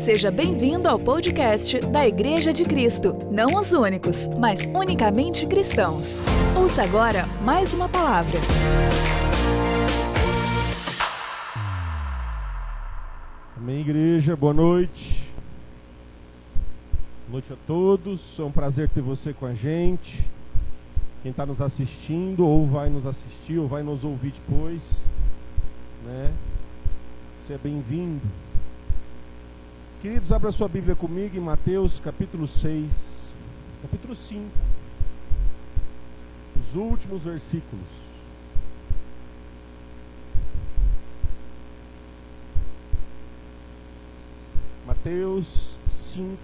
Seja 0.00 0.30
bem-vindo 0.30 0.88
ao 0.88 0.98
podcast 0.98 1.78
da 1.88 2.08
Igreja 2.08 2.54
de 2.54 2.64
Cristo. 2.64 3.14
Não 3.30 3.60
os 3.60 3.74
únicos, 3.74 4.28
mas 4.28 4.60
unicamente 4.74 5.46
cristãos. 5.46 6.16
Ouça 6.58 6.82
agora 6.82 7.26
mais 7.44 7.74
uma 7.74 7.86
palavra. 7.86 8.38
Amém, 13.54 13.82
igreja. 13.82 14.34
Boa 14.34 14.54
noite. 14.54 15.28
Boa 17.28 17.32
noite 17.32 17.52
a 17.52 17.56
todos. 17.66 18.40
É 18.40 18.42
um 18.42 18.50
prazer 18.50 18.88
ter 18.88 19.02
você 19.02 19.34
com 19.34 19.44
a 19.44 19.52
gente. 19.52 20.26
Quem 21.22 21.30
está 21.30 21.44
nos 21.44 21.60
assistindo, 21.60 22.46
ou 22.46 22.66
vai 22.66 22.88
nos 22.88 23.04
assistir, 23.04 23.58
ou 23.58 23.68
vai 23.68 23.82
nos 23.82 24.02
ouvir 24.02 24.32
depois, 24.32 25.04
né? 26.06 26.32
Seja 27.46 27.60
bem-vindo. 27.62 28.22
Queridos, 30.00 30.32
abra 30.32 30.50
sua 30.50 30.66
Bíblia 30.66 30.96
comigo 30.96 31.36
em 31.36 31.40
Mateus 31.40 32.00
capítulo 32.00 32.48
6, 32.48 33.22
capítulo 33.82 34.14
5, 34.14 34.50
os 36.58 36.74
últimos 36.74 37.24
versículos. 37.24 37.84
Mateus 44.86 45.76
5. 45.90 46.38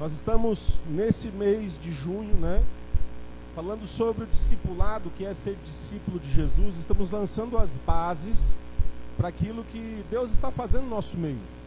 Nós 0.00 0.10
estamos 0.10 0.80
nesse 0.90 1.28
mês 1.28 1.78
de 1.78 1.92
junho, 1.92 2.34
né? 2.34 2.60
Falando 3.54 3.86
sobre 3.86 4.24
o 4.24 4.26
discipulado, 4.26 5.12
que 5.16 5.24
é 5.24 5.32
ser 5.32 5.56
discípulo 5.62 6.18
de 6.18 6.28
Jesus. 6.28 6.76
Estamos 6.76 7.08
lançando 7.08 7.56
as 7.56 7.78
bases 7.86 8.56
para 9.16 9.28
aquilo 9.28 9.62
que 9.62 10.04
Deus 10.10 10.32
está 10.32 10.50
fazendo 10.50 10.82
no 10.82 10.90
nosso 10.90 11.16
meio. 11.16 11.57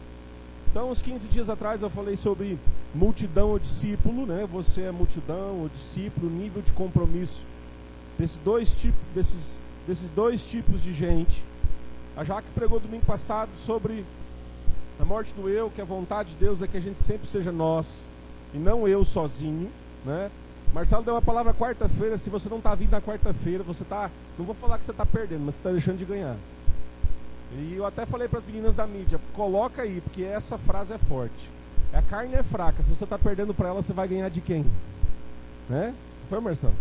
Então, 0.72 0.90
uns 0.90 1.02
15 1.02 1.28
dias 1.28 1.50
atrás 1.50 1.82
eu 1.82 1.90
falei 1.90 2.16
sobre 2.16 2.58
multidão 2.94 3.50
ou 3.50 3.58
discípulo, 3.58 4.24
né? 4.24 4.48
Você 4.50 4.80
é 4.80 4.90
multidão 4.90 5.60
ou 5.60 5.68
discípulo, 5.68 6.30
nível 6.30 6.62
de 6.62 6.72
compromisso 6.72 7.44
desses 8.18 8.38
dois 8.38 8.74
tipos, 8.74 8.98
desses, 9.14 9.58
desses 9.86 10.08
dois 10.08 10.46
tipos 10.46 10.82
de 10.82 10.90
gente. 10.90 11.44
A 12.16 12.24
Jaque 12.24 12.48
pregou 12.54 12.80
domingo 12.80 13.04
passado 13.04 13.50
sobre 13.54 14.02
a 14.98 15.04
morte 15.04 15.34
do 15.34 15.46
eu, 15.46 15.68
que 15.68 15.82
a 15.82 15.84
vontade 15.84 16.30
de 16.30 16.36
Deus 16.36 16.62
é 16.62 16.66
que 16.66 16.78
a 16.78 16.80
gente 16.80 17.00
sempre 17.00 17.28
seja 17.28 17.52
nós 17.52 18.08
e 18.54 18.56
não 18.56 18.88
eu 18.88 19.04
sozinho, 19.04 19.70
né? 20.06 20.30
Marcelo 20.72 21.04
deu 21.04 21.12
uma 21.12 21.20
palavra 21.20 21.52
quarta-feira, 21.52 22.16
se 22.16 22.30
você 22.30 22.48
não 22.48 22.56
está 22.56 22.74
vindo 22.74 22.92
na 22.92 23.00
quarta-feira, 23.02 23.62
você 23.62 23.82
está, 23.82 24.10
não 24.38 24.46
vou 24.46 24.54
falar 24.54 24.78
que 24.78 24.86
você 24.86 24.90
está 24.90 25.04
perdendo, 25.04 25.42
mas 25.44 25.56
você 25.56 25.60
está 25.60 25.70
deixando 25.70 25.98
de 25.98 26.06
ganhar. 26.06 26.34
E 27.58 27.74
eu 27.76 27.84
até 27.84 28.06
falei 28.06 28.28
para 28.28 28.38
as 28.38 28.46
meninas 28.46 28.74
da 28.74 28.86
mídia, 28.86 29.20
coloca 29.34 29.82
aí, 29.82 30.00
porque 30.00 30.22
essa 30.22 30.56
frase 30.56 30.94
é 30.94 30.98
forte. 30.98 31.50
A 31.92 32.00
carne 32.00 32.34
é 32.34 32.42
fraca, 32.42 32.82
se 32.82 32.88
você 32.94 33.04
está 33.04 33.18
perdendo 33.18 33.52
para 33.52 33.68
ela, 33.68 33.82
você 33.82 33.92
vai 33.92 34.08
ganhar 34.08 34.30
de 34.30 34.40
quem? 34.40 34.64
Né? 35.68 35.94
Foi, 36.30 36.40
Marcelo? 36.40 36.74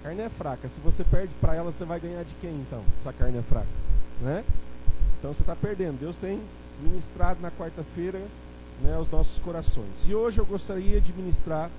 A 0.00 0.04
carne 0.04 0.20
é 0.20 0.28
fraca, 0.28 0.68
se 0.68 0.80
você 0.80 1.02
perde 1.02 1.34
para 1.40 1.54
ela, 1.54 1.72
você 1.72 1.84
vai 1.84 1.98
ganhar 1.98 2.22
de 2.22 2.34
quem 2.34 2.50
então? 2.50 2.82
Se 3.02 3.08
a 3.08 3.12
carne 3.12 3.38
é 3.38 3.42
fraca, 3.42 3.68
né? 4.20 4.44
Então 5.18 5.32
você 5.32 5.42
está 5.42 5.54
perdendo. 5.54 6.00
Deus 6.00 6.16
tem 6.16 6.40
ministrado 6.82 7.40
na 7.40 7.50
quarta-feira 7.50 8.20
né, 8.82 8.94
aos 8.94 9.08
nossos 9.08 9.38
corações. 9.38 10.04
E 10.06 10.14
hoje 10.14 10.40
eu 10.40 10.44
gostaria 10.44 11.00
de 11.00 11.12
ministrar, 11.12 11.70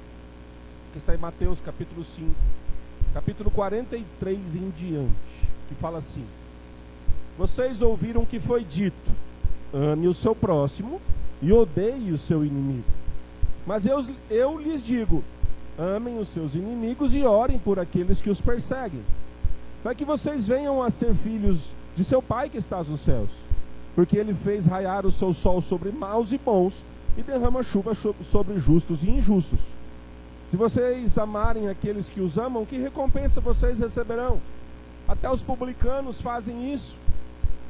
que 0.92 0.98
está 0.98 1.14
em 1.14 1.18
Mateus 1.18 1.60
capítulo 1.60 2.04
5, 2.04 2.34
capítulo 3.14 3.52
43 3.52 4.56
em 4.56 4.70
diante, 4.70 5.14
que 5.68 5.76
fala 5.76 5.98
assim: 5.98 6.26
vocês 7.38 7.82
ouviram 7.82 8.26
que 8.26 8.40
foi 8.40 8.64
dito: 8.64 9.12
ame 9.74 10.08
o 10.08 10.14
seu 10.14 10.36
próximo 10.36 11.02
e 11.42 11.52
odeie 11.52 12.12
o 12.12 12.18
seu 12.18 12.46
inimigo. 12.46 12.86
Mas 13.66 13.86
eu, 13.86 14.06
eu 14.30 14.58
lhes 14.58 14.84
digo: 14.84 15.24
amem 15.78 16.20
os 16.20 16.28
seus 16.28 16.56
inimigos 16.56 17.16
e 17.16 17.24
orem 17.24 17.58
por 17.58 17.80
aqueles 17.80 18.22
que 18.22 18.30
os 18.30 18.42
perseguem, 18.42 19.02
para 19.82 19.96
que 19.96 20.06
vocês 20.06 20.48
venham 20.48 20.82
a 20.82 20.90
ser 20.90 21.14
filhos 21.16 21.74
de 21.96 22.04
seu 22.04 22.22
Pai 22.22 22.50
que 22.50 22.58
está 22.58 22.84
nos 22.84 23.02
céus. 23.02 23.30
Porque 23.96 24.18
ele 24.18 24.34
fez 24.34 24.66
raiar 24.66 25.06
o 25.06 25.12
seu 25.12 25.32
sol 25.34 25.62
sobre 25.62 25.92
maus 25.92 26.32
e 26.34 26.38
bons 26.38 26.84
e 27.16 27.22
derrama 27.22 27.62
chuva 27.62 27.94
sobre 27.96 28.60
justos 28.60 29.04
e 29.04 29.10
injustos. 29.10 29.60
Se 30.50 30.58
vocês 30.58 31.18
amarem 31.18 31.70
aqueles 31.70 32.10
que 32.10 32.22
os 32.22 32.38
amam, 32.38 32.66
que 32.66 32.78
recompensa 32.78 33.42
vocês 33.42 33.80
receberão? 33.80 34.40
Até 35.08 35.30
os 35.30 35.42
publicanos 35.42 36.22
fazem 36.22 36.74
isso. 36.74 37.00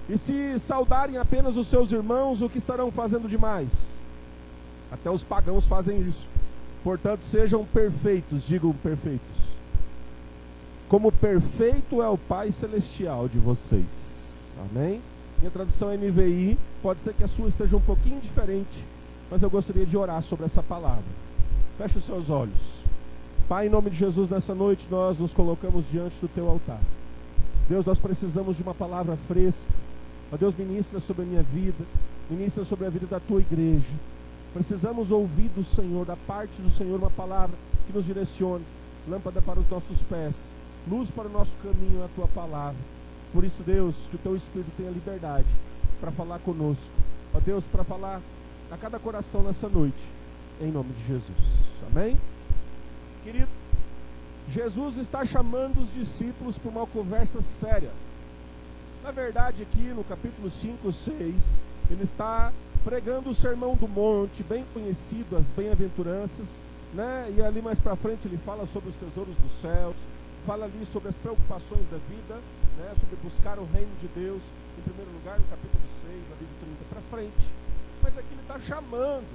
E 0.09 0.17
se 0.17 0.59
saudarem 0.59 1.17
apenas 1.17 1.55
os 1.55 1.67
seus 1.67 1.91
irmãos, 1.91 2.41
o 2.41 2.49
que 2.49 2.57
estarão 2.57 2.91
fazendo 2.91 3.27
demais? 3.27 3.71
Até 4.91 5.09
os 5.09 5.23
pagãos 5.23 5.65
fazem 5.65 6.01
isso. 6.01 6.27
Portanto, 6.83 7.23
sejam 7.23 7.63
perfeitos, 7.65 8.43
digam 8.45 8.73
perfeitos. 8.73 9.21
Como 10.89 11.11
perfeito 11.11 12.01
é 12.01 12.09
o 12.09 12.17
Pai 12.17 12.51
Celestial 12.51 13.29
de 13.29 13.39
vocês. 13.39 13.85
Amém? 14.59 15.01
Minha 15.39 15.49
tradução 15.49 15.89
é 15.89 15.97
NVI, 15.97 16.57
pode 16.81 17.01
ser 17.01 17.13
que 17.13 17.23
a 17.23 17.27
sua 17.27 17.47
esteja 17.47 17.75
um 17.75 17.81
pouquinho 17.81 18.19
diferente, 18.19 18.85
mas 19.31 19.41
eu 19.41 19.49
gostaria 19.49 19.85
de 19.85 19.97
orar 19.97 20.21
sobre 20.21 20.45
essa 20.45 20.61
palavra. 20.61 21.03
Feche 21.77 21.97
os 21.97 22.05
seus 22.05 22.29
olhos. 22.29 22.83
Pai, 23.47 23.67
em 23.67 23.69
nome 23.69 23.89
de 23.89 23.97
Jesus, 23.97 24.29
nessa 24.29 24.53
noite 24.53 24.87
nós 24.91 25.17
nos 25.17 25.33
colocamos 25.33 25.89
diante 25.89 26.19
do 26.19 26.27
teu 26.27 26.47
altar. 26.47 26.79
Deus, 27.67 27.85
nós 27.85 27.97
precisamos 27.97 28.57
de 28.57 28.63
uma 28.63 28.73
palavra 28.73 29.17
fresca 29.27 29.71
Ó 30.33 30.37
Deus, 30.37 30.55
ministra 30.55 30.99
sobre 30.99 31.21
a 31.21 31.25
minha 31.27 31.43
vida, 31.43 31.85
ministra 32.27 32.63
sobre 32.63 32.87
a 32.87 32.89
vida 32.89 33.05
da 33.05 33.19
tua 33.19 33.39
igreja. 33.39 33.93
Precisamos 34.51 35.11
ouvir 35.11 35.47
do 35.49 35.63
Senhor, 35.63 36.07
da 36.07 36.15
parte 36.15 36.59
do 36.59 36.71
Senhor, 36.71 36.97
uma 36.97 37.11
palavra 37.11 37.55
que 37.85 37.93
nos 37.93 38.03
direcione, 38.03 38.65
lâmpada 39.07 39.43
para 39.43 39.59
os 39.59 39.69
nossos 39.69 40.01
pés, 40.01 40.51
luz 40.89 41.11
para 41.11 41.27
o 41.27 41.31
nosso 41.31 41.55
caminho, 41.57 42.03
a 42.03 42.07
tua 42.15 42.27
palavra. 42.29 42.81
Por 43.31 43.43
isso, 43.43 43.61
Deus, 43.61 44.07
que 44.09 44.15
o 44.15 44.19
teu 44.19 44.35
Espírito 44.35 44.71
tenha 44.75 44.89
liberdade 44.89 45.45
para 46.01 46.11
falar 46.11 46.39
conosco. 46.39 46.93
Ó 47.31 47.39
Deus, 47.39 47.63
para 47.65 47.83
falar 47.83 48.19
a 48.71 48.77
cada 48.77 48.97
coração 48.97 49.43
nessa 49.43 49.69
noite, 49.69 50.03
em 50.59 50.71
nome 50.71 50.93
de 50.93 51.05
Jesus. 51.05 51.37
Amém? 51.91 52.17
Querido, 53.23 53.49
Jesus 54.49 54.97
está 54.97 55.23
chamando 55.25 55.79
os 55.79 55.93
discípulos 55.93 56.57
para 56.57 56.71
uma 56.71 56.87
conversa 56.87 57.39
séria. 57.39 57.91
Na 59.03 59.11
verdade, 59.11 59.63
aqui 59.63 59.81
no 59.81 60.01
capítulo 60.05 60.49
5, 60.49 60.89
6, 60.89 61.59
ele 61.91 62.03
está 62.03 62.53
pregando 62.85 63.31
o 63.31 63.35
sermão 63.35 63.75
do 63.75 63.85
monte, 63.85 64.41
bem 64.43 64.63
conhecido, 64.73 65.35
as 65.35 65.51
bem-aventuranças, 65.51 66.47
né? 66.93 67.29
E 67.35 67.41
ali 67.41 67.61
mais 67.61 67.77
para 67.77 67.97
frente 67.97 68.29
ele 68.29 68.37
fala 68.37 68.65
sobre 68.65 68.91
os 68.91 68.95
tesouros 68.95 69.35
dos 69.35 69.51
céus, 69.59 69.97
fala 70.45 70.63
ali 70.63 70.85
sobre 70.85 71.09
as 71.09 71.17
preocupações 71.17 71.85
da 71.89 71.97
vida, 71.97 72.35
né? 72.77 72.93
Sobre 72.97 73.17
buscar 73.21 73.59
o 73.59 73.65
reino 73.65 73.91
de 73.99 74.07
Deus, 74.07 74.41
em 74.79 74.81
primeiro 74.83 75.11
lugar, 75.11 75.37
no 75.37 75.45
capítulo 75.47 75.83
6, 76.01 76.13
ali 76.13 76.45
do 76.45 76.65
30 76.65 76.85
para 76.89 77.01
frente. 77.11 77.47
Mas 78.01 78.17
aqui 78.17 78.29
ele 78.31 78.41
está 78.41 78.57
chamando 78.61 79.27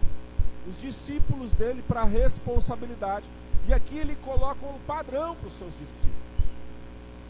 os 0.66 0.80
discípulos 0.80 1.52
dele 1.52 1.84
para 1.86 2.00
a 2.00 2.06
responsabilidade. 2.06 3.28
E 3.68 3.74
aqui 3.74 3.98
ele 3.98 4.16
coloca 4.24 4.64
um 4.64 4.78
padrão 4.86 5.34
para 5.36 5.48
os 5.48 5.52
seus 5.52 5.78
discípulos. 5.78 6.16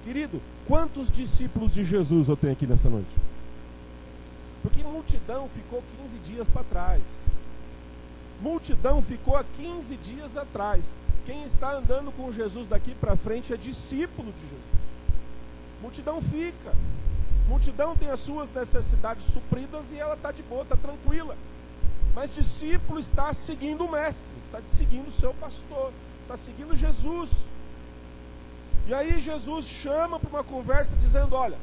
Querido, 0.08 0.40
quantos 0.66 1.10
discípulos 1.10 1.74
de 1.74 1.84
Jesus 1.84 2.30
eu 2.30 2.36
tenho 2.36 2.54
aqui 2.54 2.66
nessa 2.66 2.88
noite? 2.88 3.14
Porque 4.62 4.82
multidão 4.82 5.50
ficou 5.50 5.84
15 6.00 6.16
dias 6.20 6.48
para 6.48 6.64
trás. 6.64 7.02
Multidão 8.40 9.02
ficou 9.02 9.36
há 9.36 9.44
15 9.44 9.96
dias 9.98 10.34
atrás. 10.34 10.90
Quem 11.26 11.44
está 11.44 11.74
andando 11.74 12.10
com 12.10 12.32
Jesus 12.32 12.66
daqui 12.66 12.94
para 12.94 13.16
frente 13.16 13.52
é 13.52 13.56
discípulo 13.58 14.32
de 14.32 14.40
Jesus. 14.40 14.62
Multidão 15.82 16.22
fica. 16.22 16.72
Multidão 17.46 17.94
tem 17.94 18.08
as 18.08 18.20
suas 18.20 18.50
necessidades 18.50 19.26
supridas 19.26 19.92
e 19.92 19.98
ela 19.98 20.14
está 20.14 20.32
de 20.32 20.42
boa, 20.42 20.62
está 20.62 20.76
tranquila. 20.76 21.36
Mas 22.14 22.30
discípulo 22.30 22.98
está 22.98 23.34
seguindo 23.34 23.84
o 23.84 23.92
mestre, 23.92 24.30
está 24.42 24.58
seguindo 24.64 25.08
o 25.08 25.12
seu 25.12 25.34
pastor, 25.34 25.92
está 26.22 26.34
seguindo 26.34 26.74
Jesus. 26.74 27.57
E 28.88 28.94
aí 28.94 29.20
Jesus 29.20 29.66
chama 29.66 30.18
para 30.18 30.30
uma 30.30 30.42
conversa 30.42 30.96
dizendo: 30.96 31.34
Olha, 31.34 31.58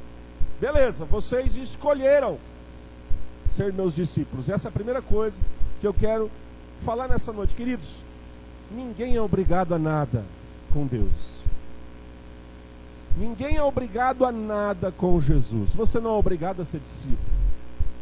beleza, 0.62 1.06
vocês 1.06 1.58
escolheram 1.58 2.38
ser 3.48 3.74
meus 3.74 3.96
discípulos. 3.96 4.48
Essa 4.48 4.68
é 4.68 4.70
a 4.70 4.72
primeira 4.72 5.02
coisa 5.02 5.42
que 5.82 5.88
eu 5.88 5.94
quero 5.94 6.30
falar 6.82 7.08
nessa 7.08 7.34
noite, 7.34 7.56
queridos. 7.56 8.04
Ninguém 8.70 9.16
é 9.16 9.22
obrigado 9.22 9.74
a 9.74 9.80
nada 9.80 10.24
com 10.72 10.86
Deus. 10.86 11.18
Ninguém 13.18 13.56
é 13.56 13.64
obrigado 13.64 14.24
a 14.24 14.32
nada 14.32 14.92
com 14.92 15.20
Jesus. 15.20 15.74
Você 15.74 16.00
não 16.00 16.12
é 16.12 16.20
obrigado 16.20 16.62
a 16.62 16.66
ser 16.66 16.80
discípulo. 16.80 17.36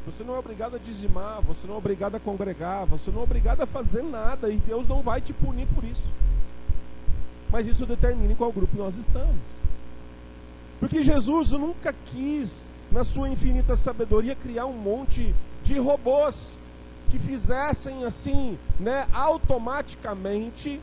Você 0.06 0.22
não 0.22 0.36
é 0.36 0.40
obrigado 0.40 0.76
a 0.76 0.80
dizimar, 0.80 1.42
você 1.42 1.66
não 1.66 1.76
é 1.76 1.78
obrigado 1.78 2.16
a 2.16 2.20
congregar, 2.20 2.86
você 2.86 3.10
não 3.10 3.22
é 3.22 3.24
obrigado 3.24 3.62
a 3.62 3.66
fazer 3.66 4.04
nada 4.04 4.50
e 4.50 4.58
Deus 4.58 4.86
não 4.86 5.02
vai 5.02 5.22
te 5.22 5.32
punir 5.32 5.66
por 5.68 5.86
isso 5.86 6.12
mas 7.54 7.68
isso 7.68 7.86
determina 7.86 8.34
em 8.34 8.36
qual 8.36 8.52
grupo 8.52 8.76
nós 8.76 8.96
estamos. 8.96 9.38
Porque 10.80 11.04
Jesus 11.04 11.52
nunca 11.52 11.94
quis, 12.08 12.66
na 12.92 13.04
sua 13.04 13.30
infinita 13.30 13.76
sabedoria, 13.76 14.34
criar 14.34 14.66
um 14.66 14.74
monte 14.74 15.36
de 15.64 15.78
robôs 15.78 16.58
que 17.12 17.20
fizessem 17.20 18.06
assim, 18.06 18.58
né, 18.80 19.08
automaticamente 19.14 20.82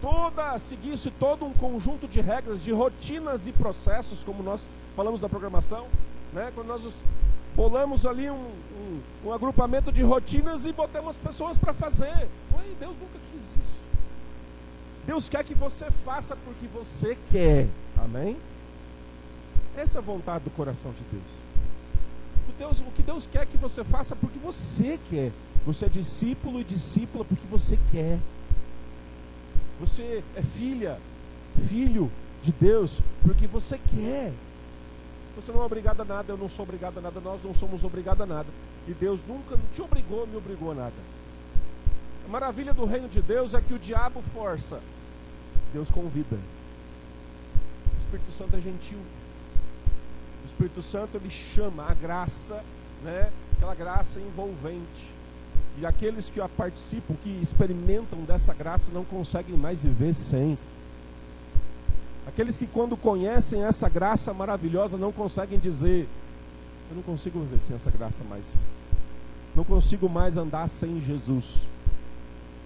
toda 0.00 0.56
seguisse 0.56 1.10
todo 1.10 1.44
um 1.44 1.52
conjunto 1.52 2.08
de 2.08 2.18
regras, 2.18 2.64
de 2.64 2.72
rotinas 2.72 3.46
e 3.46 3.52
processos, 3.52 4.24
como 4.24 4.42
nós 4.42 4.66
falamos 4.96 5.20
da 5.20 5.28
programação, 5.28 5.86
né? 6.32 6.50
Quando 6.54 6.68
nós 6.68 6.82
bolamos 7.54 8.06
ali 8.06 8.30
um, 8.30 8.52
um, 8.80 9.00
um 9.26 9.32
agrupamento 9.34 9.92
de 9.92 10.02
rotinas 10.02 10.64
e 10.64 10.72
botamos 10.72 11.18
pessoas 11.18 11.58
para 11.58 11.74
fazer. 11.74 12.26
Ué, 12.54 12.64
Deus 12.80 12.96
nunca 12.96 13.18
quis 13.30 13.54
isso. 13.62 13.79
Deus 15.10 15.28
quer 15.28 15.42
que 15.42 15.54
você 15.54 15.90
faça 16.04 16.36
porque 16.36 16.68
você 16.68 17.18
quer. 17.32 17.66
Amém? 17.96 18.36
Essa 19.76 19.98
é 19.98 20.00
a 20.00 20.02
vontade 20.02 20.44
do 20.44 20.50
coração 20.50 20.92
de 20.92 21.02
Deus. 21.10 21.24
O, 22.48 22.52
Deus. 22.52 22.80
o 22.80 22.92
que 22.92 23.02
Deus 23.02 23.26
quer 23.26 23.44
que 23.44 23.56
você 23.56 23.82
faça 23.82 24.14
porque 24.14 24.38
você 24.38 25.00
quer. 25.10 25.32
Você 25.66 25.86
é 25.86 25.88
discípulo 25.88 26.60
e 26.60 26.64
discípula 26.64 27.24
porque 27.24 27.44
você 27.48 27.76
quer. 27.90 28.20
Você 29.80 30.22
é 30.36 30.42
filha, 30.42 30.96
filho 31.68 32.08
de 32.40 32.52
Deus 32.52 33.00
porque 33.24 33.48
você 33.48 33.80
quer. 33.96 34.32
Você 35.34 35.50
não 35.50 35.62
é 35.62 35.64
obrigado 35.64 36.02
a 36.02 36.04
nada, 36.04 36.32
eu 36.32 36.38
não 36.38 36.48
sou 36.48 36.62
obrigado 36.62 36.98
a 36.98 37.00
nada, 37.00 37.18
nós 37.18 37.42
não 37.42 37.52
somos 37.52 37.82
obrigados 37.82 38.22
a 38.22 38.26
nada. 38.26 38.48
E 38.86 38.94
Deus 38.94 39.22
nunca 39.26 39.58
te 39.72 39.82
obrigou, 39.82 40.24
me 40.28 40.36
obrigou 40.36 40.70
a 40.70 40.74
nada. 40.74 41.02
A 42.24 42.28
maravilha 42.28 42.72
do 42.72 42.84
reino 42.84 43.08
de 43.08 43.20
Deus 43.20 43.54
é 43.54 43.60
que 43.60 43.74
o 43.74 43.78
diabo 43.78 44.22
força, 44.22 44.80
Deus 45.72 45.90
convida. 45.90 46.36
O 47.94 47.98
Espírito 47.98 48.32
Santo 48.32 48.56
é 48.56 48.60
gentil. 48.60 48.98
O 50.42 50.46
Espírito 50.46 50.82
Santo 50.82 51.16
ele 51.16 51.30
chama 51.30 51.84
a 51.88 51.94
graça, 51.94 52.62
né? 53.04 53.30
Aquela 53.56 53.74
graça 53.74 54.20
envolvente. 54.20 55.08
E 55.78 55.86
aqueles 55.86 56.28
que 56.28 56.40
a 56.40 56.48
participam, 56.48 57.14
que 57.22 57.30
experimentam 57.40 58.20
dessa 58.20 58.52
graça, 58.52 58.90
não 58.92 59.04
conseguem 59.04 59.56
mais 59.56 59.82
viver 59.82 60.14
sem. 60.14 60.58
Aqueles 62.26 62.56
que, 62.56 62.66
quando 62.66 62.96
conhecem 62.96 63.64
essa 63.64 63.88
graça 63.88 64.32
maravilhosa, 64.32 64.96
não 64.96 65.12
conseguem 65.12 65.58
dizer: 65.58 66.08
Eu 66.90 66.96
não 66.96 67.02
consigo 67.02 67.40
viver 67.40 67.60
sem 67.60 67.76
essa 67.76 67.90
graça 67.90 68.22
mais. 68.24 68.44
Não 69.54 69.64
consigo 69.64 70.08
mais 70.08 70.36
andar 70.36 70.68
sem 70.68 71.00
Jesus. 71.00 71.62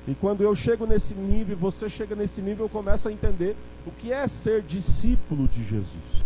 E 0.06 0.14
quando 0.14 0.42
eu 0.42 0.54
chego 0.54 0.86
nesse 0.86 1.14
nível, 1.14 1.56
você 1.56 1.88
chega 1.88 2.14
nesse 2.14 2.42
nível, 2.42 2.66
eu 2.66 2.68
começo 2.68 3.08
a 3.08 3.12
entender 3.12 3.56
o 3.86 3.90
que 3.90 4.12
é 4.12 4.28
ser 4.28 4.62
discípulo 4.62 5.48
de 5.48 5.64
Jesus. 5.64 6.24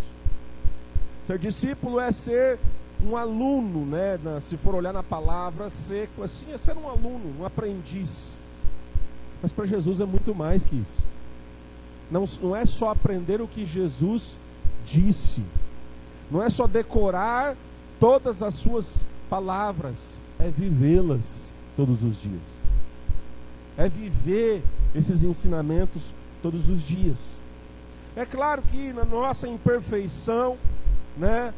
Ser 1.25 1.37
discípulo 1.37 1.99
é 1.99 2.11
ser 2.11 2.59
um 3.01 3.15
aluno, 3.15 3.85
né, 3.85 4.19
se 4.41 4.57
for 4.57 4.75
olhar 4.75 4.91
na 4.91 5.03
palavra, 5.03 5.69
seco, 5.69 6.23
assim, 6.23 6.51
é 6.51 6.57
ser 6.57 6.75
um 6.75 6.89
aluno, 6.89 7.33
um 7.39 7.45
aprendiz. 7.45 8.37
Mas 9.41 9.53
para 9.53 9.65
Jesus 9.65 10.01
é 10.01 10.05
muito 10.05 10.35
mais 10.35 10.65
que 10.65 10.75
isso. 10.75 11.01
Não, 12.11 12.25
não 12.41 12.55
é 12.55 12.65
só 12.65 12.89
aprender 12.89 13.39
o 13.39 13.47
que 13.47 13.65
Jesus 13.65 14.37
disse, 14.85 15.43
não 16.29 16.43
é 16.43 16.49
só 16.49 16.67
decorar 16.67 17.55
todas 17.99 18.43
as 18.43 18.55
suas 18.55 19.05
palavras, 19.29 20.19
é 20.37 20.49
vivê-las 20.49 21.49
todos 21.77 22.03
os 22.03 22.21
dias. 22.21 22.58
É 23.79 23.87
viver 23.87 24.61
esses 24.93 25.23
ensinamentos 25.23 26.13
todos 26.43 26.67
os 26.67 26.81
dias. 26.81 27.17
É 28.13 28.25
claro 28.25 28.61
que 28.61 28.91
na 28.91 29.05
nossa 29.05 29.47
imperfeição, 29.47 30.57
né, 31.15 31.53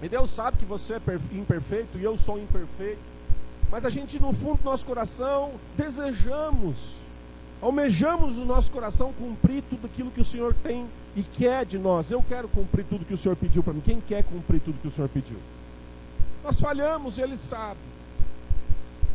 e 0.00 0.08
Deus 0.08 0.30
sabe 0.30 0.58
que 0.58 0.64
você 0.64 0.94
é 0.94 1.00
imperfeito 1.32 1.98
e 1.98 2.04
eu 2.04 2.16
sou 2.16 2.38
imperfeito. 2.38 3.00
Mas 3.72 3.84
a 3.84 3.90
gente, 3.90 4.20
no 4.20 4.32
fundo 4.32 4.58
do 4.58 4.64
nosso 4.64 4.86
coração, 4.86 5.52
desejamos, 5.76 6.98
almejamos 7.60 8.36
no 8.36 8.44
nosso 8.44 8.70
coração 8.70 9.12
cumprir 9.14 9.64
tudo 9.68 9.86
aquilo 9.86 10.12
que 10.12 10.20
o 10.20 10.24
Senhor 10.24 10.54
tem 10.62 10.86
e 11.16 11.24
quer 11.24 11.64
de 11.66 11.78
nós. 11.78 12.12
Eu 12.12 12.22
quero 12.22 12.46
cumprir 12.46 12.84
tudo 12.84 13.04
que 13.04 13.14
o 13.14 13.18
Senhor 13.18 13.34
pediu 13.34 13.62
para 13.62 13.72
mim. 13.72 13.80
Quem 13.80 14.00
quer 14.00 14.22
cumprir 14.22 14.60
tudo 14.60 14.78
que 14.78 14.86
o 14.86 14.90
Senhor 14.90 15.08
pediu? 15.08 15.38
Nós 16.44 16.60
falhamos, 16.60 17.18
Ele 17.18 17.36
sabe. 17.36 17.80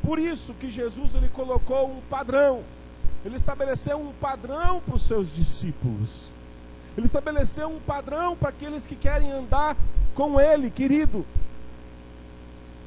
Por 0.09 0.17
isso 0.17 0.55
que 0.55 0.71
Jesus 0.71 1.13
ele 1.13 1.29
colocou 1.29 1.87
um 1.87 2.01
padrão. 2.09 2.63
Ele 3.23 3.35
estabeleceu 3.35 3.95
um 3.95 4.11
padrão 4.11 4.81
para 4.81 4.95
os 4.95 5.03
seus 5.03 5.31
discípulos. 5.35 6.29
Ele 6.97 7.05
estabeleceu 7.05 7.69
um 7.69 7.79
padrão 7.79 8.35
para 8.35 8.49
aqueles 8.49 8.87
que 8.87 8.95
querem 8.95 9.31
andar 9.31 9.77
com 10.15 10.41
Ele, 10.41 10.71
querido. 10.71 11.23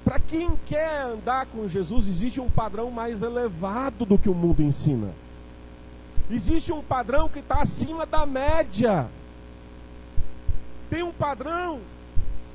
Para 0.02 0.18
quem 0.18 0.58
quer 0.66 1.02
andar 1.02 1.46
com 1.46 1.68
Jesus, 1.68 2.08
existe 2.08 2.40
um 2.40 2.50
padrão 2.50 2.90
mais 2.90 3.22
elevado 3.22 4.04
do 4.04 4.18
que 4.18 4.28
o 4.28 4.34
mundo 4.34 4.60
ensina. 4.60 5.14
Existe 6.28 6.72
um 6.72 6.82
padrão 6.82 7.28
que 7.28 7.38
está 7.38 7.62
acima 7.62 8.04
da 8.04 8.26
média. 8.26 9.06
Tem 10.90 11.04
um 11.04 11.12
padrão 11.12 11.78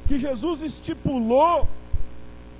que 0.09 0.19
Jesus 0.19 0.61
estipulou, 0.61 1.69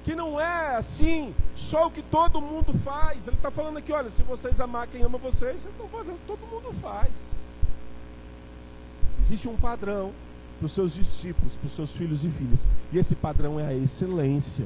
que 0.07 0.15
não 0.15 0.39
é 0.39 0.77
assim, 0.77 1.35
só 1.53 1.87
o 1.87 1.91
que 1.91 2.01
todo 2.01 2.39
mundo 2.39 2.71
faz. 2.79 3.27
Ele 3.27 3.35
está 3.35 3.51
falando 3.51 3.75
aqui: 3.75 3.91
olha, 3.91 4.09
se 4.09 4.23
vocês 4.23 4.61
amar 4.61 4.87
quem 4.87 5.03
ama 5.03 5.17
vocês, 5.17 5.59
vocês 5.59 5.65
estão 5.65 5.89
fazendo, 5.89 6.17
todo 6.25 6.39
mundo 6.47 6.73
faz. 6.81 7.11
Existe 9.19 9.49
um 9.49 9.57
padrão 9.57 10.13
para 10.57 10.65
os 10.65 10.71
seus 10.71 10.93
discípulos, 10.93 11.57
para 11.57 11.67
os 11.67 11.73
seus 11.73 11.91
filhos 11.91 12.23
e 12.23 12.29
filhas. 12.29 12.65
E 12.93 12.97
esse 12.97 13.15
padrão 13.15 13.59
é 13.59 13.67
a 13.67 13.73
excelência. 13.73 14.65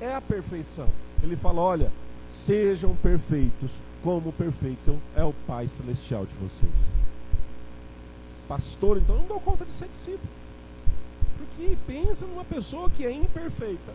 É 0.00 0.14
a 0.14 0.22
perfeição. 0.22 0.88
Ele 1.22 1.36
fala: 1.36 1.60
olha, 1.60 1.92
sejam 2.30 2.96
perfeitos, 2.96 3.72
como 4.02 4.32
perfeito 4.32 4.98
é 5.14 5.22
o 5.22 5.34
Pai 5.46 5.68
Celestial 5.68 6.24
de 6.24 6.34
vocês. 6.36 6.72
Pastor, 8.48 8.96
então 8.96 9.16
não 9.16 9.26
dou 9.26 9.38
conta 9.38 9.66
de 9.66 9.70
ser 9.70 9.88
discípulo. 9.88 10.41
Porque 11.42 11.76
pensa 11.86 12.26
numa 12.26 12.44
pessoa 12.44 12.88
que 12.90 13.04
é 13.04 13.10
imperfeita. 13.10 13.92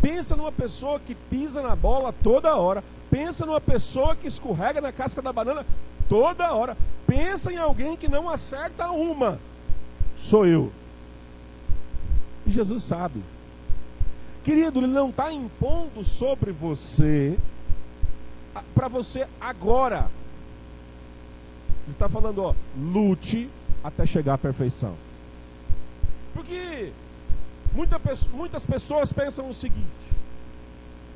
Pensa 0.00 0.34
numa 0.34 0.52
pessoa 0.52 0.98
que 0.98 1.14
pisa 1.14 1.62
na 1.62 1.76
bola 1.76 2.12
toda 2.12 2.56
hora. 2.56 2.82
Pensa 3.10 3.44
numa 3.44 3.60
pessoa 3.60 4.16
que 4.16 4.26
escorrega 4.26 4.80
na 4.80 4.92
casca 4.92 5.20
da 5.20 5.32
banana 5.32 5.66
toda 6.08 6.52
hora. 6.52 6.76
Pensa 7.06 7.52
em 7.52 7.56
alguém 7.56 7.96
que 7.96 8.08
não 8.08 8.28
acerta 8.28 8.90
uma. 8.90 9.38
Sou 10.16 10.46
eu. 10.46 10.72
E 12.46 12.50
Jesus 12.50 12.82
sabe. 12.82 13.22
Querido, 14.42 14.80
ele 14.80 14.88
não 14.88 15.10
está 15.10 15.32
impondo 15.32 16.04
sobre 16.04 16.52
você 16.52 17.38
para 18.74 18.88
você 18.88 19.26
agora. 19.40 20.10
Ele 21.84 21.92
está 21.92 22.08
falando, 22.08 22.42
ó, 22.42 22.54
lute 22.76 23.48
até 23.82 24.06
chegar 24.06 24.34
à 24.34 24.38
perfeição. 24.38 24.94
Porque 26.34 26.92
muita, 27.72 28.00
muitas 28.32 28.66
pessoas 28.66 29.12
pensam 29.12 29.48
o 29.48 29.54
seguinte: 29.54 29.88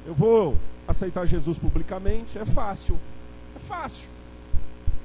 eu 0.07 0.15
vou 0.15 0.57
aceitar 0.87 1.27
Jesus 1.27 1.59
publicamente, 1.59 2.39
é 2.39 2.47
fácil. 2.47 2.99
É 3.55 3.59
fácil. 3.59 4.09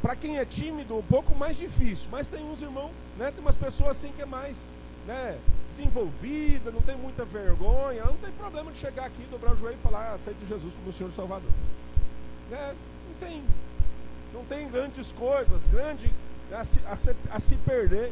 Para 0.02 0.16
quem 0.16 0.38
é 0.38 0.46
tímido, 0.46 0.98
um 0.98 1.04
pouco 1.04 1.36
mais 1.36 1.58
difícil. 1.58 2.08
Mas 2.12 2.28
tem 2.28 2.44
uns 2.44 2.62
irmãos, 2.62 2.92
né? 3.18 3.32
Tem 3.32 3.42
umas 3.42 3.58
pessoas 3.58 3.92
assim 3.92 4.12
que 4.16 4.22
é 4.22 4.26
mais 4.26 4.66
né, 5.08 5.38
desenvolvida, 5.68 6.72
não 6.72 6.82
tem 6.82 6.96
muita 6.96 7.26
vergonha. 7.26 8.04
Não 8.06 8.16
tem 8.16 8.32
problema 8.32 8.72
de 8.72 8.78
chegar 8.78 9.06
aqui, 9.06 9.24
dobrar 9.32 9.54
o 9.54 9.58
joelho 9.58 9.78
e 9.78 9.82
falar, 9.82 10.12
ah, 10.12 10.14
aceito 10.14 10.46
Jesus 10.48 10.74
como 10.74 10.90
o 10.90 10.94
Senhor 10.94 11.12
Salvador. 11.12 11.50
Né? 12.50 12.76
Não 13.08 13.28
tem. 13.28 13.44
Não 14.34 14.44
tem 14.46 14.68
grandes 14.70 15.12
coisas, 15.12 15.68
grande 15.68 16.12
a 16.52 16.64
se, 16.66 16.80
a 16.88 16.96
se, 16.96 17.16
a 17.30 17.40
se 17.40 17.56
perder. 17.58 18.12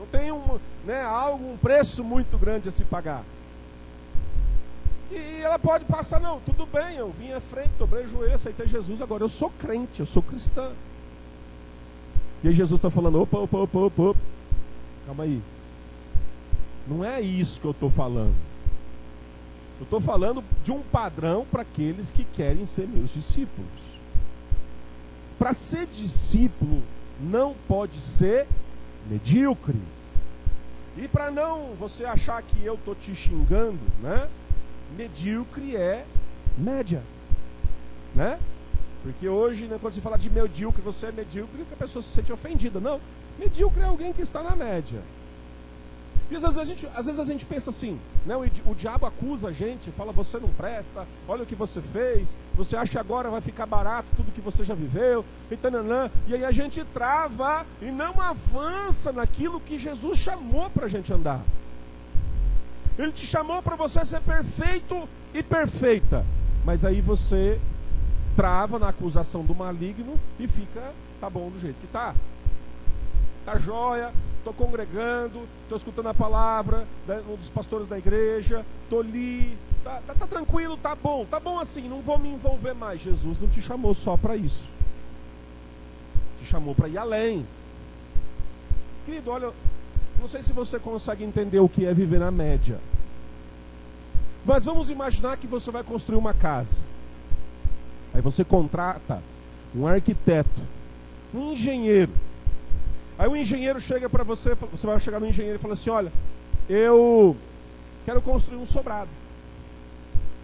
Não 0.00 0.06
tem 0.06 0.32
um, 0.32 0.58
né, 0.86 1.02
algo, 1.02 1.52
um 1.52 1.58
preço 1.58 2.02
muito 2.02 2.38
grande 2.38 2.70
a 2.70 2.72
se 2.72 2.82
pagar. 2.84 3.22
E 5.10 5.42
ela 5.42 5.58
pode 5.58 5.84
passar, 5.84 6.18
não, 6.18 6.40
tudo 6.40 6.64
bem, 6.64 6.96
eu 6.96 7.10
vim 7.10 7.32
à 7.32 7.40
frente, 7.40 7.72
dobrei 7.78 8.04
o 8.04 8.08
joelho, 8.08 8.34
aceitei 8.34 8.66
Jesus, 8.66 9.02
agora 9.02 9.22
eu 9.22 9.28
sou 9.28 9.50
crente, 9.50 10.00
eu 10.00 10.06
sou 10.06 10.22
cristã. 10.22 10.72
E 12.42 12.48
aí 12.48 12.54
Jesus 12.54 12.78
está 12.78 12.88
falando, 12.88 13.20
opa, 13.20 13.40
opa, 13.40 13.58
opa, 13.58 13.78
opa, 13.78 14.02
opa, 14.02 14.20
calma 15.04 15.24
aí. 15.24 15.42
Não 16.88 17.04
é 17.04 17.20
isso 17.20 17.60
que 17.60 17.66
eu 17.66 17.72
estou 17.72 17.90
falando. 17.90 18.34
Eu 19.80 19.84
estou 19.84 20.00
falando 20.00 20.42
de 20.64 20.72
um 20.72 20.80
padrão 20.80 21.44
para 21.50 21.60
aqueles 21.60 22.10
que 22.10 22.24
querem 22.24 22.64
ser 22.64 22.88
meus 22.88 23.12
discípulos. 23.12 23.68
Para 25.38 25.52
ser 25.52 25.86
discípulo, 25.86 26.82
não 27.20 27.54
pode 27.68 28.00
ser 28.00 28.46
medíocre. 29.10 29.80
E 30.96 31.08
para 31.08 31.30
não 31.30 31.74
você 31.78 32.04
achar 32.04 32.40
que 32.42 32.64
eu 32.64 32.74
estou 32.74 32.94
te 32.94 33.14
xingando, 33.14 33.80
né? 34.00 34.28
medíocre 34.96 35.76
é 35.76 36.06
média. 36.56 37.02
Né? 38.14 38.38
Porque 39.02 39.28
hoje, 39.28 39.66
né, 39.66 39.78
quando 39.80 39.94
se 39.94 40.00
fala 40.00 40.18
de 40.18 40.30
medíocre, 40.30 40.82
você 40.82 41.06
é 41.06 41.12
medíocre, 41.12 41.64
que 41.64 41.74
a 41.74 41.76
pessoa 41.76 42.02
se 42.02 42.10
sente 42.10 42.32
ofendida. 42.32 42.80
Não. 42.80 43.00
Medíocre 43.38 43.82
é 43.82 43.86
alguém 43.86 44.12
que 44.12 44.22
está 44.22 44.42
na 44.42 44.54
média. 44.54 45.00
E 46.30 46.36
às 46.36 46.42
vezes 46.42 46.58
a 46.58 46.64
gente, 46.64 46.88
às 46.94 47.06
vezes 47.06 47.20
a 47.20 47.24
gente 47.24 47.44
pensa 47.44 47.70
assim, 47.70 47.98
né? 48.24 48.36
o, 48.36 48.70
o 48.70 48.74
diabo 48.74 49.04
acusa 49.04 49.48
a 49.48 49.52
gente, 49.52 49.90
fala, 49.90 50.12
você 50.12 50.38
não 50.38 50.48
presta, 50.48 51.06
olha 51.26 51.42
o 51.42 51.46
que 51.46 51.56
você 51.56 51.80
fez, 51.80 52.38
você 52.54 52.76
acha 52.76 52.92
que 52.92 52.98
agora 52.98 53.28
vai 53.30 53.40
ficar 53.40 53.66
barato 53.66 54.08
tudo 54.16 54.30
que 54.30 54.40
você 54.40 54.64
já 54.64 54.74
viveu, 54.74 55.24
e, 55.50 55.56
tananã, 55.56 56.08
e 56.28 56.34
aí 56.34 56.44
a 56.44 56.52
gente 56.52 56.84
trava 56.84 57.66
e 57.82 57.90
não 57.90 58.20
avança 58.20 59.10
naquilo 59.10 59.60
que 59.60 59.78
Jesus 59.78 60.18
chamou 60.18 60.70
para 60.70 60.86
a 60.86 60.88
gente 60.88 61.12
andar. 61.12 61.42
Ele 62.96 63.12
te 63.12 63.26
chamou 63.26 63.62
para 63.62 63.76
você 63.76 64.04
ser 64.04 64.20
perfeito 64.20 65.08
e 65.32 65.42
perfeita. 65.42 66.24
Mas 66.64 66.84
aí 66.84 67.00
você 67.00 67.58
trava 68.36 68.78
na 68.78 68.88
acusação 68.88 69.42
do 69.42 69.54
maligno 69.54 70.18
e 70.38 70.46
fica, 70.46 70.92
tá 71.20 71.28
bom 71.28 71.50
do 71.50 71.58
jeito 71.58 71.80
que 71.80 71.86
tá. 71.86 72.14
Tá 73.44 73.58
jóia, 73.58 74.12
estou 74.40 74.52
congregando, 74.52 75.46
estou 75.62 75.76
escutando 75.76 76.08
a 76.08 76.14
palavra 76.14 76.86
né, 77.06 77.22
um 77.28 77.36
dos 77.36 77.50
pastores 77.50 77.86
da 77.86 77.98
igreja, 77.98 78.64
estou 78.84 79.00
ali, 79.00 79.56
tá, 79.84 80.02
tá, 80.06 80.14
tá, 80.14 80.26
tranquilo, 80.26 80.76
tá 80.76 80.94
bom, 80.94 81.24
tá 81.24 81.38
bom 81.38 81.58
assim, 81.58 81.88
não 81.88 82.00
vou 82.00 82.18
me 82.18 82.30
envolver 82.30 82.74
mais. 82.74 83.00
Jesus 83.00 83.38
não 83.38 83.48
te 83.48 83.62
chamou 83.62 83.94
só 83.94 84.16
para 84.16 84.36
isso, 84.36 84.68
te 86.40 86.46
chamou 86.46 86.74
para 86.74 86.88
ir 86.88 86.98
além. 86.98 87.46
Querido, 89.06 89.30
olha, 89.30 89.52
não 90.18 90.26
sei 90.26 90.42
se 90.42 90.52
você 90.52 90.78
consegue 90.78 91.22
entender 91.22 91.60
o 91.60 91.68
que 91.68 91.84
é 91.84 91.94
viver 91.94 92.18
na 92.18 92.30
média, 92.30 92.78
mas 94.44 94.64
vamos 94.64 94.90
imaginar 94.90 95.36
que 95.36 95.46
você 95.46 95.70
vai 95.70 95.84
construir 95.84 96.18
uma 96.18 96.34
casa. 96.34 96.80
Aí 98.12 98.20
você 98.20 98.42
contrata 98.42 99.22
um 99.74 99.86
arquiteto, 99.86 100.60
um 101.32 101.52
engenheiro 101.52 102.12
Aí 103.20 103.28
o 103.28 103.36
engenheiro 103.36 103.78
chega 103.78 104.08
para 104.08 104.24
você, 104.24 104.54
você 104.54 104.86
vai 104.86 104.98
chegar 104.98 105.20
no 105.20 105.26
engenheiro 105.26 105.58
e 105.58 105.60
fala 105.60 105.74
assim: 105.74 105.90
Olha, 105.90 106.10
eu 106.70 107.36
quero 108.06 108.22
construir 108.22 108.56
um 108.56 108.64
sobrado. 108.64 109.10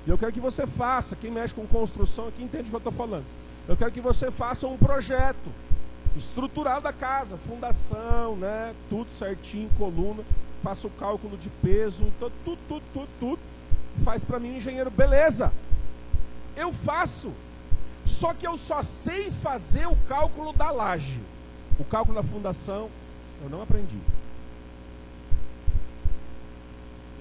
E 0.06 0.11
eu 0.11 0.18
quero 0.18 0.30
que 0.30 0.40
você 0.40 0.66
faça, 0.66 1.16
quem 1.16 1.30
mexe 1.30 1.54
com 1.54 1.66
construção 1.66 2.28
aqui 2.28 2.42
entende 2.42 2.64
o 2.64 2.66
que 2.66 2.75
eu 2.75 2.78
estou 2.78 2.92
falando. 2.92 3.25
Eu 3.66 3.78
quero 3.78 3.90
que 3.90 4.00
você 4.02 4.30
faça 4.30 4.66
um 4.66 4.76
projeto 4.76 5.50
estrutural 6.14 6.83
da 6.83 6.92
casa, 6.92 7.38
fundação, 7.38 8.37
né? 8.37 8.75
Tudo 8.90 9.11
certinho, 9.11 9.71
coluna, 9.78 10.23
faça 10.62 10.87
o 10.87 10.90
cálculo 10.90 11.38
de 11.38 11.49
peso, 11.49 12.04
tudo, 12.21 12.33
tudo, 12.45 12.59
tudo, 12.68 12.85
tudo, 12.92 13.09
tudo. 13.18 13.40
Faz 14.04 14.23
para 14.23 14.38
mim 14.38 14.52
o 14.52 14.56
engenheiro, 14.59 14.90
beleza. 14.90 15.50
Eu 16.54 16.75
faço. 16.75 17.33
Só 18.04 18.35
que 18.35 18.47
eu 18.47 18.59
só 18.59 18.83
sei 18.83 19.30
fazer 19.30 19.87
o 19.87 19.97
cálculo 20.06 20.52
da 20.52 20.71
laje. 20.71 21.18
O 21.78 21.85
cálculo 21.85 22.14
da 22.14 22.23
fundação, 22.23 22.90
eu 23.42 23.50
não 23.50 23.62
aprendi. 23.62 23.99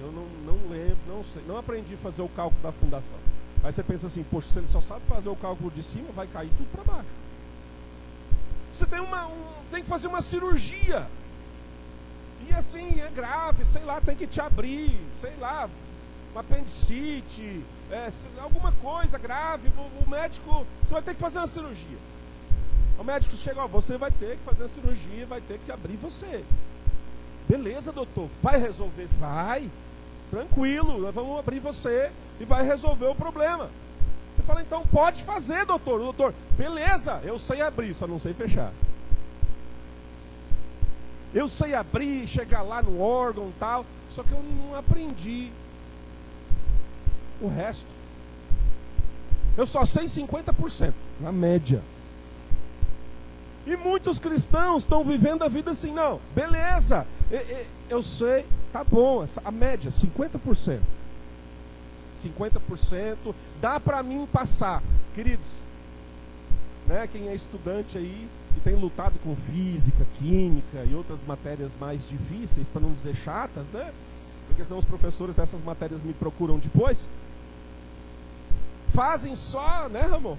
Eu 0.00 0.12
não, 0.12 0.26
não 0.44 0.70
lembro, 0.70 0.98
não 1.08 1.24
sei, 1.24 1.42
não 1.46 1.58
aprendi 1.58 1.94
a 1.94 1.98
fazer 1.98 2.22
o 2.22 2.28
cálculo 2.28 2.62
da 2.62 2.72
fundação. 2.72 3.18
Aí 3.62 3.72
você 3.72 3.82
pensa 3.82 4.06
assim, 4.06 4.22
poxa, 4.22 4.48
se 4.48 4.58
ele 4.58 4.68
só 4.68 4.80
sabe 4.80 5.00
fazer 5.06 5.28
o 5.28 5.36
cálculo 5.36 5.70
de 5.70 5.82
cima, 5.82 6.08
vai 6.12 6.26
cair 6.26 6.50
tudo 6.56 6.70
para 6.70 6.84
baixo. 6.84 7.08
Você 8.72 8.86
tem, 8.86 9.00
uma, 9.00 9.26
um, 9.26 9.44
tem 9.70 9.82
que 9.82 9.88
fazer 9.88 10.08
uma 10.08 10.20
cirurgia. 10.20 11.06
E 12.48 12.52
assim, 12.52 13.00
é 13.00 13.10
grave, 13.10 13.64
sei 13.64 13.82
lá, 13.82 14.00
tem 14.00 14.14
que 14.14 14.26
te 14.26 14.40
abrir, 14.40 14.96
sei 15.12 15.34
lá, 15.40 15.68
uma 16.32 16.42
apendicite, 16.42 17.64
é, 17.90 18.08
alguma 18.38 18.70
coisa 18.72 19.16
grave, 19.16 19.68
o, 19.76 20.04
o 20.04 20.10
médico, 20.10 20.66
você 20.84 20.92
vai 20.92 21.02
ter 21.02 21.14
que 21.14 21.20
fazer 21.20 21.38
uma 21.38 21.46
cirurgia. 21.46 21.98
O 22.98 23.04
médico 23.04 23.36
chega, 23.36 23.62
ó, 23.62 23.66
você 23.66 23.96
vai 23.98 24.10
ter 24.10 24.36
que 24.36 24.44
fazer 24.44 24.64
a 24.64 24.68
cirurgia, 24.68 25.26
vai 25.26 25.40
ter 25.40 25.58
que 25.58 25.70
abrir 25.70 25.96
você. 25.96 26.44
Beleza, 27.48 27.92
doutor. 27.92 28.28
Vai 28.42 28.58
resolver? 28.58 29.06
Vai. 29.18 29.70
Tranquilo, 30.30 30.98
nós 30.98 31.14
vamos 31.14 31.38
abrir 31.38 31.60
você 31.60 32.10
e 32.40 32.44
vai 32.44 32.64
resolver 32.64 33.06
o 33.06 33.14
problema. 33.14 33.70
Você 34.34 34.42
fala, 34.42 34.60
então 34.60 34.84
pode 34.86 35.22
fazer, 35.22 35.64
doutor. 35.64 36.00
doutor, 36.00 36.34
beleza, 36.58 37.20
eu 37.24 37.38
sei 37.38 37.62
abrir, 37.62 37.94
só 37.94 38.06
não 38.06 38.18
sei 38.18 38.34
fechar. 38.34 38.72
Eu 41.32 41.48
sei 41.48 41.74
abrir, 41.74 42.26
chegar 42.26 42.62
lá 42.62 42.82
no 42.82 43.00
órgão 43.00 43.52
tal, 43.58 43.84
só 44.10 44.22
que 44.22 44.32
eu 44.32 44.42
não 44.42 44.74
aprendi 44.74 45.50
o 47.40 47.48
resto. 47.48 47.86
Eu 49.56 49.66
só 49.66 49.84
sei 49.84 50.04
50%, 50.04 50.92
na 51.20 51.32
média. 51.32 51.82
E 53.66 53.76
muitos 53.76 54.18
cristãos 54.20 54.84
estão 54.84 55.02
vivendo 55.02 55.42
a 55.42 55.48
vida 55.48 55.72
assim, 55.72 55.92
não, 55.92 56.20
beleza, 56.34 57.04
eu 57.90 58.00
sei, 58.00 58.46
tá 58.72 58.84
bom, 58.84 59.24
a 59.44 59.50
média, 59.50 59.90
50%. 59.90 60.80
50%, 62.22 63.34
dá 63.60 63.80
para 63.80 64.02
mim 64.02 64.26
passar. 64.32 64.82
Queridos, 65.14 65.46
né, 66.86 67.08
quem 67.10 67.28
é 67.28 67.34
estudante 67.34 67.98
aí 67.98 68.28
e 68.56 68.60
tem 68.60 68.76
lutado 68.76 69.18
com 69.18 69.34
física, 69.34 70.06
química 70.18 70.84
e 70.88 70.94
outras 70.94 71.24
matérias 71.24 71.76
mais 71.78 72.08
difíceis, 72.08 72.68
para 72.68 72.80
não 72.80 72.92
dizer 72.92 73.16
chatas, 73.16 73.68
né? 73.70 73.92
Porque 74.46 74.62
senão 74.62 74.78
os 74.78 74.84
professores 74.84 75.34
dessas 75.34 75.60
matérias 75.60 76.00
me 76.00 76.12
procuram 76.14 76.58
depois. 76.58 77.08
Fazem 78.94 79.34
só, 79.34 79.88
né, 79.88 80.02
Ramon? 80.02 80.36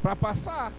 Para 0.00 0.14
passar. 0.14 0.72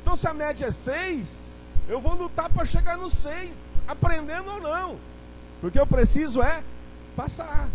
Então, 0.00 0.16
se 0.16 0.26
a 0.26 0.34
média 0.34 0.66
é 0.66 0.70
6, 0.70 1.54
eu 1.88 2.00
vou 2.00 2.14
lutar 2.14 2.48
para 2.48 2.64
chegar 2.64 2.96
no 2.96 3.10
6, 3.10 3.82
aprendendo 3.86 4.50
ou 4.50 4.60
não. 4.60 4.96
Porque 5.60 5.78
eu 5.78 5.86
preciso 5.86 6.42
é 6.42 6.62
passar. 7.14 7.68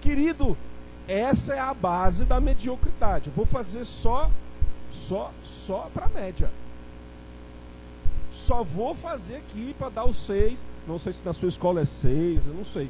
Querido, 0.00 0.56
essa 1.08 1.54
é 1.54 1.58
a 1.58 1.74
base 1.74 2.24
da 2.24 2.40
mediocridade. 2.40 3.28
Eu 3.28 3.32
vou 3.34 3.44
fazer 3.44 3.84
só, 3.84 4.30
só, 4.92 5.32
só 5.42 5.90
para 5.92 6.08
média. 6.08 6.50
Só 8.32 8.62
vou 8.62 8.94
fazer 8.94 9.36
aqui 9.36 9.74
para 9.78 9.88
dar 9.88 10.04
o 10.04 10.14
6. 10.14 10.64
Não 10.86 10.98
sei 10.98 11.12
se 11.12 11.24
na 11.24 11.32
sua 11.32 11.48
escola 11.48 11.80
é 11.80 11.84
6, 11.84 12.46
eu 12.46 12.54
não 12.54 12.64
sei. 12.64 12.88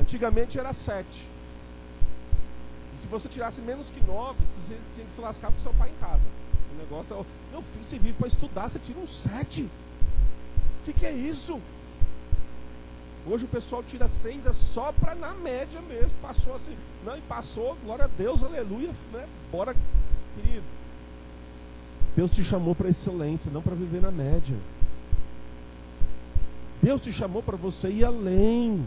Antigamente 0.00 0.58
era 0.58 0.72
7 0.72 1.35
se 2.96 3.06
você 3.06 3.28
tirasse 3.28 3.60
menos 3.60 3.90
que 3.90 4.00
9, 4.00 4.44
você 4.44 4.76
tinha 4.94 5.06
que 5.06 5.12
se 5.12 5.20
lascar 5.20 5.50
com 5.52 5.58
seu 5.58 5.72
pai 5.74 5.90
em 5.90 6.00
casa. 6.00 6.26
O 6.74 6.78
negócio 6.78 7.14
é, 7.14 7.24
meu 7.52 7.62
filho, 7.62 7.84
você 7.84 7.98
vive 7.98 8.14
para 8.14 8.26
estudar, 8.26 8.68
você 8.68 8.78
tira 8.78 8.98
um 8.98 9.06
7. 9.06 9.62
O 9.62 9.70
que, 10.84 10.92
que 10.92 11.06
é 11.06 11.12
isso? 11.12 11.60
Hoje 13.28 13.44
o 13.44 13.48
pessoal 13.48 13.82
tira 13.82 14.06
6, 14.06 14.46
é 14.46 14.52
só 14.52 14.92
para 14.92 15.14
na 15.14 15.34
média 15.34 15.80
mesmo. 15.82 16.16
Passou 16.22 16.54
assim, 16.54 16.76
não, 17.04 17.16
e 17.16 17.20
passou, 17.22 17.76
glória 17.84 18.04
a 18.04 18.08
Deus, 18.08 18.42
aleluia, 18.42 18.92
né? 19.12 19.26
Bora, 19.50 19.74
querido. 20.36 20.64
Deus 22.14 22.30
te 22.30 22.44
chamou 22.44 22.74
para 22.74 22.88
excelência, 22.88 23.50
não 23.50 23.60
para 23.60 23.74
viver 23.74 24.00
na 24.00 24.10
média. 24.10 24.56
Deus 26.80 27.02
te 27.02 27.12
chamou 27.12 27.42
para 27.42 27.56
você 27.56 27.90
ir 27.90 28.04
além, 28.04 28.86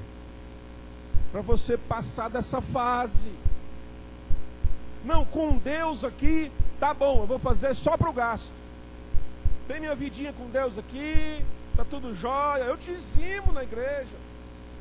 para 1.32 1.42
você 1.42 1.78
passar 1.78 2.30
dessa 2.30 2.62
fase. 2.62 3.30
Não, 5.04 5.24
com 5.26 5.58
Deus 5.58 6.04
aqui, 6.04 6.52
tá 6.80 6.94
bom, 6.94 7.22
eu 7.22 7.28
vou 7.28 7.40
fazer 7.40 7.74
só 7.76 7.96
para 7.96 8.10
o 8.10 8.14
gasto. 8.14 8.54
Tem 9.68 9.80
minha 9.80 9.96
vidinha 9.96 10.34
com 10.34 10.50
Deus 10.50 10.78
aqui, 10.78 11.44
tá 11.76 11.86
tudo 11.86 12.16
jóia. 12.16 12.64
Eu 12.64 12.76
dizimo 12.76 13.54
na 13.54 13.64
igreja. 13.64 14.16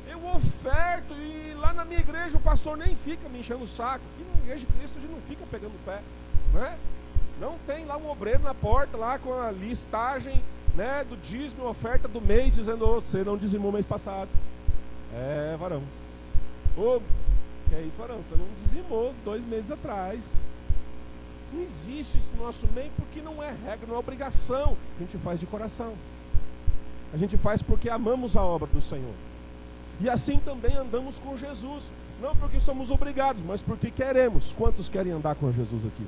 Eu 0.09 0.25
oferto 0.35 1.13
e 1.13 1.53
lá 1.53 1.71
na 1.73 1.85
minha 1.85 1.99
igreja 1.99 2.37
o 2.37 2.41
pastor 2.41 2.75
nem 2.75 2.95
fica 2.95 3.29
me 3.29 3.39
enchendo 3.39 3.63
o 3.63 3.67
saco. 3.67 4.03
Aqui 4.15 4.25
na 4.33 4.41
igreja 4.41 4.65
de 4.65 4.73
Cristo 4.73 4.97
a 4.97 5.01
gente 5.01 5.11
não 5.11 5.21
fica 5.21 5.45
pegando 5.51 5.75
o 5.75 5.85
pé, 5.85 6.01
né? 6.53 6.77
Não 7.39 7.57
tem 7.67 7.85
lá 7.85 7.95
um 7.95 8.09
obreiro 8.09 8.41
na 8.41 8.53
porta 8.53 8.97
lá 8.97 9.19
com 9.19 9.31
a 9.31 9.51
listagem, 9.51 10.43
né, 10.75 11.05
do 11.07 11.15
dízimo, 11.15 11.67
oferta 11.67 12.07
do 12.07 12.19
mês 12.19 12.55
dizendo: 12.55 12.89
oh, 12.89 12.99
"Você 12.99 13.23
não 13.23 13.37
dizimou 13.37 13.71
mês 13.71 13.85
passado". 13.85 14.29
É, 15.13 15.55
varão. 15.57 15.83
Ô, 16.75 16.99
que 17.69 17.75
é 17.75 17.81
isso, 17.81 17.97
varão? 17.97 18.17
Você 18.17 18.35
não 18.35 18.47
dizimou 18.63 19.13
dois 19.23 19.45
meses 19.45 19.71
atrás. 19.71 20.19
Não 21.53 21.61
existe 21.61 22.17
isso 22.17 22.31
no 22.37 22.45
nosso 22.45 22.67
meio 22.73 22.91
porque 22.95 23.21
não 23.21 23.41
é 23.41 23.49
regra, 23.49 23.87
não 23.87 23.95
é 23.95 23.99
obrigação. 23.99 24.75
A 24.97 24.99
gente 24.99 25.17
faz 25.17 25.39
de 25.39 25.45
coração. 25.45 25.93
A 27.13 27.17
gente 27.17 27.37
faz 27.37 27.61
porque 27.61 27.89
amamos 27.89 28.35
a 28.35 28.43
obra 28.43 28.67
do 28.67 28.81
Senhor. 28.81 29.13
E 29.99 30.09
assim 30.09 30.37
também 30.39 30.75
andamos 30.75 31.19
com 31.19 31.37
Jesus. 31.37 31.91
Não 32.21 32.35
porque 32.35 32.59
somos 32.59 32.91
obrigados, 32.91 33.41
mas 33.43 33.61
porque 33.61 33.89
queremos. 33.89 34.53
Quantos 34.53 34.89
querem 34.89 35.11
andar 35.11 35.35
com 35.35 35.51
Jesus 35.51 35.85
aqui? 35.85 36.05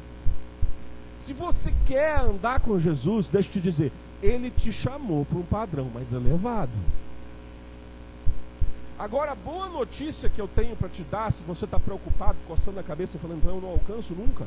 Se 1.17 1.33
você 1.33 1.73
quer 1.85 2.19
andar 2.19 2.59
com 2.59 2.77
Jesus, 2.77 3.27
deixa 3.27 3.49
eu 3.49 3.53
te 3.53 3.61
dizer, 3.61 3.91
ele 4.21 4.49
te 4.49 4.71
chamou 4.71 5.23
para 5.23 5.37
um 5.37 5.43
padrão 5.43 5.85
mais 5.85 6.11
elevado. 6.11 6.71
Agora, 9.01 9.31
a 9.31 9.35
boa 9.35 9.67
notícia 9.67 10.29
que 10.29 10.39
eu 10.39 10.47
tenho 10.47 10.75
para 10.75 10.87
te 10.87 11.01
dar, 11.01 11.31
se 11.31 11.41
você 11.41 11.65
está 11.65 11.79
preocupado, 11.79 12.37
coçando 12.47 12.79
a 12.79 12.83
cabeça 12.83 13.17
e 13.17 13.19
falando, 13.19 13.39
então 13.39 13.55
eu 13.55 13.59
não 13.59 13.69
alcanço 13.69 14.13
nunca. 14.13 14.45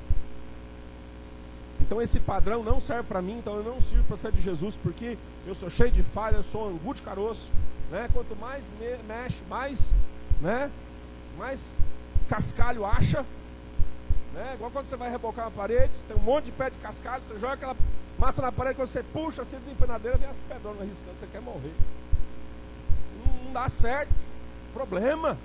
Então 1.80 2.00
esse 2.00 2.20
padrão 2.20 2.62
não 2.62 2.78
serve 2.78 3.02
para 3.02 3.20
mim, 3.20 3.38
então 3.38 3.56
eu 3.56 3.64
não 3.64 3.80
sirvo 3.80 4.04
para 4.04 4.16
ser 4.16 4.30
de 4.30 4.40
Jesus, 4.40 4.76
porque 4.76 5.18
eu 5.44 5.56
sou 5.56 5.68
cheio 5.68 5.90
de 5.90 6.04
falha, 6.04 6.36
eu 6.36 6.44
sou 6.44 6.68
angu 6.68 6.94
de 6.94 7.02
caroço. 7.02 7.50
Né? 7.90 8.08
Quanto 8.12 8.36
mais 8.36 8.64
me 8.78 8.96
mexe, 9.08 9.42
mais, 9.50 9.92
né? 10.40 10.70
mais 11.36 11.80
cascalho 12.28 12.86
acha. 12.86 13.26
Né? 14.34 14.52
Igual 14.54 14.70
quando 14.70 14.86
você 14.86 14.96
vai 14.96 15.10
rebocar 15.10 15.46
uma 15.46 15.50
parede, 15.50 15.92
tem 16.06 16.16
um 16.16 16.20
monte 16.20 16.44
de 16.44 16.52
pé 16.52 16.70
de 16.70 16.78
cascalho, 16.78 17.24
você 17.24 17.36
joga 17.40 17.54
aquela 17.54 17.76
massa 18.16 18.40
na 18.40 18.52
parede, 18.52 18.76
quando 18.76 18.86
você 18.86 19.02
puxa 19.02 19.42
assim, 19.42 19.58
desempenadeira, 19.58 20.16
vem 20.16 20.28
as 20.28 20.38
pedronas 20.38 20.80
arriscando, 20.80 21.18
você 21.18 21.26
quer 21.26 21.40
morrer. 21.40 21.74
Não, 23.18 23.46
não 23.46 23.52
dá 23.52 23.68
certo. 23.68 24.14
Problema. 24.74 25.38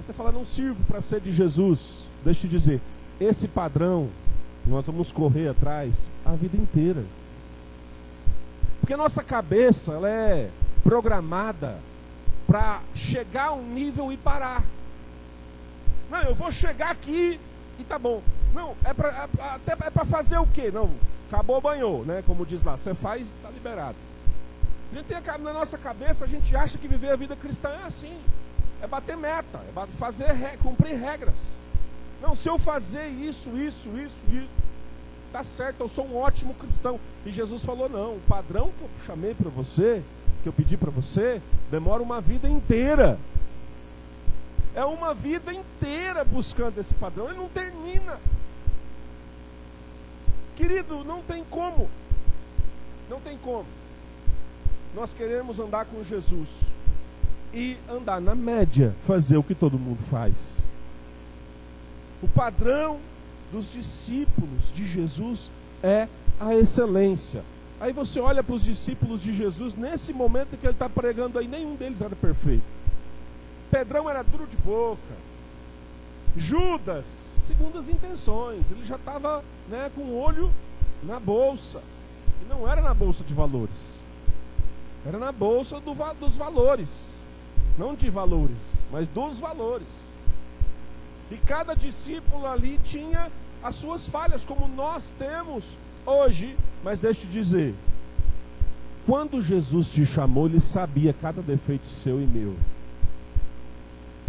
Você 0.00 0.12
fala, 0.12 0.32
não 0.32 0.44
sirvo 0.44 0.82
para 0.84 1.00
ser 1.00 1.20
de 1.20 1.32
Jesus. 1.32 2.08
Deixa 2.24 2.46
eu 2.46 2.50
te 2.50 2.56
dizer, 2.56 2.80
esse 3.20 3.46
padrão 3.46 4.10
nós 4.66 4.84
vamos 4.84 5.12
correr 5.12 5.48
atrás 5.48 6.10
a 6.24 6.32
vida 6.32 6.56
inteira. 6.56 7.04
Porque 8.80 8.96
nossa 8.96 9.22
cabeça 9.22 9.92
ela 9.92 10.08
é 10.08 10.50
programada 10.82 11.78
para 12.48 12.82
chegar 12.94 13.48
a 13.48 13.52
um 13.52 13.72
nível 13.72 14.12
e 14.12 14.16
parar. 14.16 14.64
Não, 16.10 16.20
eu 16.22 16.34
vou 16.34 16.50
chegar 16.50 16.90
aqui 16.90 17.38
e 17.78 17.84
tá 17.84 17.98
bom. 17.98 18.20
Não, 18.52 18.76
é 18.84 18.92
para 18.92 19.08
é, 19.08 19.42
até 19.54 19.72
é 19.72 19.90
para 19.90 20.04
fazer 20.04 20.38
o 20.38 20.46
quê? 20.46 20.70
Não, 20.72 20.90
acabou, 21.30 21.60
banhou, 21.60 22.04
né? 22.04 22.22
Como 22.26 22.44
diz 22.44 22.62
lá, 22.64 22.76
você 22.76 22.92
faz, 22.92 23.28
está 23.28 23.48
liberado. 23.50 23.96
A 24.92 24.94
gente 24.94 25.06
tem 25.06 25.38
na 25.38 25.54
nossa 25.54 25.78
cabeça, 25.78 26.26
a 26.26 26.28
gente 26.28 26.54
acha 26.54 26.76
que 26.76 26.86
viver 26.86 27.10
a 27.10 27.16
vida 27.16 27.34
cristã 27.34 27.70
é 27.70 27.86
assim. 27.86 28.14
É 28.82 28.86
bater 28.86 29.16
meta, 29.16 29.58
é 29.58 29.86
fazer, 29.96 30.26
cumprir 30.62 30.94
regras. 30.96 31.54
Não, 32.20 32.34
se 32.34 32.46
eu 32.46 32.58
fazer 32.58 33.06
isso, 33.06 33.56
isso, 33.56 33.88
isso, 33.96 34.22
isso, 34.30 34.50
tá 35.32 35.42
certo, 35.42 35.80
eu 35.80 35.88
sou 35.88 36.06
um 36.06 36.16
ótimo 36.16 36.52
cristão. 36.54 37.00
E 37.24 37.30
Jesus 37.30 37.64
falou: 37.64 37.88
não, 37.88 38.16
o 38.16 38.22
padrão 38.28 38.70
que 38.76 38.84
eu 38.84 38.90
chamei 39.06 39.34
para 39.34 39.48
você, 39.48 40.02
que 40.42 40.48
eu 40.48 40.52
pedi 40.52 40.76
para 40.76 40.90
você, 40.90 41.40
demora 41.70 42.02
uma 42.02 42.20
vida 42.20 42.46
inteira. 42.46 43.18
É 44.74 44.84
uma 44.84 45.14
vida 45.14 45.52
inteira 45.54 46.22
buscando 46.22 46.78
esse 46.78 46.92
padrão, 46.94 47.28
ele 47.28 47.38
não 47.38 47.48
termina. 47.48 48.20
Querido, 50.54 51.02
não 51.02 51.22
tem 51.22 51.42
como. 51.44 51.88
Não 53.08 53.20
tem 53.20 53.38
como. 53.38 53.66
Nós 54.94 55.14
queremos 55.14 55.58
andar 55.58 55.86
com 55.86 56.02
Jesus 56.02 56.48
e 57.52 57.76
andar 57.88 58.20
na 58.20 58.34
média, 58.34 58.94
fazer 59.06 59.36
o 59.36 59.42
que 59.42 59.54
todo 59.54 59.78
mundo 59.78 60.02
faz. 60.02 60.62
O 62.22 62.28
padrão 62.28 62.98
dos 63.50 63.70
discípulos 63.70 64.72
de 64.72 64.86
Jesus 64.86 65.50
é 65.82 66.08
a 66.38 66.54
excelência. 66.54 67.42
Aí 67.80 67.92
você 67.92 68.20
olha 68.20 68.42
para 68.42 68.54
os 68.54 68.62
discípulos 68.62 69.22
de 69.22 69.32
Jesus, 69.32 69.74
nesse 69.74 70.12
momento 70.12 70.56
que 70.56 70.66
ele 70.66 70.72
está 70.72 70.88
pregando 70.88 71.38
aí, 71.38 71.48
nenhum 71.48 71.74
deles 71.74 72.00
era 72.00 72.14
perfeito. 72.14 72.62
Pedrão 73.70 74.08
era 74.08 74.22
duro 74.22 74.46
de 74.46 74.56
boca. 74.58 75.00
Judas, 76.36 77.06
segundo 77.46 77.78
as 77.78 77.88
intenções, 77.88 78.70
ele 78.70 78.84
já 78.84 78.96
estava 78.96 79.42
né, 79.68 79.90
com 79.94 80.02
o 80.02 80.14
olho 80.18 80.52
na 81.02 81.18
bolsa. 81.18 81.82
E 82.40 82.48
não 82.48 82.70
era 82.70 82.80
na 82.80 82.94
bolsa 82.94 83.24
de 83.24 83.34
valores, 83.34 84.01
era 85.04 85.18
na 85.18 85.32
bolsa 85.32 85.80
do, 85.80 85.94
dos 86.18 86.36
valores. 86.36 87.12
Não 87.78 87.94
de 87.94 88.10
valores, 88.10 88.58
mas 88.90 89.08
dos 89.08 89.38
valores. 89.38 89.88
E 91.30 91.36
cada 91.38 91.74
discípulo 91.74 92.46
ali 92.46 92.78
tinha 92.84 93.30
as 93.62 93.74
suas 93.74 94.06
falhas, 94.06 94.44
como 94.44 94.68
nós 94.68 95.14
temos 95.18 95.76
hoje. 96.04 96.56
Mas 96.84 97.00
deixa 97.00 97.22
eu 97.22 97.26
te 97.26 97.32
dizer: 97.32 97.74
quando 99.06 99.40
Jesus 99.40 99.90
te 99.90 100.04
chamou, 100.04 100.46
ele 100.46 100.60
sabia 100.60 101.12
cada 101.12 101.40
defeito 101.40 101.88
seu 101.88 102.20
e 102.20 102.26
meu. 102.26 102.54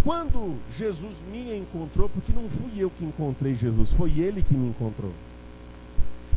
Quando 0.03 0.57
Jesus 0.71 1.21
me 1.31 1.57
encontrou, 1.57 2.09
porque 2.09 2.33
não 2.33 2.49
fui 2.49 2.71
eu 2.77 2.89
que 2.89 3.05
encontrei 3.05 3.55
Jesus, 3.55 3.91
foi 3.91 4.19
ele 4.19 4.41
que 4.41 4.53
me 4.53 4.69
encontrou. 4.69 5.11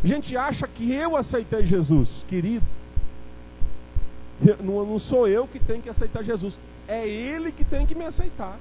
A 0.04 0.06
gente 0.06 0.36
acha 0.36 0.68
que 0.68 0.92
eu 0.92 1.16
aceitei 1.16 1.64
Jesus, 1.64 2.24
querido. 2.28 2.64
Não, 4.60 4.84
não 4.84 4.98
sou 4.98 5.26
eu 5.26 5.46
que 5.46 5.58
tenho 5.58 5.82
que 5.82 5.88
aceitar 5.88 6.22
Jesus, 6.22 6.58
é 6.86 7.06
ele 7.08 7.50
que 7.50 7.64
tem 7.64 7.86
que 7.86 7.94
me 7.94 8.04
aceitar. 8.04 8.58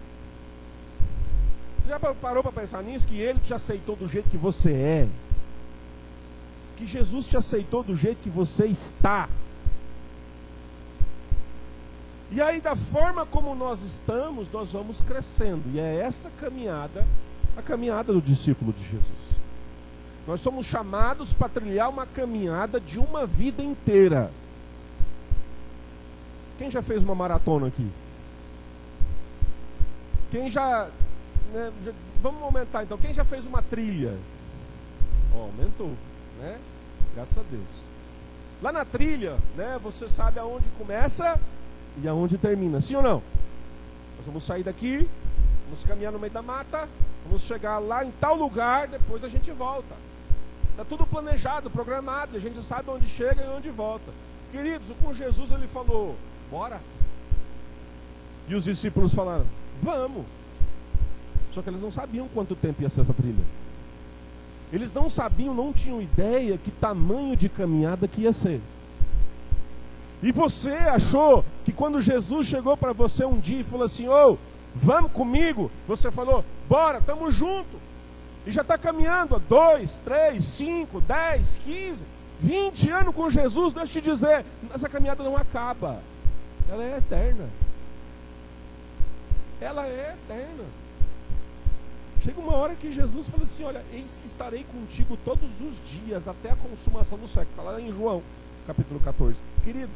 Você 1.85 1.89
já 1.89 1.99
parou 1.99 2.41
para 2.41 2.51
pensar 2.51 2.81
nisso? 2.81 3.05
Que 3.05 3.19
Ele 3.19 3.39
te 3.39 3.53
aceitou 3.53 3.95
do 3.95 4.07
jeito 4.07 4.27
que 4.27 4.37
você 4.37 4.71
é. 4.73 5.07
Que 6.75 6.87
Jesus 6.87 7.27
te 7.27 7.37
aceitou 7.37 7.83
do 7.83 7.95
jeito 7.95 8.23
que 8.23 8.29
você 8.29 8.65
está. 8.65 9.29
E 12.31 12.41
aí, 12.41 12.59
da 12.59 12.75
forma 12.75 13.23
como 13.27 13.53
nós 13.53 13.83
estamos, 13.83 14.51
nós 14.51 14.71
vamos 14.71 15.03
crescendo. 15.03 15.61
E 15.75 15.79
é 15.79 15.97
essa 15.97 16.31
caminhada, 16.39 17.05
a 17.55 17.61
caminhada 17.61 18.11
do 18.11 18.19
discípulo 18.19 18.73
de 18.73 18.83
Jesus. 18.83 19.35
Nós 20.25 20.41
somos 20.41 20.65
chamados 20.65 21.35
para 21.35 21.49
trilhar 21.49 21.87
uma 21.87 22.07
caminhada 22.07 22.79
de 22.79 22.97
uma 22.97 23.27
vida 23.27 23.61
inteira. 23.61 24.31
Quem 26.57 26.71
já 26.71 26.81
fez 26.81 27.03
uma 27.03 27.15
maratona 27.15 27.67
aqui? 27.67 27.89
Quem 30.31 30.49
já 30.49 30.89
né, 31.53 31.71
vamos 32.21 32.41
aumentar 32.43 32.83
então. 32.83 32.97
Quem 32.97 33.13
já 33.13 33.23
fez 33.23 33.45
uma 33.45 33.61
trilha? 33.61 34.17
Aumentou, 35.33 35.91
né? 36.39 36.59
Graças 37.13 37.37
a 37.37 37.41
Deus. 37.49 37.87
Lá 38.61 38.71
na 38.71 38.85
trilha, 38.85 39.37
né, 39.55 39.79
você 39.81 40.07
sabe 40.07 40.39
aonde 40.39 40.67
começa 40.77 41.39
e 42.01 42.07
aonde 42.07 42.37
termina, 42.37 42.81
sim 42.81 42.95
ou 42.95 43.03
não? 43.03 43.21
Nós 44.17 44.25
vamos 44.25 44.43
sair 44.43 44.63
daqui, 44.63 45.09
vamos 45.65 45.83
caminhar 45.83 46.11
no 46.11 46.19
meio 46.19 46.31
da 46.31 46.41
mata, 46.41 46.87
vamos 47.25 47.41
chegar 47.41 47.79
lá 47.79 48.03
em 48.03 48.11
tal 48.11 48.35
lugar, 48.35 48.87
depois 48.87 49.23
a 49.23 49.29
gente 49.29 49.51
volta. 49.51 49.95
Está 50.71 50.83
tudo 50.83 51.05
planejado, 51.05 51.69
programado, 51.69 52.35
a 52.35 52.39
gente 52.39 52.61
sabe 52.63 52.89
onde 52.89 53.07
chega 53.07 53.43
e 53.43 53.47
onde 53.47 53.69
volta. 53.69 54.11
Queridos, 54.51 54.91
com 55.01 55.13
Jesus 55.13 55.51
ele 55.51 55.67
falou: 55.67 56.15
bora. 56.49 56.79
E 58.47 58.55
os 58.55 58.63
discípulos 58.63 59.13
falaram: 59.13 59.45
vamos. 59.81 60.25
Só 61.51 61.61
que 61.61 61.69
eles 61.69 61.81
não 61.81 61.91
sabiam 61.91 62.27
quanto 62.33 62.55
tempo 62.55 62.81
ia 62.81 62.89
ser 62.89 63.01
essa 63.01 63.13
trilha. 63.13 63.43
Eles 64.73 64.93
não 64.93 65.09
sabiam, 65.09 65.53
não 65.53 65.71
tinham 65.71 66.01
ideia 66.01 66.57
que 66.57 66.71
tamanho 66.71 67.35
de 67.35 67.47
caminhada 67.47 68.07
que 68.07 68.21
ia 68.21 68.33
ser. 68.33 68.59
E 70.21 70.31
você 70.31 70.71
achou 70.71 71.45
que 71.63 71.71
quando 71.71 72.01
Jesus 72.01 72.47
chegou 72.47 72.75
para 72.75 72.93
você 72.93 73.25
um 73.25 73.39
dia 73.39 73.61
e 73.61 73.63
falou 73.63 73.85
assim: 73.85 74.07
Ô, 74.07 74.33
oh, 74.33 74.37
vamos 74.75 75.11
comigo? 75.11 75.71
Você 75.87 76.11
falou: 76.11 76.43
bora, 76.67 76.97
estamos 76.97 77.33
junto. 77.33 77.79
E 78.45 78.51
já 78.51 78.61
está 78.61 78.77
caminhando 78.77 79.35
há 79.35 79.39
dois, 79.39 79.99
três, 79.99 80.43
cinco, 80.45 81.01
dez, 81.01 81.59
quinze, 81.63 82.05
vinte 82.39 82.91
anos 82.91 83.15
com 83.15 83.29
Jesus. 83.29 83.73
Deixa 83.73 83.99
eu 83.99 84.01
te 84.01 84.09
dizer: 84.09 84.45
essa 84.73 84.89
caminhada 84.89 85.23
não 85.23 85.37
acaba, 85.37 86.01
ela 86.69 86.83
é 86.83 86.97
eterna. 86.97 87.49
Ela 89.61 89.87
é 89.87 90.15
eterna. 90.15 90.65
Chega 92.23 92.41
uma 92.41 92.55
hora 92.55 92.75
que 92.75 92.91
Jesus 92.91 93.27
fala 93.29 93.43
assim: 93.43 93.63
Olha, 93.63 93.83
eis 93.93 94.15
que 94.15 94.25
estarei 94.25 94.63
contigo 94.63 95.17
todos 95.23 95.61
os 95.61 95.79
dias, 95.85 96.27
até 96.27 96.51
a 96.51 96.55
consumação 96.55 97.17
do 97.17 97.27
século. 97.27 97.49
Está 97.51 97.61
lá 97.63 97.79
em 97.79 97.91
João, 97.91 98.23
capítulo 98.65 98.99
14. 98.99 99.39
Querido, 99.63 99.91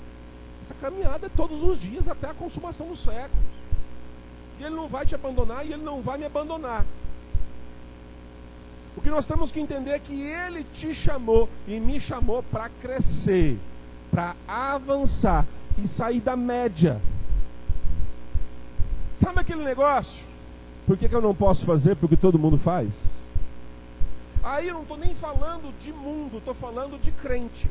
essa 0.61 0.73
caminhada 0.75 1.25
é 1.25 1.29
todos 1.29 1.63
os 1.63 1.79
dias 1.79 2.07
até 2.07 2.29
a 2.29 2.33
consumação 2.33 2.87
dos 2.87 2.99
séculos. 2.99 3.45
E 4.59 4.63
Ele 4.63 4.75
não 4.75 4.87
vai 4.87 5.05
te 5.05 5.15
abandonar 5.15 5.65
e 5.65 5.73
Ele 5.73 5.83
não 5.83 6.01
vai 6.01 6.17
me 6.17 6.25
abandonar. 6.25 6.85
O 8.95 9.01
que 9.01 9.09
nós 9.09 9.25
temos 9.25 9.49
que 9.49 9.59
entender 9.59 9.91
é 9.91 9.99
que 9.99 10.21
Ele 10.21 10.63
te 10.63 10.93
chamou 10.93 11.49
e 11.67 11.79
me 11.79 11.99
chamou 11.99 12.43
para 12.43 12.69
crescer, 12.81 13.57
para 14.11 14.35
avançar 14.47 15.45
e 15.83 15.87
sair 15.87 16.19
da 16.19 16.35
média. 16.35 17.01
Sabe 19.15 19.39
aquele 19.39 19.63
negócio? 19.63 20.25
Por 20.85 20.97
que, 20.97 21.09
que 21.09 21.15
eu 21.15 21.21
não 21.21 21.35
posso 21.35 21.65
fazer 21.65 21.95
porque 21.95 22.15
todo 22.15 22.39
mundo 22.39 22.57
faz? 22.57 23.19
Aí 24.41 24.67
eu 24.67 24.73
não 24.73 24.83
estou 24.83 24.97
nem 24.97 25.13
falando 25.13 25.77
de 25.77 25.91
mundo, 25.91 26.37
estou 26.37 26.53
falando 26.53 26.99
de 26.99 27.11
crente. 27.11 27.69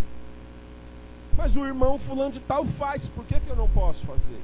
Mas 1.36 1.56
o 1.56 1.64
irmão 1.64 1.98
fulano 1.98 2.32
de 2.32 2.40
tal 2.40 2.64
faz, 2.64 3.08
por 3.08 3.24
que, 3.24 3.40
que 3.40 3.48
eu 3.48 3.56
não 3.56 3.68
posso 3.68 4.04
fazer? 4.04 4.40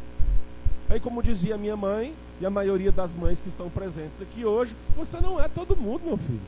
Aí, 0.89 1.01
como 1.01 1.23
dizia 1.23 1.57
minha 1.57 1.77
mãe, 1.77 2.15
e 2.41 2.47
a 2.47 2.51
maioria 2.51 2.93
das 2.93 3.15
mães 3.15 3.41
que 3.41 3.49
estão 3.49 3.71
presentes 3.71 4.21
aqui 4.21 4.45
hoje, 4.45 4.77
você 4.97 5.21
não 5.21 5.41
é 5.41 5.49
todo 5.49 5.77
mundo, 5.77 6.05
meu 6.05 6.17
filho. 6.17 6.41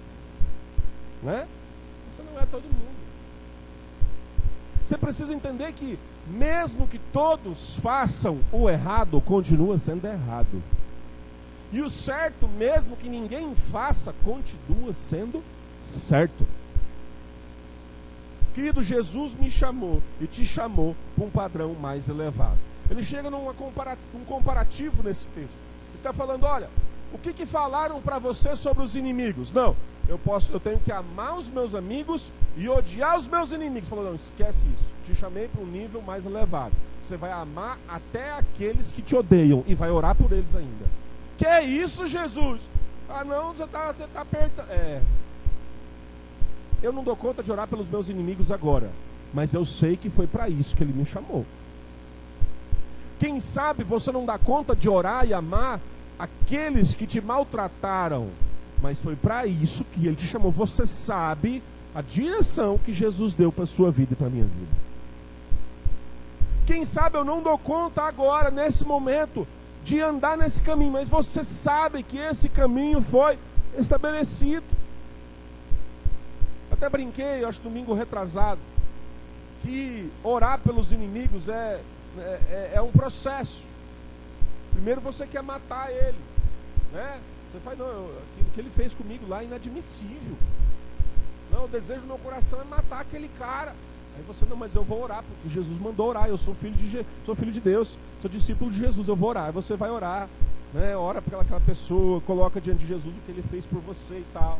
Né? 1.22 1.46
Você 2.10 2.22
não 2.22 2.40
é 2.40 2.46
todo 2.46 2.64
mundo. 2.64 2.96
Você 4.86 4.96
precisa 4.96 5.34
entender 5.34 5.72
que, 5.72 5.98
mesmo 6.28 6.86
que 6.86 7.00
todos 7.12 7.76
façam 7.78 8.38
o 8.52 8.70
errado, 8.70 9.20
continua 9.20 9.76
sendo 9.78 10.06
errado. 10.06 10.62
E 11.72 11.80
o 11.80 11.90
certo, 11.90 12.46
mesmo 12.46 12.96
que 12.96 13.08
ninguém 13.08 13.52
faça, 13.56 14.14
continua 14.24 14.92
sendo 14.92 15.42
certo. 15.84 16.46
Querido, 18.54 18.80
Jesus 18.80 19.34
me 19.34 19.50
chamou 19.50 20.00
e 20.20 20.26
te 20.28 20.44
chamou 20.46 20.94
para 21.16 21.24
um 21.24 21.30
padrão 21.30 21.74
mais 21.74 22.08
elevado. 22.08 22.56
Ele 22.88 23.02
chega 23.02 23.28
num 23.28 23.52
comparativo 24.24 25.02
nesse 25.02 25.26
texto. 25.26 25.58
Ele 25.88 25.96
está 25.96 26.12
falando: 26.12 26.44
olha, 26.44 26.70
o 27.12 27.18
que, 27.18 27.32
que 27.32 27.44
falaram 27.44 28.00
para 28.00 28.20
você 28.20 28.54
sobre 28.54 28.84
os 28.84 28.94
inimigos? 28.94 29.50
Não, 29.50 29.74
eu 30.08 30.18
posso, 30.18 30.52
eu 30.52 30.60
tenho 30.60 30.78
que 30.78 30.92
amar 30.92 31.36
os 31.36 31.50
meus 31.50 31.74
amigos 31.74 32.30
e 32.56 32.68
odiar 32.68 33.18
os 33.18 33.26
meus 33.26 33.50
inimigos. 33.50 33.88
Falou, 33.88 34.04
não, 34.04 34.14
esquece 34.14 34.66
isso. 34.66 34.84
Te 35.04 35.14
chamei 35.14 35.48
para 35.48 35.60
um 35.60 35.66
nível 35.66 36.00
mais 36.00 36.24
elevado. 36.24 36.72
Você 37.02 37.16
vai 37.16 37.32
amar 37.32 37.78
até 37.88 38.32
aqueles 38.32 38.92
que 38.92 39.02
te 39.02 39.14
odeiam 39.14 39.64
e 39.66 39.74
vai 39.74 39.90
orar 39.90 40.14
por 40.14 40.32
eles 40.32 40.54
ainda. 40.54 40.86
Que 41.36 41.46
é 41.46 41.62
isso, 41.62 42.06
Jesus? 42.06 42.62
Ah, 43.08 43.24
não, 43.24 43.52
você 43.52 43.64
está 43.64 43.92
você 43.92 44.06
tá 44.06 44.20
apertando. 44.20 44.70
É, 44.70 45.00
eu 46.82 46.92
não 46.92 47.04
dou 47.04 47.16
conta 47.16 47.42
de 47.42 47.50
orar 47.50 47.66
pelos 47.66 47.88
meus 47.88 48.08
inimigos 48.08 48.50
agora, 48.50 48.90
mas 49.32 49.54
eu 49.54 49.64
sei 49.64 49.96
que 49.96 50.10
foi 50.10 50.26
para 50.26 50.48
isso 50.48 50.76
que 50.76 50.82
ele 50.82 50.92
me 50.92 51.06
chamou. 51.06 51.44
Quem 53.18 53.40
sabe 53.40 53.82
você 53.82 54.12
não 54.12 54.26
dá 54.26 54.38
conta 54.38 54.76
de 54.76 54.88
orar 54.88 55.26
e 55.26 55.32
amar 55.32 55.80
aqueles 56.18 56.94
que 56.94 57.06
te 57.06 57.20
maltrataram, 57.20 58.28
mas 58.82 58.98
foi 58.98 59.16
para 59.16 59.46
isso 59.46 59.84
que 59.84 60.06
ele 60.06 60.16
te 60.16 60.26
chamou. 60.26 60.50
Você 60.52 60.84
sabe 60.86 61.62
a 61.94 62.02
direção 62.02 62.78
que 62.78 62.92
Jesus 62.92 63.32
deu 63.32 63.50
para 63.50 63.66
sua 63.66 63.90
vida 63.90 64.12
e 64.12 64.16
para 64.16 64.28
minha 64.28 64.44
vida. 64.44 64.86
Quem 66.66 66.84
sabe 66.84 67.16
eu 67.16 67.24
não 67.24 67.42
dou 67.42 67.56
conta 67.56 68.02
agora, 68.02 68.50
nesse 68.50 68.84
momento, 68.84 69.46
de 69.84 70.00
andar 70.00 70.36
nesse 70.36 70.60
caminho, 70.60 70.92
mas 70.92 71.08
você 71.08 71.44
sabe 71.44 72.02
que 72.02 72.18
esse 72.18 72.48
caminho 72.48 73.00
foi 73.00 73.38
estabelecido. 73.78 74.66
Até 76.70 76.88
brinquei, 76.88 77.44
acho 77.44 77.60
domingo 77.62 77.94
retrasado, 77.94 78.60
que 79.62 80.10
orar 80.22 80.58
pelos 80.58 80.90
inimigos 80.90 81.48
é, 81.48 81.80
é, 82.18 82.20
é, 82.20 82.70
é 82.74 82.82
um 82.82 82.90
processo. 82.90 83.64
Primeiro 84.72 85.00
você 85.00 85.26
quer 85.26 85.42
matar 85.42 85.90
ele, 85.90 86.18
né? 86.92 87.20
Você 87.56 87.60
faz, 87.60 87.78
não, 87.78 87.86
aquilo 87.86 88.50
que 88.52 88.60
ele 88.60 88.70
fez 88.70 88.92
comigo 88.92 89.26
lá 89.26 89.40
é 89.40 89.46
inadmissível. 89.46 90.36
Não, 91.50 91.64
o 91.64 91.68
desejo 91.68 92.02
do 92.02 92.08
meu 92.08 92.18
coração 92.18 92.60
é 92.60 92.64
matar 92.64 93.00
aquele 93.00 93.30
cara. 93.38 93.74
Aí 94.14 94.22
você, 94.26 94.44
não, 94.44 94.58
mas 94.58 94.74
eu 94.74 94.84
vou 94.84 95.02
orar, 95.02 95.22
porque 95.22 95.48
Jesus 95.48 95.78
mandou 95.78 96.08
orar, 96.08 96.28
eu 96.28 96.36
sou 96.36 96.54
filho 96.54 96.74
de, 96.74 97.06
sou 97.24 97.34
filho 97.34 97.50
de 97.50 97.60
Deus, 97.60 97.96
sou 98.20 98.30
discípulo 98.30 98.70
de 98.70 98.78
Jesus, 98.78 99.08
eu 99.08 99.16
vou 99.16 99.30
orar. 99.30 99.46
Aí 99.46 99.52
você 99.52 99.74
vai 99.74 99.90
orar, 99.90 100.28
né? 100.74 100.94
ora 100.94 101.22
por 101.22 101.34
aquela 101.40 101.60
pessoa, 101.60 102.20
coloca 102.20 102.60
diante 102.60 102.80
de 102.80 102.88
Jesus 102.88 103.16
o 103.16 103.20
que 103.20 103.32
ele 103.32 103.42
fez 103.50 103.64
por 103.64 103.80
você 103.80 104.16
e 104.16 104.26
tal. 104.34 104.58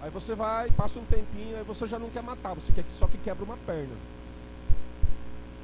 Aí 0.00 0.10
você 0.10 0.34
vai, 0.34 0.70
passa 0.70 0.98
um 0.98 1.04
tempinho, 1.04 1.58
aí 1.58 1.64
você 1.64 1.86
já 1.86 1.98
não 1.98 2.08
quer 2.08 2.22
matar, 2.22 2.54
você 2.54 2.72
quer 2.72 2.84
só 2.88 3.06
que 3.06 3.18
quebra 3.18 3.44
uma 3.44 3.58
perna. 3.58 3.94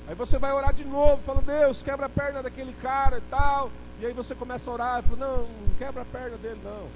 Aí 0.07 0.15
você 0.15 0.39
vai 0.39 0.53
orar 0.53 0.75
de 0.75 0.85
novo, 0.85 1.23
falando, 1.23 1.47
Deus, 1.47 1.81
quebra 1.83 2.05
a 2.05 2.11
perna 2.11 2.43
daquele 2.43 2.75
cara 2.75 3.17
e 3.17 3.23
tal. 3.31 3.71
E 4.01 4.07
aí 4.07 4.13
você 4.15 4.35
começa 4.35 4.71
a 4.71 4.75
orar 4.75 5.01
e 5.01 5.09
fala, 5.09 5.27
não, 5.27 5.39
não 5.43 5.75
quebra 5.79 6.03
a 6.03 6.05
perna 6.07 6.39
dele, 6.39 6.61
não. 6.65 6.89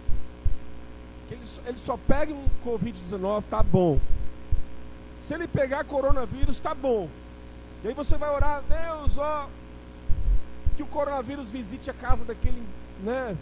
Ele, 1.30 1.40
ele 1.66 1.78
só 1.78 1.96
pega 1.96 2.32
um 2.32 2.46
Covid-19, 2.64 3.44
tá 3.50 3.62
bom. 3.62 4.00
Se 5.20 5.34
ele 5.34 5.46
pegar 5.46 5.84
coronavírus, 5.84 6.58
tá 6.60 6.74
bom. 6.74 7.08
E 7.82 7.88
aí 7.88 7.94
você 7.94 8.16
vai 8.16 8.30
orar, 8.30 8.62
Deus, 8.62 9.18
ó, 9.18 9.48
que 10.76 10.82
o 10.82 10.86
coronavírus 10.86 11.50
visite 11.50 11.90
a 11.90 11.94
casa 11.94 12.24
daquele, 12.24 12.62
né, 13.00 13.36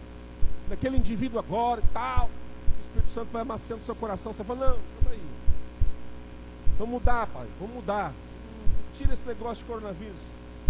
daquele 0.69 0.97
indivíduo 0.97 1.39
agora 1.39 1.81
e 1.81 1.87
tal. 1.93 2.29
Espírito 2.81 3.11
Santo 3.11 3.31
vai 3.31 3.43
amaciando 3.43 3.83
seu 3.83 3.95
coração. 3.95 4.33
Você 4.33 4.43
fala, 4.43 4.67
não, 4.67 4.75
calma 4.75 5.11
aí. 5.13 5.23
Vamos 6.79 6.95
mudar, 6.95 7.27
pai, 7.29 7.47
vamos 7.61 7.77
mudar. 7.77 8.13
Tira 8.95 9.13
esse 9.13 9.27
negócio 9.27 9.65
de 9.65 9.71
coronavírus. 9.71 10.21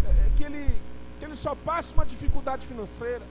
É, 0.04 0.08
é 0.10 0.30
que, 0.36 0.44
ele, 0.44 0.76
que 1.22 1.26
ele 1.26 1.36
só 1.36 1.54
passa 1.54 1.94
uma 1.94 2.04
dificuldade 2.04 2.66
financeira. 2.66 3.22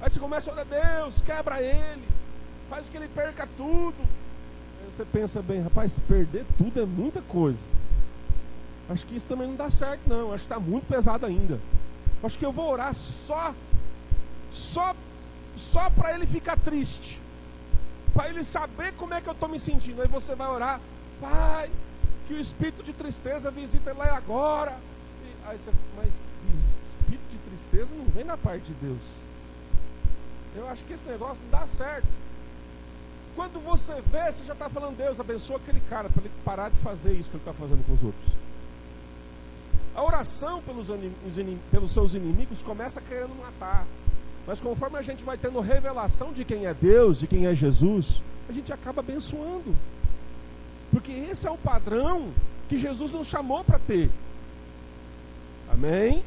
Aí 0.00 0.10
você 0.10 0.18
começa 0.18 0.50
a 0.50 0.52
orar, 0.52 0.66
Deus, 0.66 1.22
quebra 1.22 1.62
ele. 1.62 2.02
Faz 2.68 2.88
que 2.88 2.96
ele 2.96 3.06
perca 3.06 3.48
tudo. 3.56 3.94
Aí 4.80 4.90
você 4.90 5.04
pensa 5.04 5.40
bem, 5.40 5.62
rapaz, 5.62 6.00
perder 6.08 6.44
tudo 6.58 6.80
é 6.80 6.84
muita 6.84 7.22
coisa. 7.22 7.64
Acho 8.90 9.06
que 9.06 9.14
isso 9.14 9.26
também 9.26 9.46
não 9.46 9.54
dá 9.54 9.70
certo, 9.70 10.08
não. 10.08 10.32
Acho 10.32 10.44
que 10.44 10.52
está 10.52 10.58
muito 10.58 10.88
pesado 10.88 11.24
ainda. 11.24 11.60
Acho 12.20 12.36
que 12.36 12.44
eu 12.44 12.50
vou 12.50 12.68
orar 12.68 12.92
só, 12.92 13.54
só, 14.50 14.92
só 15.54 15.88
para 15.90 16.16
ele 16.16 16.26
ficar 16.26 16.56
triste 16.56 17.20
para 18.12 18.30
ele 18.30 18.42
saber 18.42 18.92
como 18.94 19.14
é 19.14 19.20
que 19.20 19.28
eu 19.28 19.34
estou 19.34 19.48
me 19.48 19.60
sentindo. 19.60 20.02
Aí 20.02 20.08
você 20.08 20.34
vai 20.34 20.48
orar, 20.48 20.80
Pai, 21.20 21.70
que 22.26 22.34
o 22.34 22.40
espírito 22.40 22.82
de 22.82 22.92
tristeza 22.92 23.52
visita 23.52 23.92
lá 23.92 24.16
agora. 24.16 24.76
E, 25.22 25.48
aí 25.48 25.56
você, 25.56 25.70
mas 25.96 26.24
tristeza 27.58 27.94
não 27.94 28.04
vem 28.06 28.24
da 28.24 28.36
parte 28.36 28.66
de 28.66 28.74
Deus. 28.74 29.02
Eu 30.56 30.68
acho 30.68 30.84
que 30.84 30.92
esse 30.92 31.06
negócio 31.06 31.38
não 31.42 31.58
dá 31.58 31.66
certo. 31.66 32.06
Quando 33.34 33.60
você 33.60 33.94
vê, 34.00 34.32
você 34.32 34.44
já 34.44 34.52
está 34.52 34.68
falando, 34.68 34.96
Deus, 34.96 35.18
abençoa 35.18 35.56
aquele 35.56 35.80
cara 35.88 36.08
para 36.08 36.22
ele 36.22 36.32
parar 36.44 36.70
de 36.70 36.76
fazer 36.78 37.12
isso 37.12 37.28
que 37.30 37.36
ele 37.36 37.42
está 37.42 37.52
fazendo 37.52 37.84
com 37.84 37.92
os 37.92 38.02
outros. 38.02 38.32
A 39.94 40.02
oração 40.02 40.62
pelos, 40.62 40.88
pelos 41.70 41.92
seus 41.92 42.14
inimigos 42.14 42.62
começa 42.62 43.00
querendo 43.00 43.34
matar. 43.36 43.84
Mas 44.46 44.60
conforme 44.60 44.96
a 44.96 45.02
gente 45.02 45.24
vai 45.24 45.36
tendo 45.36 45.60
revelação 45.60 46.32
de 46.32 46.44
quem 46.44 46.66
é 46.66 46.72
Deus, 46.72 47.20
de 47.20 47.26
quem 47.26 47.46
é 47.46 47.54
Jesus, 47.54 48.22
a 48.48 48.52
gente 48.52 48.72
acaba 48.72 49.00
abençoando. 49.00 49.76
Porque 50.90 51.12
esse 51.12 51.46
é 51.46 51.50
o 51.50 51.58
padrão 51.58 52.32
que 52.68 52.78
Jesus 52.78 53.10
nos 53.12 53.26
chamou 53.26 53.62
para 53.62 53.78
ter. 53.78 54.10
Amém? 55.70 56.24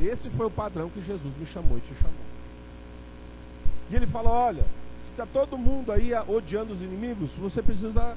Esse 0.00 0.30
foi 0.30 0.46
o 0.46 0.50
padrão 0.50 0.88
que 0.88 1.02
Jesus 1.02 1.36
me 1.36 1.46
chamou 1.46 1.78
e 1.78 1.80
te 1.80 1.94
chamou. 1.94 2.30
E 3.90 3.96
ele 3.96 4.06
fala: 4.06 4.30
olha, 4.30 4.64
se 4.98 5.10
está 5.10 5.26
todo 5.26 5.58
mundo 5.58 5.92
aí 5.92 6.12
odiando 6.28 6.72
os 6.72 6.82
inimigos, 6.82 7.32
você 7.34 7.62
precisa 7.62 8.16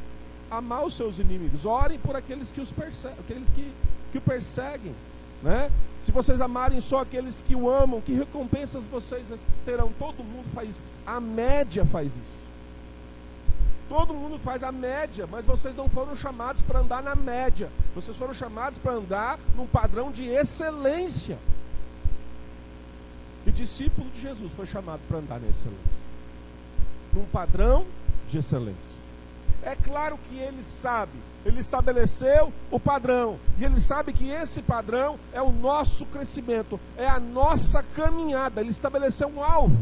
amar 0.50 0.86
os 0.86 0.94
seus 0.94 1.20
inimigos. 1.20 1.66
Orem 1.66 2.00
por 2.00 2.16
aqueles 2.16 2.52
que 2.52 2.62
os 2.62 2.72
perseguem, 2.72 3.20
aqueles 3.20 3.52
que, 3.52 3.72
que 4.12 4.18
o 4.18 4.22
perseguem. 4.22 4.94
Né? 5.42 5.70
Se 6.02 6.12
vocês 6.12 6.40
amarem 6.40 6.80
só 6.80 7.02
aqueles 7.02 7.42
que 7.42 7.56
o 7.56 7.70
amam, 7.70 8.00
que 8.00 8.14
recompensas 8.14 8.86
vocês 8.86 9.32
terão? 9.66 9.92
Todo 10.00 10.24
mundo 10.24 10.46
faz 10.54 10.70
isso. 10.70 10.82
A 11.06 11.20
média 11.20 11.86
faz 11.86 12.08
isso. 12.16 12.44
Todo 13.90 14.14
mundo 14.14 14.40
faz 14.40 14.64
a 14.64 14.72
média, 14.72 15.28
mas 15.30 15.46
vocês 15.46 15.76
não 15.76 15.90
foram 15.90 16.16
chamados 16.16 16.62
para 16.62 16.80
andar 16.80 17.04
na 17.04 17.16
média. 17.16 17.70
Vocês 17.94 18.16
foram 18.16 18.34
chamados 18.34 18.80
para 18.80 18.94
andar 18.94 19.38
num 19.56 19.68
padrão 19.68 20.12
de 20.12 20.26
excelência. 20.26 21.38
E 23.46 23.52
discípulo 23.52 24.10
de 24.10 24.22
Jesus 24.22 24.52
foi 24.54 24.66
chamado 24.66 25.02
para 25.08 25.18
andar 25.18 25.40
na 25.40 25.48
excelência. 25.48 26.04
Num 27.14 27.26
padrão 27.26 27.86
de 28.30 28.38
excelência. 28.38 29.04
É 29.62 29.76
claro 29.76 30.20
que 30.28 30.38
ele 30.38 30.62
sabe, 30.62 31.14
ele 31.46 31.60
estabeleceu 31.60 32.52
o 32.70 32.80
padrão, 32.80 33.40
e 33.58 33.64
ele 33.64 33.80
sabe 33.80 34.12
que 34.12 34.30
esse 34.30 34.62
padrão 34.62 35.18
é 35.32 35.42
o 35.42 35.52
nosso 35.52 36.06
crescimento, 36.08 36.78
é 36.98 37.08
a 37.08 37.20
nossa 37.20 37.82
caminhada. 37.82 38.60
Ele 38.60 38.72
estabeleceu 38.72 39.30
um 39.30 39.42
alvo. 39.42 39.80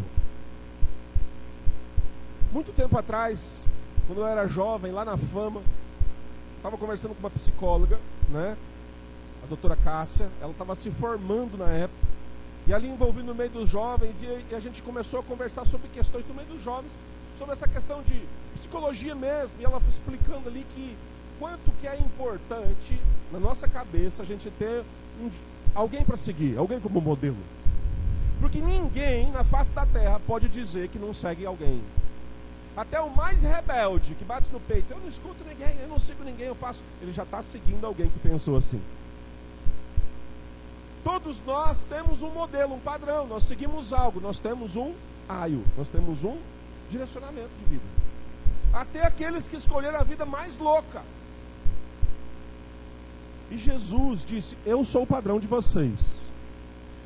Muito 2.51 2.71
tempo 2.73 2.95
atrás, 2.97 3.65
quando 4.05 4.19
eu 4.19 4.27
era 4.27 4.47
jovem, 4.47 4.91
lá 4.91 5.03
na 5.03 5.17
Fama, 5.17 5.61
estava 6.57 6.77
conversando 6.77 7.15
com 7.15 7.21
uma 7.21 7.29
psicóloga, 7.29 7.97
né? 8.29 8.55
A 9.43 9.47
doutora 9.47 9.75
Cássia, 9.75 10.29
ela 10.39 10.51
estava 10.51 10.75
se 10.75 10.91
formando 10.91 11.57
na 11.57 11.69
época, 11.71 12.10
e 12.67 12.73
ali 12.73 12.87
envolvido 12.89 13.27
no 13.27 13.35
meio 13.35 13.49
dos 13.49 13.69
jovens, 13.69 14.21
e, 14.21 14.55
a 14.55 14.59
gente 14.59 14.81
começou 14.81 15.19
a 15.19 15.23
conversar 15.23 15.65
sobre 15.65 15.87
questões 15.89 16.25
do 16.25 16.33
meio 16.33 16.47
dos 16.47 16.61
jovens, 16.61 16.91
sobre 17.37 17.53
essa 17.53 17.67
questão 17.67 18.01
de 18.03 18.21
psicologia 18.55 19.15
mesmo, 19.15 19.55
e 19.59 19.65
ela 19.65 19.81
explicando 19.87 20.47
ali 20.47 20.65
que 20.75 20.95
quanto 21.39 21.71
que 21.79 21.87
é 21.87 21.97
importante 21.97 22.99
na 23.31 23.39
nossa 23.39 23.67
cabeça 23.67 24.21
a 24.21 24.25
gente 24.25 24.49
ter 24.51 24.83
um, 25.19 25.29
alguém 25.73 26.03
para 26.03 26.15
seguir, 26.15 26.57
alguém 26.57 26.79
como 26.79 27.01
modelo. 27.01 27.37
Porque 28.39 28.59
ninguém 28.59 29.31
na 29.31 29.43
face 29.43 29.71
da 29.71 29.85
terra 29.85 30.19
pode 30.25 30.47
dizer 30.47 30.89
que 30.89 30.99
não 30.99 31.13
segue 31.13 31.45
alguém. 31.45 31.81
Até 32.75 33.01
o 33.01 33.09
mais 33.09 33.43
rebelde 33.43 34.15
que 34.15 34.23
bate 34.23 34.51
no 34.51 34.59
peito, 34.59 34.93
eu 34.93 34.99
não 34.99 35.07
escuto 35.07 35.43
ninguém, 35.43 35.75
eu 35.81 35.87
não 35.87 35.99
sigo 35.99 36.23
ninguém, 36.23 36.47
eu 36.47 36.55
faço. 36.55 36.83
Ele 37.01 37.11
já 37.11 37.23
está 37.23 37.41
seguindo 37.41 37.85
alguém 37.85 38.09
que 38.09 38.19
pensou 38.19 38.55
assim. 38.55 38.81
Todos 41.03 41.41
nós 41.45 41.83
temos 41.83 42.21
um 42.21 42.29
modelo, 42.29 42.75
um 42.75 42.79
padrão, 42.79 43.25
nós 43.25 43.43
seguimos 43.43 43.91
algo, 43.91 44.19
nós 44.19 44.39
temos 44.39 44.75
um 44.75 44.93
aio, 45.27 45.63
nós 45.77 45.89
temos 45.89 46.23
um 46.23 46.37
direcionamento 46.89 47.49
de 47.57 47.65
vida. 47.65 47.83
Até 48.73 49.05
aqueles 49.05 49.47
que 49.47 49.55
escolheram 49.55 49.99
a 49.99 50.03
vida 50.03 50.25
mais 50.25 50.57
louca. 50.57 51.01
E 53.49 53.57
Jesus 53.57 54.23
disse: 54.23 54.57
Eu 54.65 54.83
sou 54.83 55.03
o 55.03 55.07
padrão 55.07 55.39
de 55.39 55.47
vocês. 55.47 56.21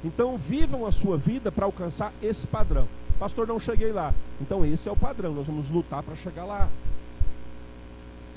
Então 0.04 0.38
vivam 0.38 0.86
a 0.86 0.92
sua 0.92 1.18
vida 1.18 1.52
para 1.52 1.66
alcançar 1.66 2.14
esse 2.22 2.46
padrão. 2.46 2.88
Pastor, 3.18 3.48
não 3.48 3.60
cheguei 3.60 3.92
lá. 3.92 4.14
Então 4.42 4.66
esse 4.66 4.88
é 4.88 4.92
o 4.92 4.96
padrão, 4.96 5.34
nós 5.34 5.48
vamos 5.48 5.70
lutar 5.70 6.04
para 6.04 6.16
chegar 6.16 6.46
lá. 6.46 6.70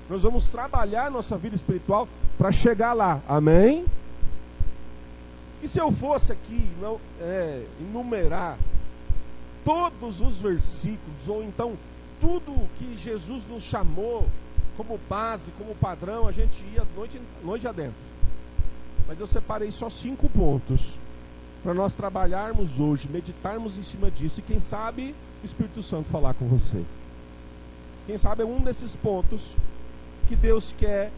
Nós 0.09 0.23
vamos 0.23 0.49
trabalhar 0.49 1.11
nossa 1.11 1.37
vida 1.37 1.55
espiritual 1.55 2.09
para 2.39 2.51
chegar 2.51 2.95
lá. 2.95 3.21
Amém? 3.29 3.85
E 5.63 5.69
se 5.69 5.81
eu 5.81 5.91
fosse 5.91 6.33
aqui 6.33 6.69
não, 6.81 7.01
é, 7.21 7.65
enumerar 7.81 8.59
todos 9.65 10.21
os 10.21 10.41
versículos, 10.41 11.29
ou 11.29 11.43
então 11.43 11.77
tudo 12.21 12.69
que 12.79 12.97
Jesus 12.97 13.47
nos 13.47 13.63
chamou 13.63 14.27
como 14.77 14.99
base, 15.09 15.51
como 15.53 15.75
padrão, 15.75 16.29
a 16.29 16.33
gente 16.33 16.63
ia 16.73 16.87
noite, 16.97 17.21
noite 17.43 17.67
adentro. 17.67 18.09
Mas 19.07 19.19
eu 19.19 19.27
separei 19.27 19.73
só 19.73 19.91
cinco 19.91 20.29
pontos 20.29 20.95
para 21.63 21.75
nós 21.75 21.95
trabalharmos 21.95 22.79
hoje, 22.79 23.09
meditarmos 23.09 23.77
em 23.77 23.83
cima 23.83 24.11
disso 24.11 24.39
e 24.41 24.43
quem 24.43 24.61
sabe 24.61 25.15
o 25.43 25.47
Espírito 25.47 25.83
Santo 25.83 26.09
falar 26.09 26.35
com 26.35 26.47
você. 26.47 26.85
Quem 28.07 28.17
sabe 28.17 28.43
é 28.43 28.47
um 28.47 28.61
desses 28.61 28.95
pontos 28.95 29.57
que 30.29 30.37
Deus 30.37 30.73
quer 30.79 31.11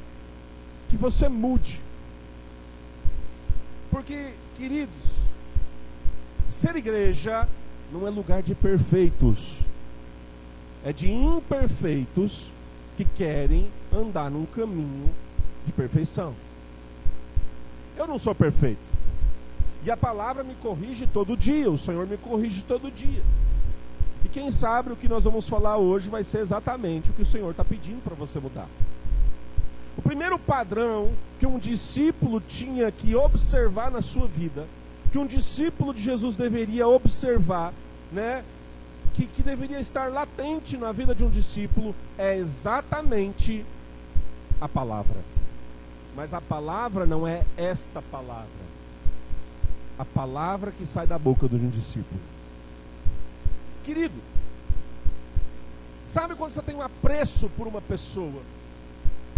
que 0.89 0.97
você 0.97 1.29
mude. 1.29 1.81
Porque, 3.91 4.33
queridos, 4.57 5.21
ser 6.49 6.77
igreja 6.77 7.49
não 7.93 8.07
é 8.07 8.11
lugar 8.11 8.43
de 8.43 8.55
perfeitos, 8.55 9.59
é 10.85 10.93
de 10.93 11.11
imperfeitos 11.11 12.51
que 12.97 13.05
querem 13.05 13.69
andar 13.93 14.31
num 14.31 14.47
caminho 14.47 15.11
de 15.67 15.73
perfeição. 15.73 16.35
Eu 17.97 18.07
não 18.07 18.19
sou 18.19 18.35
perfeito. 18.35 18.81
E 19.85 19.91
a 19.91 19.97
palavra 19.97 20.45
me 20.45 20.55
corrige 20.55 21.07
todo 21.07 21.37
dia, 21.37 21.71
o 21.71 21.79
Senhor 21.79 22.07
me 22.07 22.17
corrige 22.17 22.63
todo 22.63 22.91
dia. 22.91 23.23
E 24.25 24.29
quem 24.29 24.51
sabe 24.51 24.93
o 24.93 24.97
que 24.97 25.09
nós 25.09 25.25
vamos 25.25 25.49
falar 25.49 25.79
hoje 25.79 26.09
vai 26.09 26.23
ser 26.23 26.39
exatamente 26.39 27.11
o 27.11 27.13
que 27.13 27.23
o 27.23 27.27
Senhor 27.27 27.51
está 27.51 27.65
pedindo 27.65 28.03
para 28.03 28.15
você 28.15 28.39
mudar. 28.39 28.69
O 29.97 30.03
primeiro 30.03 30.39
padrão 30.39 31.13
que 31.39 31.47
um 31.47 31.59
discípulo 31.59 32.41
tinha 32.41 32.91
que 32.91 33.15
observar 33.15 33.91
na 33.91 34.03
sua 34.03 34.27
vida, 34.27 34.67
que 35.11 35.19
um 35.19 35.27
discípulo 35.27 35.93
de 35.93 36.03
Jesus 36.03 36.37
deveria 36.37 36.87
observar, 36.87 37.73
né, 38.13 38.45
que, 39.15 39.27
que 39.27 39.43
deveria 39.43 39.81
estar 39.81 40.11
latente 40.11 40.77
na 40.77 40.93
vida 40.93 41.15
de 41.15 41.25
um 41.25 41.31
discípulo, 41.31 41.95
é 42.17 42.37
exatamente 42.37 43.65
a 44.61 44.69
palavra. 44.69 45.17
Mas 46.15 46.35
a 46.35 46.41
palavra 46.41 47.07
não 47.07 47.27
é 47.27 47.45
esta 47.57 48.03
palavra. 48.03 48.71
A 49.99 50.05
palavra 50.05 50.73
que 50.73 50.87
sai 50.87 51.07
da 51.07 51.19
boca 51.19 51.49
de 51.49 51.57
um 51.57 51.69
discípulo. 51.69 52.21
Querido, 53.85 54.21
sabe 56.07 56.35
quando 56.35 56.53
você 56.53 56.63
tem 56.63 56.75
um 56.75 56.83
apreço 56.83 57.49
por 57.57 57.67
uma 57.67 57.81
pessoa? 57.81 58.43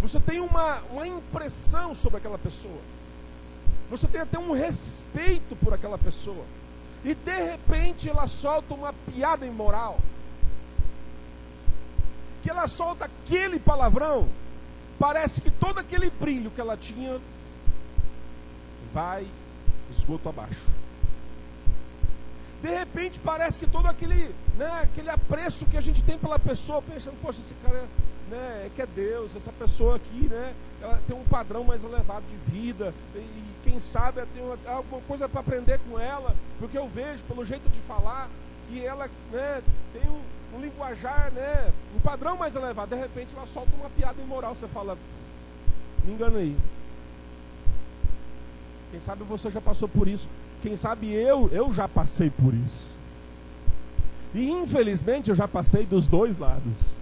Você 0.03 0.19
tem 0.19 0.41
uma, 0.41 0.81
uma 0.91 1.07
impressão 1.07 1.95
sobre 1.95 2.19
aquela 2.19 2.37
pessoa. 2.37 2.81
Você 3.89 4.09
tem 4.09 4.21
até 4.21 4.37
um 4.37 4.53
respeito 4.53 5.55
por 5.55 5.73
aquela 5.73 5.97
pessoa. 5.97 6.45
E 7.05 7.15
de 7.15 7.43
repente 7.45 8.09
ela 8.09 8.27
solta 8.27 8.75
uma 8.75 8.93
piada 8.93 9.47
imoral. 9.47 10.01
Que 12.43 12.51
ela 12.51 12.67
solta 12.67 13.05
aquele 13.05 13.61
palavrão. 13.61 14.29
Parece 14.99 15.41
que 15.41 15.53
todo 15.53 15.79
aquele 15.79 16.11
brilho 16.11 16.51
que 16.51 16.61
ela 16.61 16.77
tinha 16.77 17.21
vai 18.93 19.29
esgoto 19.89 20.29
abaixo. 20.29 20.67
De 22.61 22.71
repente 22.71 23.21
parece 23.21 23.57
que 23.57 23.69
todo 23.69 23.87
aquele, 23.87 24.35
né, 24.57 24.81
aquele 24.83 25.11
apreço 25.11 25.65
que 25.67 25.77
a 25.77 25.81
gente 25.81 26.03
tem 26.03 26.19
pela 26.19 26.39
pessoa, 26.41 26.83
pensando, 26.83 27.21
poxa, 27.23 27.41
esse 27.41 27.55
cara 27.55 27.79
é 27.79 28.12
né, 28.33 28.65
é 28.67 28.71
que 28.75 28.81
é 28.81 28.87
Deus, 28.87 29.37
essa 29.37 29.53
pessoa 29.53 29.97
aqui, 29.97 30.27
né, 30.29 30.55
ela 30.81 30.99
tem 31.07 31.15
um 31.15 31.25
padrão 31.25 31.63
mais 31.63 31.85
elevado 31.85 32.25
de 32.27 32.37
vida, 32.51 32.95
e, 33.15 33.53
quem 33.63 33.79
sabe 33.79 34.23
tem 34.35 34.43
uma, 34.43 34.59
alguma 34.67 35.01
coisa 35.03 35.29
para 35.29 35.41
aprender 35.41 35.79
com 35.89 35.99
ela, 35.99 36.35
porque 36.59 36.77
eu 36.77 36.89
vejo 36.89 37.23
pelo 37.25 37.45
jeito 37.45 37.69
de 37.71 37.79
falar 37.81 38.29
que 38.69 38.85
ela 38.85 39.09
né, 39.31 39.63
tem 39.93 40.03
um, 40.11 40.57
um 40.57 40.61
linguajar, 40.61 41.31
né, 41.33 41.73
um 41.95 42.01
padrão 42.01 42.37
mais 42.37 42.57
elevado. 42.57 42.89
De 42.89 42.97
repente 42.97 43.37
ela 43.37 43.47
solta 43.47 43.71
uma 43.79 43.89
piada 43.91 44.21
imoral, 44.21 44.55
você 44.55 44.67
fala, 44.67 44.99
me 46.05 46.13
engana 46.13 46.39
aí. 46.39 46.57
Quem 48.91 48.99
sabe 48.99 49.23
você 49.23 49.49
já 49.49 49.61
passou 49.61 49.89
por 49.89 50.09
isso. 50.09 50.29
Quem 50.61 50.75
sabe 50.75 51.13
eu, 51.13 51.49
eu 51.53 51.73
já 51.73 51.89
passei 51.89 52.31
por 52.31 52.53
isso. 52.53 52.85
E 54.35 54.51
infelizmente 54.51 55.31
eu 55.31 55.37
já 55.37 55.47
passei 55.47 55.87
dos 55.87 56.09
dois 56.09 56.37
lados. 56.37 56.93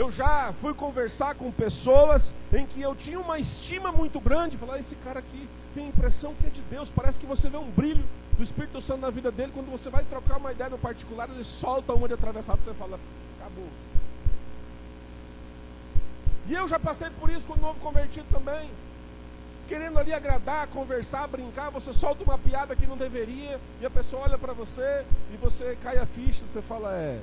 Eu 0.00 0.10
já 0.10 0.54
fui 0.62 0.72
conversar 0.72 1.34
com 1.34 1.52
pessoas 1.52 2.34
em 2.54 2.64
que 2.64 2.80
eu 2.80 2.96
tinha 2.96 3.20
uma 3.20 3.38
estima 3.38 3.92
muito 3.92 4.18
grande, 4.18 4.56
falar, 4.56 4.78
esse 4.78 4.94
cara 4.94 5.18
aqui 5.18 5.46
tem 5.74 5.84
a 5.84 5.88
impressão 5.88 6.34
que 6.36 6.46
é 6.46 6.48
de 6.48 6.62
Deus, 6.62 6.88
parece 6.88 7.20
que 7.20 7.26
você 7.26 7.50
vê 7.50 7.58
um 7.58 7.70
brilho 7.70 8.02
do 8.34 8.42
Espírito 8.42 8.80
Santo 8.80 9.02
na 9.02 9.10
vida 9.10 9.30
dele, 9.30 9.52
quando 9.54 9.70
você 9.70 9.90
vai 9.90 10.02
trocar 10.04 10.38
uma 10.38 10.52
ideia 10.52 10.70
no 10.70 10.78
particular, 10.78 11.28
ele 11.28 11.44
solta 11.44 11.92
uma 11.92 12.08
de 12.08 12.14
atravessado, 12.14 12.62
você 12.62 12.72
fala, 12.72 12.98
acabou. 13.38 13.68
E 16.48 16.54
eu 16.54 16.66
já 16.66 16.78
passei 16.78 17.10
por 17.20 17.28
isso 17.28 17.46
com 17.46 17.58
o 17.58 17.60
novo 17.60 17.78
convertido 17.78 18.26
também. 18.32 18.70
Querendo 19.68 19.98
ali 19.98 20.14
agradar, 20.14 20.66
conversar, 20.68 21.28
brincar, 21.28 21.68
você 21.68 21.92
solta 21.92 22.24
uma 22.24 22.38
piada 22.38 22.74
que 22.74 22.86
não 22.86 22.96
deveria, 22.96 23.60
e 23.82 23.84
a 23.84 23.90
pessoa 23.90 24.22
olha 24.22 24.38
para 24.38 24.54
você 24.54 25.04
e 25.30 25.36
você 25.36 25.76
cai 25.82 25.98
a 25.98 26.06
ficha, 26.06 26.42
você 26.46 26.62
fala, 26.62 26.90
é, 26.94 27.20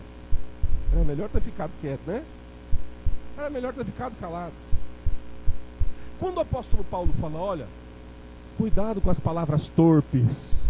é 0.93 1.03
melhor 1.03 1.27
ter 1.27 1.41
ficado 1.41 1.71
quieto, 1.81 2.05
né? 2.05 2.23
Era 3.37 3.49
melhor 3.49 3.73
ter 3.73 3.85
ficado 3.85 4.15
calado. 4.19 4.53
Quando 6.19 6.37
o 6.37 6.41
apóstolo 6.41 6.83
Paulo 6.83 7.13
fala, 7.19 7.39
olha, 7.39 7.67
cuidado 8.57 8.99
com 8.99 9.09
as 9.09 9.19
palavras 9.19 9.69
torpes, 9.69 10.63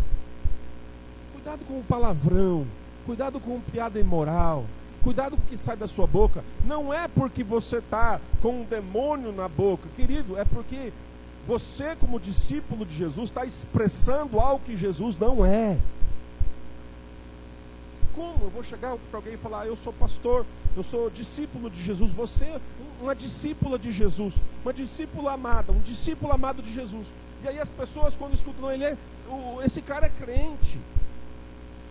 cuidado 1.34 1.64
com 1.66 1.80
o 1.80 1.84
palavrão, 1.84 2.68
cuidado 3.06 3.40
com 3.40 3.62
piada 3.62 3.98
imoral, 3.98 4.66
cuidado 5.02 5.38
com 5.38 5.44
o 5.44 5.46
que 5.46 5.56
sai 5.56 5.78
da 5.78 5.88
sua 5.88 6.06
boca, 6.06 6.44
não 6.66 6.94
é 6.94 7.08
porque 7.08 7.44
você 7.44 7.78
está 7.78 8.20
com 8.42 8.62
um 8.62 8.64
demônio 8.66 9.32
na 9.32 9.48
boca, 9.48 9.88
querido, 9.96 10.38
é 10.38 10.44
porque 10.44 10.92
você, 11.48 11.96
como 11.96 12.20
discípulo 12.20 12.86
de 12.86 12.94
Jesus, 12.94 13.30
está 13.30 13.46
expressando 13.46 14.38
algo 14.38 14.66
que 14.66 14.76
Jesus 14.76 15.18
não 15.18 15.46
é. 15.46 15.78
Como 18.18 18.46
eu 18.46 18.50
vou 18.50 18.64
chegar 18.64 18.98
para 19.12 19.20
alguém 19.20 19.36
e 19.36 19.38
falar, 19.38 19.68
eu 19.68 19.76
sou 19.76 19.94
pastor, 19.94 20.44
eu 20.76 20.82
sou 20.82 21.08
discípulo 21.08 21.70
de 21.70 21.80
Jesus, 21.80 22.12
você 22.12 22.60
uma 23.00 23.14
discípula 23.14 23.78
de 23.78 23.92
Jesus, 23.92 24.34
uma 24.64 24.74
discípula 24.74 25.34
amada, 25.34 25.72
um 25.72 25.80
discípulo 25.82 26.34
amado 26.34 26.64
de 26.64 26.74
Jesus. 26.74 27.14
E 27.44 27.48
aí 27.48 27.60
as 27.60 27.70
pessoas 27.70 28.18
quando 28.18 28.34
escutam, 28.34 28.72
ele 28.72 28.86
é, 28.86 28.98
o, 29.30 29.62
esse 29.62 29.84
cara 29.84 30.08
é 30.08 30.10
crente. 30.10 30.80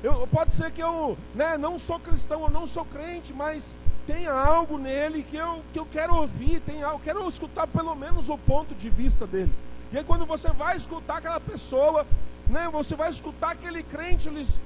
Eu, 0.03 0.27
pode 0.27 0.53
ser 0.53 0.73
que 0.73 0.83
eu 0.83 1.17
né, 1.33 1.57
não 1.57 1.79
sou 1.79 2.01
cristão, 2.01 2.43
eu 2.43 2.51
não 2.51 2.67
sou 2.67 2.85
crente, 2.85 3.33
mas 3.33 3.73
tem 4.05 4.27
algo 4.27 4.79
nele 4.79 5.23
que 5.23 5.37
eu, 5.37 5.63
que 5.73 5.79
eu 5.79 5.87
quero 5.87 6.17
ouvir, 6.17 6.61
tem 6.61 6.83
algo, 6.83 7.01
quero 7.05 7.29
escutar 7.29 7.69
pelo 7.69 7.95
menos 7.95 8.29
o 8.29 8.37
ponto 8.37 8.75
de 8.75 8.91
vista 8.91 9.29
dele. 9.29 9.53
E 9.93 9.99
aí 9.99 10.03
quando 10.03 10.27
você 10.27 10.49
vai 10.49 10.77
escutar 10.77 11.19
aquela 11.19 11.39
pessoa, 11.39 12.05
né, 12.49 12.69
você 12.69 12.97
vai 12.97 13.11
escutar 13.11 13.53
aquele 13.53 13.85
crente, 13.85 14.29
eles 14.29 14.59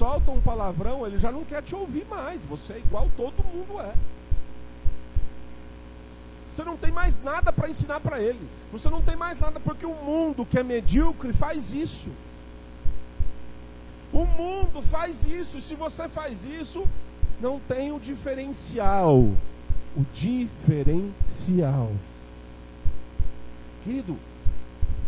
solta 0.00 0.30
um 0.30 0.40
palavrão, 0.40 1.06
ele 1.06 1.18
já 1.18 1.30
não 1.30 1.44
quer 1.44 1.62
te 1.62 1.74
ouvir 1.74 2.06
mais. 2.08 2.42
Você 2.44 2.72
é 2.72 2.78
igual 2.78 3.10
todo 3.18 3.44
mundo 3.44 3.78
é. 3.78 3.92
Você 6.50 6.64
não 6.64 6.76
tem 6.78 6.90
mais 6.90 7.22
nada 7.22 7.52
para 7.52 7.68
ensinar 7.68 8.00
para 8.00 8.18
ele. 8.18 8.48
Você 8.72 8.88
não 8.88 9.02
tem 9.02 9.14
mais 9.14 9.38
nada 9.38 9.60
porque 9.60 9.84
o 9.84 9.94
mundo 9.94 10.46
que 10.46 10.58
é 10.58 10.62
medíocre 10.62 11.34
faz 11.34 11.74
isso. 11.74 12.08
O 14.10 14.24
mundo 14.24 14.80
faz 14.80 15.26
isso. 15.26 15.60
Se 15.60 15.74
você 15.74 16.08
faz 16.08 16.46
isso, 16.46 16.88
não 17.38 17.60
tem 17.60 17.92
o 17.92 18.00
diferencial. 18.00 19.18
O 19.94 20.02
diferencial. 20.14 21.92
Querido, 23.84 24.16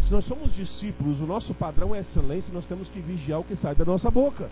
se 0.02 0.12
nós 0.12 0.26
somos 0.26 0.55
discípulos, 0.55 1.22
o 1.22 1.26
nosso 1.26 1.55
padrão 1.55 1.94
é 1.94 2.00
excelência, 2.00 2.52
nós 2.52 2.66
temos 2.66 2.90
que 2.90 3.00
vigiar 3.00 3.40
o 3.40 3.44
que 3.44 3.57
sai 3.57 3.74
da 3.74 3.87
nossa 3.87 4.11
boca. 4.11 4.50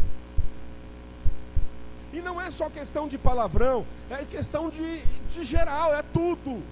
E 2.12 2.20
não 2.20 2.40
é 2.40 2.50
só 2.50 2.68
questão 2.68 3.06
de 3.06 3.16
palavrão, 3.16 3.86
é 4.10 4.24
questão 4.24 4.68
de, 4.68 5.02
de 5.30 5.44
geral, 5.44 5.94
é 5.94 6.02
tudo. 6.02 6.62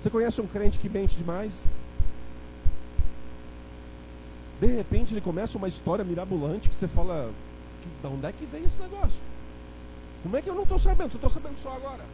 Você 0.00 0.08
conhece 0.08 0.40
um 0.40 0.46
crente 0.46 0.78
que 0.78 0.88
mente 0.88 1.16
demais? 1.16 1.64
De 4.60 4.66
repente 4.66 5.12
ele 5.12 5.20
começa 5.20 5.58
uma 5.58 5.68
história 5.68 6.04
mirabolante 6.04 6.68
que 6.68 6.74
você 6.74 6.86
fala, 6.86 7.32
de 8.00 8.06
onde 8.06 8.26
é 8.26 8.32
que 8.32 8.44
veio 8.46 8.66
esse 8.66 8.78
negócio? 8.78 9.20
Como 10.22 10.36
é 10.36 10.42
que 10.42 10.48
eu 10.48 10.54
não 10.54 10.62
estou 10.62 10.78
sabendo? 10.78 11.14
Estou 11.14 11.30
sabendo 11.30 11.58
só 11.58 11.74
agora. 11.74 12.04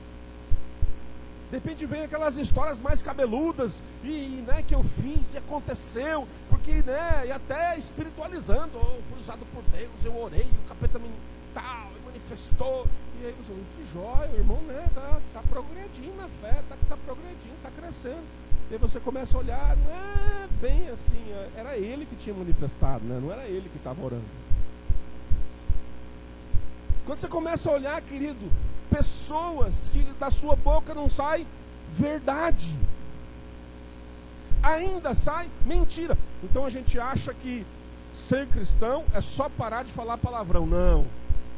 De 1.50 1.56
repente 1.56 1.86
vem 1.86 2.02
aquelas 2.02 2.38
histórias 2.38 2.80
mais 2.80 3.02
cabeludas 3.02 3.80
e, 4.02 4.42
né, 4.46 4.64
que 4.66 4.74
eu 4.74 4.82
fiz 4.82 5.34
e 5.34 5.38
aconteceu, 5.38 6.26
porque, 6.48 6.82
né, 6.82 7.24
e 7.26 7.30
até 7.30 7.78
espiritualizando, 7.78 8.72
oh, 8.74 9.00
fui 9.08 9.18
usado 9.18 9.46
por 9.54 9.62
Deus, 9.70 10.04
eu 10.04 10.16
orei, 10.16 10.42
o 10.64 10.68
capeta 10.68 10.98
me 10.98 11.08
tal, 11.54 11.92
e 11.96 12.06
manifestou. 12.06 12.86
E 13.22 13.26
aí 13.26 13.34
você, 13.40 13.52
que 13.52 13.92
joia, 13.92 14.30
o 14.32 14.36
irmão, 14.36 14.60
né, 14.62 14.84
tá, 14.92 15.20
tá 15.32 15.42
progredindo 15.48 16.16
na 16.16 16.28
fé, 16.28 16.62
tá, 16.68 16.76
tá 16.88 16.96
progredindo, 17.06 17.54
tá 17.62 17.70
crescendo. 17.70 18.24
E 18.68 18.74
aí 18.74 18.78
você 18.78 18.98
começa 18.98 19.36
a 19.36 19.40
olhar, 19.40 19.76
não 19.76 19.90
é 19.92 20.48
bem 20.60 20.88
assim, 20.88 21.30
é, 21.30 21.48
era 21.56 21.76
ele 21.78 22.04
que 22.06 22.16
tinha 22.16 22.34
manifestado, 22.34 23.04
né, 23.04 23.20
não 23.22 23.32
era 23.32 23.44
ele 23.44 23.68
que 23.68 23.76
estava 23.76 24.04
orando. 24.04 24.24
Quando 27.06 27.18
você 27.18 27.28
começa 27.28 27.70
a 27.70 27.72
olhar, 27.72 28.02
querido, 28.02 28.50
pessoas 28.90 29.88
que 29.88 30.02
da 30.18 30.30
sua 30.30 30.56
boca 30.56 30.94
não 30.94 31.08
sai 31.08 31.46
verdade. 31.92 32.74
Ainda 34.62 35.14
sai 35.14 35.48
mentira. 35.64 36.16
Então 36.42 36.64
a 36.64 36.70
gente 36.70 36.98
acha 36.98 37.32
que 37.34 37.66
ser 38.12 38.46
cristão 38.48 39.04
é 39.12 39.20
só 39.20 39.48
parar 39.48 39.84
de 39.84 39.92
falar 39.92 40.18
palavrão. 40.18 40.66
Não. 40.66 41.04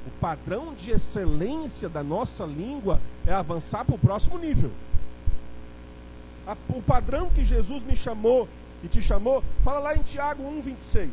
O 0.06 0.10
padrão 0.20 0.74
de 0.74 0.90
excelência 0.90 1.88
da 1.88 2.02
nossa 2.02 2.44
língua 2.44 3.00
é 3.26 3.32
avançar 3.32 3.84
para 3.84 3.94
o 3.94 3.98
próximo 3.98 4.38
nível. 4.38 4.70
O 6.70 6.82
padrão 6.82 7.28
que 7.28 7.44
Jesus 7.44 7.82
me 7.82 7.94
chamou 7.94 8.48
e 8.82 8.88
te 8.88 9.02
chamou, 9.02 9.42
fala 9.62 9.80
lá 9.80 9.96
em 9.96 10.02
Tiago 10.02 10.42
1,26. 10.42 11.08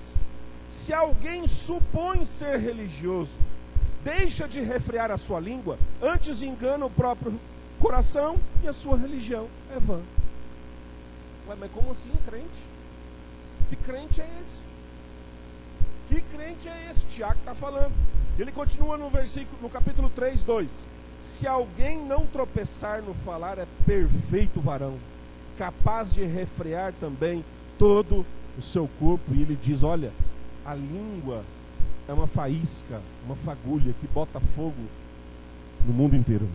Se 0.70 0.94
alguém 0.94 1.46
supõe 1.48 2.24
ser 2.26 2.58
religioso, 2.58 3.34
deixa 4.06 4.48
de 4.48 4.62
refrear 4.62 5.10
a 5.10 5.18
sua 5.18 5.40
língua, 5.40 5.80
antes 6.00 6.44
engana 6.44 6.86
o 6.86 6.92
próprio 6.92 7.38
coração 7.80 8.38
e 8.64 8.68
a 8.68 8.74
sua 8.74 8.96
religião 8.96 9.48
é 9.76 9.80
vã. 9.80 10.00
Ué, 11.48 11.56
mas 11.60 11.72
como 11.72 11.92
assim, 11.92 12.12
crente? 12.24 12.62
Que 13.68 13.76
crente 13.76 14.22
é 14.22 14.30
esse? 14.40 14.62
Que 16.08 16.22
crente 16.22 16.70
é 16.70 16.92
esse? 16.92 17.04
Tiago 17.08 17.40
está 17.40 17.56
falando. 17.56 17.94
Ele 18.38 18.52
continua 18.52 18.96
no 18.96 19.10
versículo, 19.10 19.58
no 19.60 19.70
capítulo 19.70 20.10
3, 20.16 20.44
2. 20.44 20.88
Se 21.22 21.48
alguém 21.48 21.98
não 21.98 22.28
tropeçar 22.28 23.02
no 23.02 23.16
falar, 23.16 23.58
é 23.58 23.66
perfeito 23.88 24.62
varão, 24.62 25.00
capaz 25.58 26.14
de 26.14 26.24
refrear 26.24 26.94
também 27.00 27.44
todo 27.80 28.24
o 28.58 28.62
seu 28.62 28.88
corpo. 29.00 29.34
E 29.34 29.42
ele 29.42 29.56
diz: 29.56 29.82
Olha, 29.82 30.12
a 30.64 30.76
língua 30.76 31.44
é 32.08 32.14
uma 32.14 32.28
faísca, 32.28 33.02
uma 33.26 33.36
fagulha 33.36 33.94
que 34.00 34.08
bota 34.08 34.40
fogo 34.56 34.84
no 35.86 35.94
mundo 35.94 36.16
inteiro. 36.16 36.48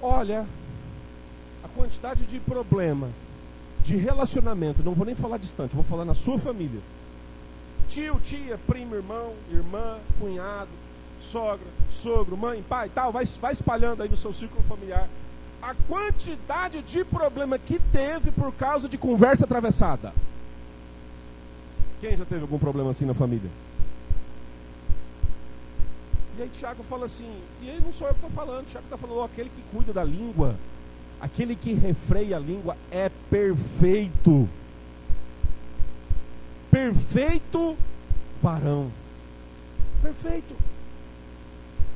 Olha 0.00 0.46
a 1.64 1.68
quantidade 1.68 2.24
de 2.26 2.38
problema, 2.38 3.08
de 3.82 3.96
relacionamento, 3.96 4.82
não 4.82 4.92
vou 4.92 5.06
nem 5.06 5.14
falar 5.14 5.38
distante, 5.38 5.74
vou 5.74 5.84
falar 5.84 6.04
na 6.04 6.14
sua 6.14 6.38
família. 6.38 6.80
Tio, 7.88 8.20
tia, 8.22 8.58
primo, 8.66 8.94
irmão, 8.94 9.32
irmã, 9.50 9.98
cunhado, 10.18 10.70
sogra, 11.20 11.66
sogro, 11.90 12.36
mãe, 12.36 12.62
pai, 12.68 12.90
tal, 12.94 13.12
vai, 13.12 13.24
vai 13.40 13.52
espalhando 13.52 14.02
aí 14.02 14.08
no 14.08 14.16
seu 14.16 14.32
círculo 14.32 14.62
familiar. 14.62 15.08
A 15.62 15.74
quantidade 15.88 16.82
de 16.82 17.04
problema 17.04 17.58
que 17.58 17.78
teve 17.78 18.30
por 18.30 18.52
causa 18.52 18.88
de 18.88 18.98
conversa 18.98 19.44
atravessada. 19.44 20.12
Quem 22.04 22.14
já 22.14 22.24
teve 22.26 22.42
algum 22.42 22.58
problema 22.58 22.90
assim 22.90 23.06
na 23.06 23.14
família? 23.14 23.50
E 26.36 26.42
aí 26.42 26.50
Tiago 26.50 26.82
fala 26.82 27.06
assim, 27.06 27.40
e 27.62 27.70
aí 27.70 27.80
não 27.82 27.94
sou 27.94 28.06
eu 28.06 28.12
que 28.12 28.26
estou 28.26 28.44
falando, 28.44 28.66
Tiago 28.66 28.84
está 28.84 28.98
falando, 28.98 29.20
oh, 29.20 29.22
aquele 29.22 29.48
que 29.48 29.62
cuida 29.72 29.90
da 29.90 30.04
língua, 30.04 30.54
aquele 31.18 31.56
que 31.56 31.72
refreia 31.72 32.36
a 32.36 32.38
língua 32.38 32.76
é 32.90 33.10
perfeito. 33.30 34.46
Perfeito 36.70 37.74
varão. 38.42 38.92
Perfeito. 40.02 40.54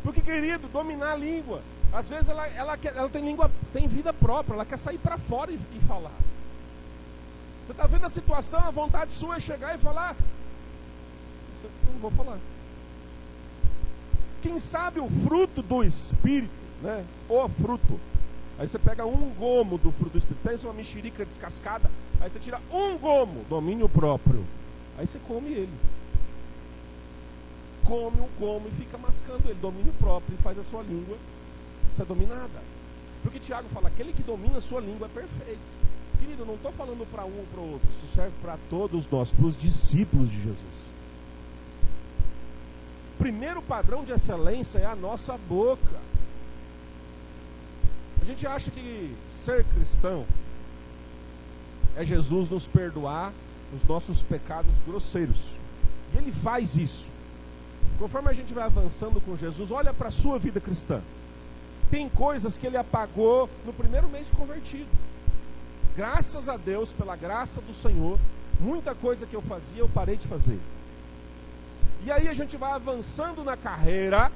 Porque, 0.03 0.23
querido, 0.23 0.69
dominar 0.69 1.13
a 1.13 1.17
língua, 1.17 1.61
às 1.93 2.09
vezes 2.09 2.31
ela, 2.31 2.49
ela, 2.49 2.79
ela 2.83 3.11
tem 3.11 3.27
língua, 3.27 3.51
tem 3.75 3.87
vida 3.87 4.15
própria, 4.15 4.55
ela 4.55 4.65
quer 4.65 4.79
sair 4.79 4.97
para 4.97 5.19
fora 5.19 5.53
e, 5.53 5.59
e 5.77 5.81
falar. 5.81 6.17
Você 7.69 7.73
está 7.73 7.87
vendo 7.87 8.07
a 8.07 8.09
situação, 8.09 8.61
a 8.61 8.71
vontade 8.71 9.13
sua 9.13 9.37
é 9.37 9.41
chegar 9.41 9.75
e 9.75 9.79
falar. 9.79 10.17
Eu 11.63 11.93
não 11.93 12.01
vou 12.01 12.11
falar. 12.11 12.39
Quem 14.41 14.59
sabe 14.59 15.01
o 15.01 15.11
fruto 15.11 15.61
do 15.61 15.85
Espírito, 15.85 16.51
né? 16.81 17.05
O 17.29 17.47
fruto. 17.47 18.01
Aí 18.59 18.67
você 18.67 18.79
pega 18.79 19.05
um 19.05 19.35
gomo 19.35 19.77
do 19.77 19.93
fruto 19.93 20.13
do 20.13 20.17
Espírito, 20.17 20.43
pensa 20.43 20.67
uma 20.67 20.73
mexerica 20.73 21.27
descascada, 21.27 21.91
aí 22.23 22.31
você 22.31 22.39
tira 22.39 22.59
um 22.73 22.97
gomo, 22.97 23.45
domínio 23.51 23.87
próprio. 23.87 24.47
Aí 24.97 25.07
você 25.07 25.19
come 25.29 25.53
ele. 25.53 25.79
Come 27.85 28.19
um 28.19 28.29
gomo 28.41 28.67
e 28.69 28.77
fica 28.77 28.97
mascando 28.97 29.45
ele, 29.45 29.61
domínio 29.61 29.93
próprio, 29.99 30.35
e 30.35 30.43
faz 30.43 30.59
a 30.59 30.63
sua 30.63 30.83
língua 30.83 31.19
ser 31.93 32.07
dominada. 32.07 32.63
Porque 33.23 33.39
Tiago 33.39 33.69
fala, 33.69 33.89
aquele 33.89 34.15
que 34.15 34.23
domina 34.23 34.57
a 34.57 34.61
sua 34.63 34.81
língua 34.81 35.07
é 35.07 35.11
perfeito. 35.11 35.78
Querido, 36.19 36.45
não 36.45 36.55
estou 36.55 36.73
falando 36.73 37.07
para 37.11 37.25
um 37.25 37.39
ou 37.39 37.47
para 37.53 37.61
o 37.61 37.73
outro, 37.73 37.89
isso 37.91 38.07
serve 38.09 38.35
para 38.43 38.59
todos 38.69 39.09
nós, 39.09 39.33
para 39.33 39.47
os 39.47 39.57
discípulos 39.57 40.31
de 40.31 40.43
Jesus. 40.43 40.89
Primeiro 43.19 43.63
padrão 43.63 44.05
de 44.05 44.13
excelência 44.13 44.79
é 44.79 44.87
a 44.87 44.97
nossa 44.97 45.37
boca. 45.49 46.01
A 48.21 48.25
gente 48.25 48.47
acha 48.47 48.71
que 48.71 49.15
ser 49.29 49.65
cristão 49.65 50.27
é 51.97 52.05
Jesus 52.05 52.49
nos 52.49 52.67
perdoar 52.67 53.33
os 53.75 53.85
nossos 53.85 54.23
pecados 54.23 54.81
grosseiros. 54.87 55.55
E 56.15 56.19
ele 56.19 56.33
faz 56.33 56.77
isso. 56.77 57.09
Conforme 57.99 58.31
a 58.31 58.33
gente 58.33 58.55
vai 58.55 58.65
avançando 58.65 59.21
com 59.21 59.37
Jesus, 59.37 59.71
olha 59.71 59.93
para 59.93 60.09
a 60.09 60.13
sua 60.13 60.39
vida 60.39 60.61
cristã. 60.61 61.01
Tem 61.91 62.09
coisas 62.09 62.57
que 62.57 62.67
ele 62.67 62.77
apagou 62.77 63.49
no 63.65 63.73
primeiro 63.73 64.09
mês 64.09 64.27
de 64.27 64.33
convertido 64.33 64.89
graças 65.99 66.49
a 66.49 66.57
Deus, 66.57 66.93
pela 66.93 67.17
graça 67.17 67.61
do 67.61 67.75
Senhor, 67.75 68.21
muita 68.61 68.95
coisa 68.95 69.27
que 69.27 69.35
eu 69.35 69.43
fazia 69.43 69.81
eu 69.81 69.89
parei 69.89 70.17
de 70.17 70.29
fazer. 70.29 70.61
E 72.05 72.13
aí 72.13 72.29
a 72.29 72.35
gente 72.35 72.57
vai 72.57 72.71
avançando 72.71 73.43
na 73.43 73.57
carreira, 73.57 74.31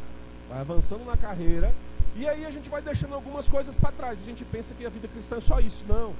vai 0.48 0.59
avançando 0.59 1.05
na 1.05 1.16
carreira, 1.16 1.72
e 2.16 2.29
aí 2.29 2.44
a 2.44 2.51
gente 2.51 2.68
vai 2.68 2.83
deixando 2.83 3.14
algumas 3.14 3.48
coisas 3.48 3.79
para 3.79 3.92
trás. 3.92 4.20
A 4.20 4.25
gente 4.25 4.44
pensa 4.44 4.75
que 4.75 4.85
a 4.85 4.90
vida 4.90 5.07
cristã 5.07 5.37
é 5.37 5.40
só 5.40 5.61
isso. 5.61 5.85
Não. 5.88 6.12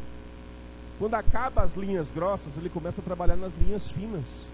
Quando 0.97 1.15
acaba 1.15 1.63
as 1.63 1.75
linhas 1.75 2.09
grossas, 2.09 2.57
ele 2.57 2.69
começa 2.69 3.01
a 3.01 3.05
trabalhar 3.05 3.35
nas 3.35 3.57
linhas 3.57 3.91
finas. 3.91 4.47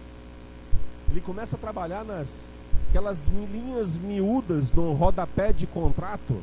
Ele 1.10 1.20
começa 1.20 1.54
a 1.54 1.58
trabalhar 1.58 2.02
nas 2.02 2.48
aquelas 2.88 3.28
linhas 3.28 3.98
miúdas 3.98 4.72
no 4.72 4.94
rodapé 4.94 5.52
de 5.52 5.66
contrato 5.66 6.42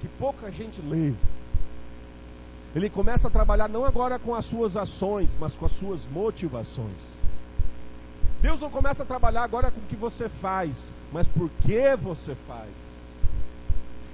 que 0.00 0.08
pouca 0.08 0.50
gente 0.50 0.82
lê. 0.82 1.12
Ele 2.74 2.90
começa 2.90 3.28
a 3.28 3.30
trabalhar 3.30 3.68
não 3.68 3.84
agora 3.84 4.18
com 4.18 4.34
as 4.34 4.44
suas 4.44 4.76
ações, 4.76 5.36
mas 5.40 5.56
com 5.56 5.64
as 5.64 5.72
suas 5.72 6.06
motivações. 6.06 7.18
Deus 8.40 8.60
não 8.60 8.70
começa 8.70 9.02
a 9.02 9.06
trabalhar 9.06 9.42
agora 9.42 9.70
com 9.70 9.80
o 9.80 9.84
que 9.84 9.96
você 9.96 10.28
faz, 10.28 10.92
mas 11.12 11.26
por 11.26 11.50
que 11.62 11.96
você 11.96 12.34
faz. 12.46 12.68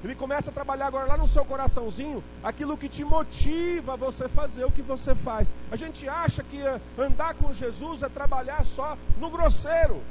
Ele 0.03 0.15
começa 0.15 0.51
a 0.51 0.53
trabalhar 0.53 0.87
agora 0.87 1.07
lá 1.07 1.17
no 1.17 1.27
seu 1.27 1.45
coraçãozinho 1.47 2.23
aquilo 2.43 2.77
que 2.77 2.91
te 2.91 3.03
motiva 3.03 3.95
a 3.95 3.97
você 3.97 4.29
fazer 4.29 4.65
o 4.65 4.71
que 4.71 4.83
você 4.83 5.15
faz. 5.15 5.51
A 5.71 5.77
gente 5.77 6.07
acha 6.07 6.43
que 6.43 6.61
andar 6.99 7.35
com 7.35 7.53
Jesus 7.55 8.03
é 8.03 8.09
trabalhar 8.09 8.65
só 8.67 8.99
no 9.19 9.31
grosseiro. 9.31 10.03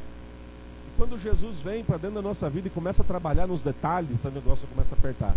E 0.88 0.97
quando 0.97 1.17
Jesus 1.17 1.62
vem 1.62 1.84
para 1.84 1.97
dentro 1.97 2.15
da 2.15 2.21
nossa 2.23 2.49
vida 2.49 2.67
e 2.67 2.71
começa 2.71 3.03
a 3.03 3.06
trabalhar 3.06 3.45
nos 3.45 3.62
detalhes, 3.62 4.25
o 4.25 4.32
negócio 4.32 4.67
começa 4.67 4.95
a 4.95 4.97
apertar. 4.97 5.36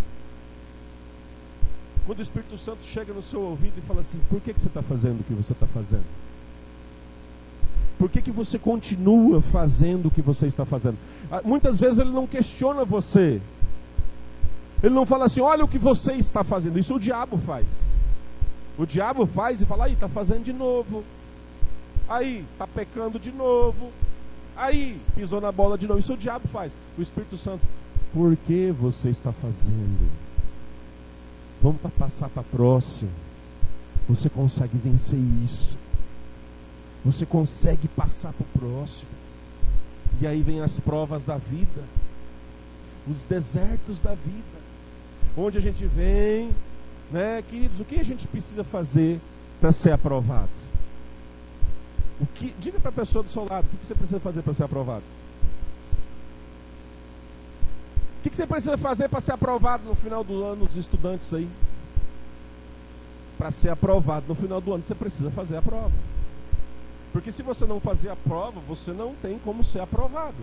Quando 2.07 2.19
o 2.19 2.21
Espírito 2.21 2.57
Santo 2.57 2.85
chega 2.85 3.13
no 3.13 3.21
seu 3.21 3.41
ouvido 3.41 3.73
e 3.77 3.81
fala 3.81 3.99
assim: 3.99 4.17
por 4.29 4.39
que, 4.39 4.53
que 4.53 4.61
você 4.61 4.69
está 4.69 4.81
fazendo 4.81 5.19
o 5.19 5.23
que 5.25 5.33
você 5.33 5.51
está 5.51 5.67
fazendo? 5.67 6.05
Por 7.99 8.09
que, 8.09 8.21
que 8.21 8.31
você 8.31 8.57
continua 8.57 9.41
fazendo 9.41 10.07
o 10.07 10.11
que 10.11 10.21
você 10.21 10.45
está 10.45 10.63
fazendo? 10.63 10.97
Ah, 11.29 11.41
muitas 11.43 11.81
vezes 11.81 11.99
ele 11.99 12.11
não 12.11 12.25
questiona 12.25 12.85
você. 12.85 13.41
Ele 14.81 14.95
não 14.95 15.05
fala 15.05 15.25
assim: 15.25 15.41
olha 15.41 15.65
o 15.65 15.67
que 15.67 15.77
você 15.77 16.13
está 16.13 16.45
fazendo. 16.45 16.79
Isso 16.79 16.95
o 16.95 16.99
diabo 16.99 17.37
faz. 17.39 17.67
O 18.77 18.85
diabo 18.85 19.25
faz 19.25 19.59
e 19.61 19.65
fala: 19.65 19.83
aí, 19.85 19.93
está 19.93 20.07
fazendo 20.07 20.45
de 20.45 20.53
novo. 20.53 21.03
Aí, 22.07 22.45
está 22.53 22.65
pecando 22.65 23.19
de 23.19 23.33
novo. 23.33 23.91
Aí, 24.55 24.97
pisou 25.13 25.41
na 25.41 25.51
bola 25.51 25.77
de 25.77 25.85
novo. 25.85 25.99
Isso 25.99 26.13
o 26.13 26.17
diabo 26.17 26.47
faz. 26.47 26.73
O 26.97 27.01
Espírito 27.01 27.35
Santo, 27.35 27.65
por 28.13 28.33
que 28.37 28.71
você 28.71 29.09
está 29.09 29.33
fazendo? 29.33 30.26
Vamos 31.67 31.93
passar 31.97 32.29
para 32.29 32.43
próximo. 32.43 33.11
Você 34.07 34.29
consegue 34.29 34.77
vencer 34.77 35.19
isso. 35.43 35.77
Você 37.03 37.25
consegue 37.25 37.89
passar 37.89 38.31
para 38.31 38.45
o 38.45 38.59
próximo. 38.59 39.09
E 40.21 40.25
aí 40.25 40.41
vem 40.41 40.61
as 40.61 40.79
provas 40.79 41.25
da 41.25 41.35
vida. 41.37 41.83
os 43.05 43.23
desertos 43.23 43.99
da 44.01 44.11
vida, 44.11 44.59
onde 45.37 45.57
a 45.57 45.61
gente 45.61 45.85
vem, 45.85 46.51
né, 47.09 47.41
queridos, 47.41 47.79
o 47.79 47.85
que 47.85 47.99
a 47.99 48.03
gente 48.03 48.27
precisa 48.27 48.65
fazer 48.65 49.19
para 49.61 49.71
ser 49.71 49.91
aprovado? 49.91 50.49
O 52.19 52.25
que, 52.25 52.53
diga 52.59 52.79
para 52.79 52.89
a 52.89 52.93
pessoa 52.93 53.23
do 53.23 53.29
seu 53.29 53.45
lado, 53.45 53.65
o 53.65 53.77
que 53.77 53.85
você 53.85 53.95
precisa 53.95 54.19
fazer 54.19 54.41
para 54.41 54.53
ser 54.53 54.63
aprovado? 54.63 55.03
O 58.17 58.29
que 58.29 58.35
você 58.35 58.47
precisa 58.47 58.77
fazer 58.77 59.07
para 59.07 59.21
ser 59.21 59.31
aprovado 59.31 59.83
no 59.85 59.95
final 59.95 60.23
do 60.23 60.43
ano, 60.43 60.65
os 60.65 60.75
estudantes 60.75 61.33
aí? 61.33 61.47
Para 63.37 63.51
ser 63.51 63.69
aprovado 63.69 64.25
no 64.27 64.35
final 64.35 64.59
do 64.59 64.73
ano, 64.73 64.83
você 64.83 64.95
precisa 64.95 65.29
fazer 65.31 65.57
a 65.57 65.61
prova. 65.61 65.91
Porque 67.13 67.31
se 67.31 67.41
você 67.41 67.65
não 67.65 67.79
fazer 67.79 68.09
a 68.09 68.15
prova, 68.15 68.59
você 68.67 68.91
não 68.91 69.13
tem 69.15 69.39
como 69.39 69.63
ser 69.63 69.79
aprovado. 69.79 70.35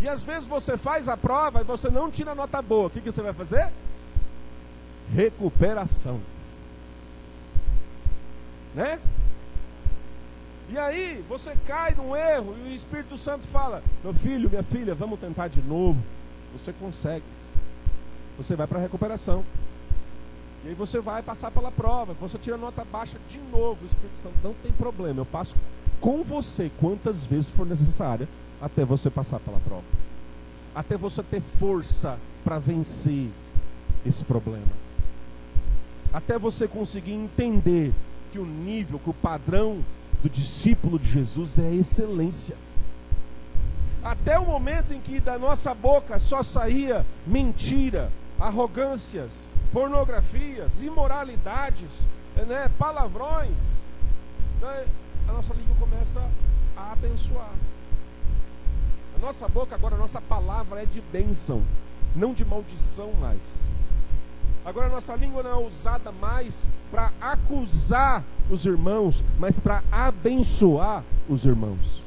E 0.00 0.08
às 0.08 0.22
vezes 0.22 0.48
você 0.48 0.76
faz 0.76 1.08
a 1.08 1.16
prova 1.16 1.60
e 1.60 1.64
você 1.64 1.90
não 1.90 2.10
tira 2.10 2.34
nota 2.34 2.60
boa. 2.60 2.86
O 2.86 2.90
que, 2.90 3.00
que 3.00 3.12
você 3.12 3.22
vai 3.22 3.32
fazer? 3.32 3.70
Recuperação. 5.14 6.20
Né? 8.74 8.98
E 10.70 10.78
aí 10.78 11.24
você 11.28 11.56
cai 11.66 11.94
num 11.96 12.14
erro 12.14 12.54
e 12.64 12.68
o 12.68 12.74
Espírito 12.74 13.18
Santo 13.18 13.44
fala: 13.48 13.82
Meu 14.04 14.14
filho, 14.14 14.48
minha 14.48 14.62
filha, 14.62 14.94
vamos 14.94 15.18
tentar 15.18 15.48
de 15.48 15.60
novo. 15.60 16.00
Você 16.52 16.72
consegue. 16.72 17.24
Você 18.38 18.54
vai 18.54 18.68
para 18.68 18.78
a 18.78 18.82
recuperação. 18.82 19.44
E 20.64 20.68
aí 20.68 20.74
você 20.74 21.00
vai 21.00 21.22
passar 21.22 21.50
pela 21.50 21.72
prova. 21.72 22.14
Você 22.20 22.38
tira 22.38 22.56
nota 22.56 22.84
baixa 22.84 23.18
de 23.28 23.38
novo. 23.50 23.82
O 23.82 23.86
Espírito 23.86 24.20
Santo 24.20 24.36
não 24.44 24.54
tem 24.62 24.70
problema. 24.70 25.20
Eu 25.20 25.26
passo 25.26 25.56
com 26.00 26.22
você 26.22 26.70
quantas 26.78 27.26
vezes 27.26 27.48
for 27.48 27.66
necessária 27.66 28.28
até 28.60 28.84
você 28.84 29.10
passar 29.10 29.40
pela 29.40 29.58
prova. 29.58 29.84
Até 30.72 30.96
você 30.96 31.20
ter 31.24 31.40
força 31.58 32.16
para 32.44 32.60
vencer 32.60 33.28
esse 34.06 34.24
problema. 34.24 34.70
Até 36.12 36.38
você 36.38 36.68
conseguir 36.68 37.12
entender 37.12 37.92
que 38.30 38.38
o 38.38 38.46
nível, 38.46 39.00
que 39.00 39.10
o 39.10 39.14
padrão 39.14 39.84
do 40.22 40.28
discípulo 40.28 40.98
de 40.98 41.08
Jesus 41.08 41.58
é 41.58 41.66
a 41.66 41.74
excelência. 41.74 42.56
Até 44.02 44.38
o 44.38 44.46
momento 44.46 44.92
em 44.92 45.00
que 45.00 45.20
da 45.20 45.38
nossa 45.38 45.74
boca 45.74 46.18
só 46.18 46.42
saía 46.42 47.04
mentira, 47.26 48.10
arrogâncias, 48.38 49.46
pornografias, 49.72 50.80
imoralidades, 50.80 52.06
né, 52.34 52.70
palavrões, 52.78 53.58
né, 54.60 54.86
a 55.28 55.32
nossa 55.32 55.52
língua 55.52 55.76
começa 55.78 56.20
a 56.76 56.92
abençoar. 56.92 57.52
A 59.16 59.18
nossa 59.18 59.46
boca 59.48 59.74
agora, 59.74 59.96
a 59.96 59.98
nossa 59.98 60.20
palavra 60.20 60.82
é 60.82 60.86
de 60.86 61.00
bênção, 61.00 61.62
não 62.16 62.32
de 62.32 62.44
maldição 62.44 63.12
mais. 63.20 63.40
Agora 64.64 64.88
nossa 64.88 65.14
língua 65.16 65.42
não 65.42 65.50
é 65.50 65.66
usada 65.66 66.12
mais 66.12 66.66
para 66.90 67.10
acusar 67.20 68.22
os 68.50 68.66
irmãos, 68.66 69.24
mas 69.38 69.58
para 69.58 69.82
abençoar 69.90 71.02
os 71.28 71.44
irmãos. 71.44 72.02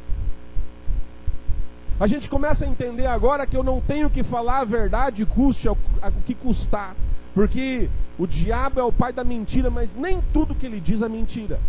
A 2.00 2.08
gente 2.08 2.30
começa 2.30 2.66
a 2.66 2.68
entender 2.68 3.06
agora 3.06 3.48
que 3.48 3.56
eu 3.56 3.64
não 3.64 3.80
tenho 3.80 4.10
que 4.10 4.24
falar 4.24 4.60
a 4.60 4.66
verdade, 4.66 5.26
custe 5.26 5.70
o 5.70 5.78
que 6.26 6.36
custar, 6.36 6.96
porque 7.34 7.90
o 8.18 8.28
diabo 8.28 8.80
é 8.80 8.84
o 8.84 8.92
pai 8.92 9.14
da 9.14 9.24
mentira, 9.24 9.70
mas 9.70 9.94
nem 9.96 10.22
tudo 10.34 10.56
que 10.56 10.66
ele 10.66 10.80
diz 10.80 11.02
é 11.02 11.10
mentira. 11.10 11.60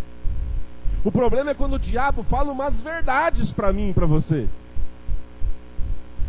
O 1.03 1.11
problema 1.11 1.51
é 1.51 1.53
quando 1.53 1.73
o 1.73 1.79
diabo 1.79 2.23
fala 2.23 2.51
umas 2.51 2.81
verdades 2.81 3.53
para 3.53 3.71
mim 3.71 3.89
e 3.89 3.93
para 3.93 4.05
você. 4.05 4.47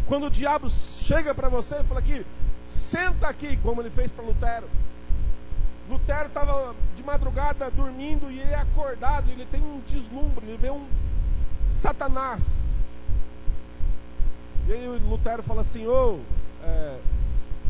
Quando 0.07 0.27
o 0.27 0.31
diabo 0.31 0.71
chega 0.71 1.35
para 1.35 1.49
você 1.49 1.77
e 1.81 1.85
fala 1.85 2.01
aqui, 2.01 2.25
senta 2.67 3.29
aqui, 3.29 3.57
como 3.59 3.81
ele 3.81 3.91
fez 3.91 4.11
para 4.11 4.25
Lutero. 4.25 4.69
Lutero 5.89 6.27
estava 6.27 6.75
de 6.97 7.03
madrugada 7.05 7.71
dormindo 7.71 8.31
e 8.31 8.41
ele 8.41 8.53
é 8.53 8.61
acordado, 8.61 9.31
ele 9.31 9.47
tem 9.47 9.61
um 9.61 9.81
deslumbre, 9.87 10.47
ele 10.47 10.57
vê 10.57 10.71
um 10.71 10.87
Satanás. 11.71 12.64
E 14.69 14.73
aí 14.73 14.87
Lutero 15.09 15.43
fala 15.43 15.61
assim: 15.61 15.87
Ô, 15.87 16.19
oh, 16.19 16.64
é, 16.64 16.99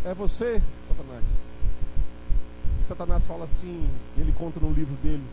é 0.07 0.14
você, 0.14 0.62
Satanás? 0.88 1.24
E 2.80 2.84
Satanás 2.84 3.26
fala 3.26 3.44
assim, 3.44 3.88
ele 4.16 4.32
conta 4.32 4.59
no 4.59 4.70
livro 4.70 4.94
dele: 4.97 5.24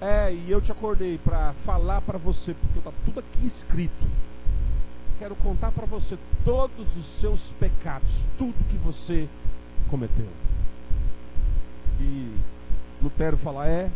É, 0.00 0.32
e 0.32 0.50
eu 0.50 0.60
te 0.60 0.70
acordei 0.70 1.18
para 1.18 1.54
falar 1.64 2.00
para 2.02 2.18
você, 2.18 2.54
porque 2.54 2.78
está 2.78 2.92
tudo 3.04 3.18
aqui 3.18 3.44
escrito. 3.44 4.06
Quero 5.22 5.36
contar 5.36 5.70
para 5.70 5.86
você 5.86 6.18
todos 6.44 6.96
os 6.96 7.04
seus 7.04 7.52
pecados, 7.52 8.24
tudo 8.36 8.56
que 8.68 8.76
você 8.78 9.28
cometeu 9.88 10.26
que 11.96 12.36
Lutero 13.00 13.36
fala 13.36 13.68
é, 13.68 13.88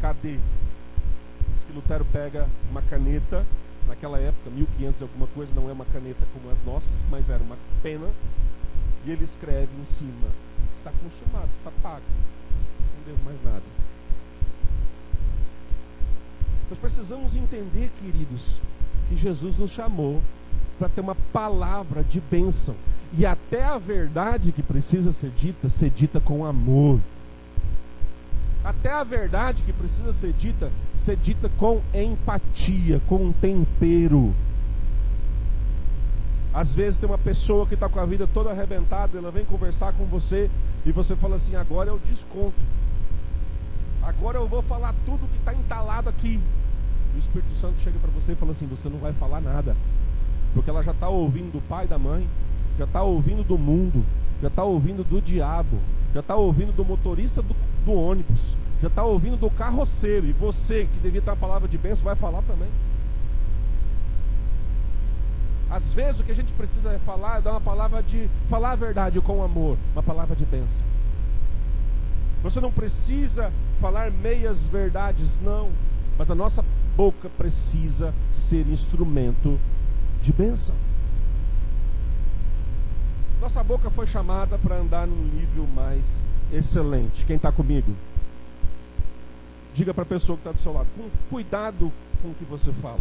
cadê? 0.00 0.38
Diz 1.52 1.64
que 1.64 1.72
Lutero 1.72 2.04
pega 2.04 2.48
uma 2.70 2.80
caneta, 2.82 3.44
naquela 3.88 4.20
época, 4.20 4.50
1500 4.50 5.00
e 5.00 5.02
alguma 5.02 5.26
coisa, 5.26 5.52
não 5.52 5.68
é 5.68 5.72
uma 5.72 5.84
caneta 5.86 6.24
como 6.32 6.48
as 6.48 6.62
nossas, 6.64 7.04
mas 7.10 7.28
era 7.28 7.42
uma 7.42 7.56
pena, 7.82 8.08
e 9.04 9.10
ele 9.10 9.24
escreve 9.24 9.70
em 9.80 9.84
cima: 9.84 10.28
está 10.72 10.92
consumado, 10.92 11.48
está 11.48 11.72
pago, 11.82 12.06
não 12.98 13.04
devo 13.04 13.24
mais 13.24 13.42
nada. 13.42 13.64
Nós 16.70 16.78
precisamos 16.78 17.34
entender, 17.34 17.90
queridos, 17.98 18.60
que 19.08 19.16
Jesus 19.16 19.56
nos 19.56 19.70
chamou 19.70 20.22
para 20.78 20.88
ter 20.88 21.00
uma 21.00 21.14
palavra 21.32 22.04
de 22.04 22.20
bênção. 22.20 22.74
E 23.16 23.24
até 23.24 23.64
a 23.64 23.78
verdade 23.78 24.52
que 24.52 24.62
precisa 24.62 25.12
ser 25.12 25.30
dita, 25.30 25.68
ser 25.68 25.90
dita 25.90 26.20
com 26.20 26.44
amor. 26.44 27.00
Até 28.62 28.92
a 28.92 29.02
verdade 29.02 29.62
que 29.62 29.72
precisa 29.72 30.12
ser 30.12 30.32
dita, 30.34 30.70
ser 30.96 31.16
dita 31.16 31.48
com 31.56 31.80
empatia, 31.94 33.00
com 33.06 33.32
tempero. 33.32 34.34
Às 36.52 36.74
vezes 36.74 36.98
tem 36.98 37.08
uma 37.08 37.18
pessoa 37.18 37.66
que 37.66 37.74
está 37.74 37.88
com 37.88 38.00
a 38.00 38.06
vida 38.06 38.26
toda 38.26 38.50
arrebentada, 38.50 39.16
ela 39.16 39.30
vem 39.30 39.44
conversar 39.44 39.92
com 39.92 40.04
você 40.04 40.50
e 40.84 40.92
você 40.92 41.16
fala 41.16 41.36
assim: 41.36 41.56
agora 41.56 41.90
é 41.90 41.92
o 41.92 41.98
desconto. 41.98 42.60
Agora 44.02 44.38
eu 44.38 44.48
vou 44.48 44.62
falar 44.62 44.94
tudo 45.06 45.28
que 45.28 45.36
está 45.36 45.54
entalado 45.54 46.08
aqui. 46.08 46.40
O 47.14 47.18
Espírito 47.18 47.54
Santo 47.54 47.78
chega 47.80 47.98
para 47.98 48.10
você 48.10 48.32
e 48.32 48.36
fala 48.36 48.52
assim: 48.52 48.66
você 48.66 48.88
não 48.88 48.98
vai 48.98 49.12
falar 49.12 49.40
nada, 49.40 49.76
porque 50.54 50.70
ela 50.70 50.82
já 50.82 50.92
está 50.92 51.08
ouvindo 51.08 51.52
do 51.52 51.60
pai 51.68 51.84
e 51.84 51.88
da 51.88 51.98
mãe, 51.98 52.26
já 52.78 52.84
está 52.84 53.02
ouvindo 53.02 53.42
do 53.42 53.58
mundo, 53.58 54.04
já 54.40 54.48
está 54.48 54.64
ouvindo 54.64 55.04
do 55.04 55.20
diabo, 55.20 55.78
já 56.14 56.20
está 56.20 56.36
ouvindo 56.36 56.74
do 56.74 56.84
motorista 56.84 57.42
do, 57.42 57.54
do 57.84 57.92
ônibus, 57.92 58.56
já 58.80 58.88
está 58.88 59.04
ouvindo 59.04 59.36
do 59.36 59.50
carroceiro. 59.50 60.26
E 60.26 60.32
você, 60.32 60.86
que 60.92 60.98
devia 61.00 61.20
ter 61.20 61.30
uma 61.30 61.36
palavra 61.36 61.68
de 61.68 61.76
bênção, 61.76 62.04
vai 62.04 62.16
falar 62.16 62.42
também. 62.42 62.68
Às 65.70 65.92
vezes 65.92 66.20
o 66.20 66.24
que 66.24 66.32
a 66.32 66.34
gente 66.34 66.52
precisa 66.52 66.90
é 66.92 66.98
falar, 66.98 67.38
é 67.38 67.40
dar 67.42 67.50
uma 67.50 67.60
palavra 67.60 68.02
de. 68.02 68.28
falar 68.48 68.72
a 68.72 68.76
verdade 68.76 69.20
com 69.20 69.42
amor, 69.42 69.76
uma 69.92 70.02
palavra 70.02 70.34
de 70.34 70.46
bênção. 70.46 70.84
Você 72.42 72.60
não 72.60 72.72
precisa 72.72 73.52
falar 73.78 74.10
meias 74.10 74.66
verdades, 74.66 75.38
não. 75.42 75.70
Mas 76.18 76.30
a 76.30 76.34
nossa 76.34 76.64
boca 76.96 77.28
precisa 77.38 78.12
ser 78.32 78.66
instrumento 78.66 79.58
de 80.20 80.32
bênção. 80.32 80.74
Nossa 83.40 83.62
boca 83.62 83.88
foi 83.88 84.06
chamada 84.06 84.58
para 84.58 84.76
andar 84.76 85.06
num 85.06 85.14
nível 85.14 85.64
mais 85.74 86.26
excelente. 86.52 87.24
Quem 87.24 87.36
está 87.36 87.52
comigo? 87.52 87.94
Diga 89.72 89.94
para 89.94 90.02
a 90.02 90.06
pessoa 90.06 90.36
que 90.36 90.40
está 90.40 90.50
do 90.50 90.58
seu 90.58 90.72
lado, 90.72 90.88
com 90.96 91.08
cuidado 91.30 91.92
com 92.20 92.30
o 92.30 92.34
que 92.34 92.44
você 92.44 92.72
fala. 92.72 92.98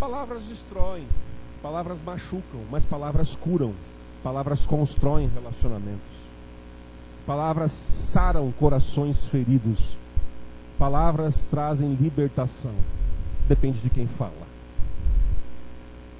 Palavras 0.00 0.48
destroem, 0.48 1.06
palavras 1.62 2.02
machucam, 2.02 2.60
mas 2.70 2.84
palavras 2.84 3.36
curam, 3.36 3.72
palavras 4.22 4.66
constroem 4.66 5.30
relacionamentos. 5.32 6.24
Palavras 7.24 7.70
saram 7.70 8.50
corações 8.52 9.26
feridos. 9.26 9.96
Palavras 10.84 11.46
trazem 11.46 11.94
libertação. 11.94 12.74
Depende 13.48 13.78
de 13.78 13.88
quem 13.88 14.06
fala. 14.06 14.46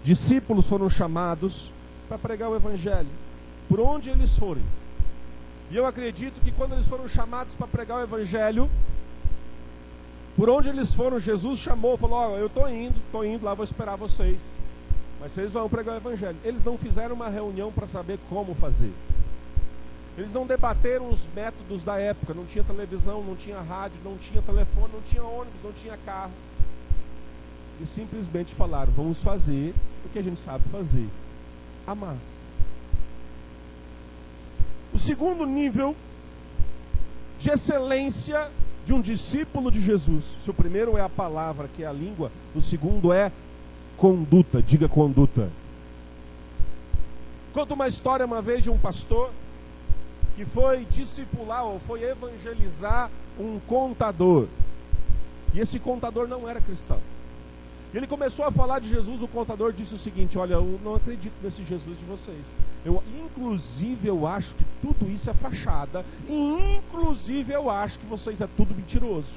Discípulos 0.03 0.67
foram 0.67 0.89
chamados 0.89 1.71
para 2.09 2.17
pregar 2.17 2.49
o 2.49 2.57
Evangelho, 2.57 3.11
por 3.69 3.79
onde 3.79 4.09
eles 4.09 4.39
forem. 4.39 4.63
E 5.71 5.77
eu 5.77 5.85
acredito 5.85 6.41
que 6.41 6.51
quando 6.51 6.73
eles 6.73 6.89
foram 6.89 7.07
chamados 7.07 7.55
para 7.55 7.67
pregar 7.67 7.99
o 7.99 8.03
Evangelho, 8.05 8.71
por 10.35 10.49
onde 10.49 10.71
eles 10.71 10.95
foram, 10.95 11.21
Jesus 11.21 11.59
chamou, 11.59 11.99
falou: 11.99 12.17
Ó, 12.17 12.29
oh, 12.31 12.39
eu 12.39 12.47
estou 12.47 12.67
indo, 12.67 12.99
estou 13.05 13.23
indo 13.23 13.45
lá, 13.45 13.53
vou 13.53 13.65
esperar 13.65 13.97
vocês. 13.97 14.57
Mas 15.21 15.33
vocês 15.33 15.53
vão 15.53 15.69
pregar 15.69 15.97
o 15.97 15.99
Evangelho. 15.99 16.39
Eles 16.43 16.65
não 16.65 16.79
fizeram 16.79 17.15
uma 17.15 17.29
reunião 17.29 17.71
para 17.71 17.87
saber 17.87 18.19
como 18.31 18.55
fazer. 18.55 18.95
Eles 20.17 20.33
não 20.33 20.47
debateram 20.47 21.11
os 21.11 21.29
métodos 21.35 21.83
da 21.83 21.99
época. 21.99 22.35
Não 22.35 22.45
tinha 22.45 22.63
televisão, 22.63 23.23
não 23.23 23.35
tinha 23.35 23.61
rádio, 23.61 24.01
não 24.05 24.17
tinha 24.17 24.41
telefone, 24.41 24.93
não 24.93 25.01
tinha 25.01 25.25
ônibus, 25.25 25.61
não 25.63 25.73
tinha 25.73 25.97
carro. 26.05 26.33
e 27.81 27.87
simplesmente 27.87 28.55
falaram: 28.55 28.93
vamos 28.93 29.21
fazer 29.21 29.75
o 30.05 30.09
que 30.09 30.19
a 30.19 30.23
gente 30.23 30.39
sabe 30.39 30.69
fazer: 30.69 31.09
amar. 31.87 32.17
O 34.93 34.99
segundo 34.99 35.45
nível 35.45 35.97
de 37.41 37.51
excelência 37.51 38.49
de 38.87 38.93
um 38.93 39.01
discípulo 39.01 39.71
de 39.71 39.81
Jesus. 39.81 40.25
Se 40.45 40.51
o 40.51 40.55
primeiro 40.55 40.97
é 40.97 41.01
a 41.01 41.09
palavra, 41.09 41.69
que 41.75 41.83
é 41.83 41.87
a 41.87 41.93
língua, 41.93 42.31
o 42.55 42.61
segundo 42.61 43.13
é 43.13 43.33
conduta, 43.97 44.63
diga 44.63 44.89
conduta. 44.89 45.51
Conta 47.53 47.75
uma 47.75 47.89
história 47.89 48.25
uma 48.25 48.41
vez 48.41 48.63
de 48.63 48.71
um 48.71 48.79
pastor 48.79 49.31
que 50.37 50.45
foi 50.45 50.85
discipular 50.85 51.65
ou 51.65 51.79
foi 51.79 52.03
evangelizar 52.03 53.11
um 53.39 53.59
contador. 53.61 54.47
E 55.53 55.61
esse 55.61 55.79
contador 55.79 56.27
não 56.27 56.49
era 56.49 56.61
cristão. 56.61 57.01
Ele 57.95 58.09
começou 58.09 58.45
a 58.45 58.51
falar 58.51 58.81
de 58.81 58.89
Jesus, 58.89 59.23
o 59.23 59.29
contador 59.29 59.73
disse 59.73 59.95
o 59.95 59.99
seguinte: 59.99 60.37
Olha, 60.37 60.55
eu 60.55 60.81
não 60.83 60.97
acredito 60.97 61.35
nesse 61.41 61.63
Jesus 61.63 61.97
de 61.97 62.05
vocês. 62.05 62.53
Eu, 62.85 63.01
inclusive, 63.25 64.09
eu 64.09 64.27
acho 64.27 64.57
que 64.57 64.65
tudo 64.83 65.09
isso 65.09 65.31
é 65.31 65.35
fachada. 65.35 66.05
E, 66.29 66.77
inclusive, 66.77 67.53
eu 67.53 67.71
acho 67.71 68.01
que 68.01 68.07
vocês 68.07 68.41
é 68.41 68.49
tudo 68.57 68.75
mentiroso. 68.75 69.35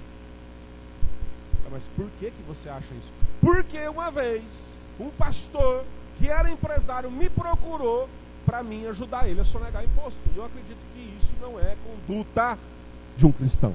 Ah, 1.67 1.69
mas 1.71 1.83
por 1.95 2.07
que, 2.19 2.31
que 2.31 2.41
você 2.47 2.67
acha 2.67 2.91
isso? 2.95 3.11
Porque 3.39 3.87
uma 3.87 4.09
vez, 4.09 4.75
um 4.99 5.09
pastor 5.09 5.83
que 6.17 6.27
era 6.27 6.49
empresário 6.49 7.11
me 7.11 7.29
procurou 7.29 8.09
para 8.47 8.63
mim 8.63 8.87
ajudar 8.87 9.27
ele 9.27 9.41
a 9.41 9.43
sonegar 9.43 9.83
imposto. 9.83 10.21
E 10.33 10.37
eu 10.37 10.45
acredito 10.45 10.79
que 10.93 11.13
isso 11.19 11.35
não 11.41 11.59
é 11.59 11.75
conduta 12.07 12.57
de 13.17 13.25
um 13.25 13.31
cristão. 13.31 13.73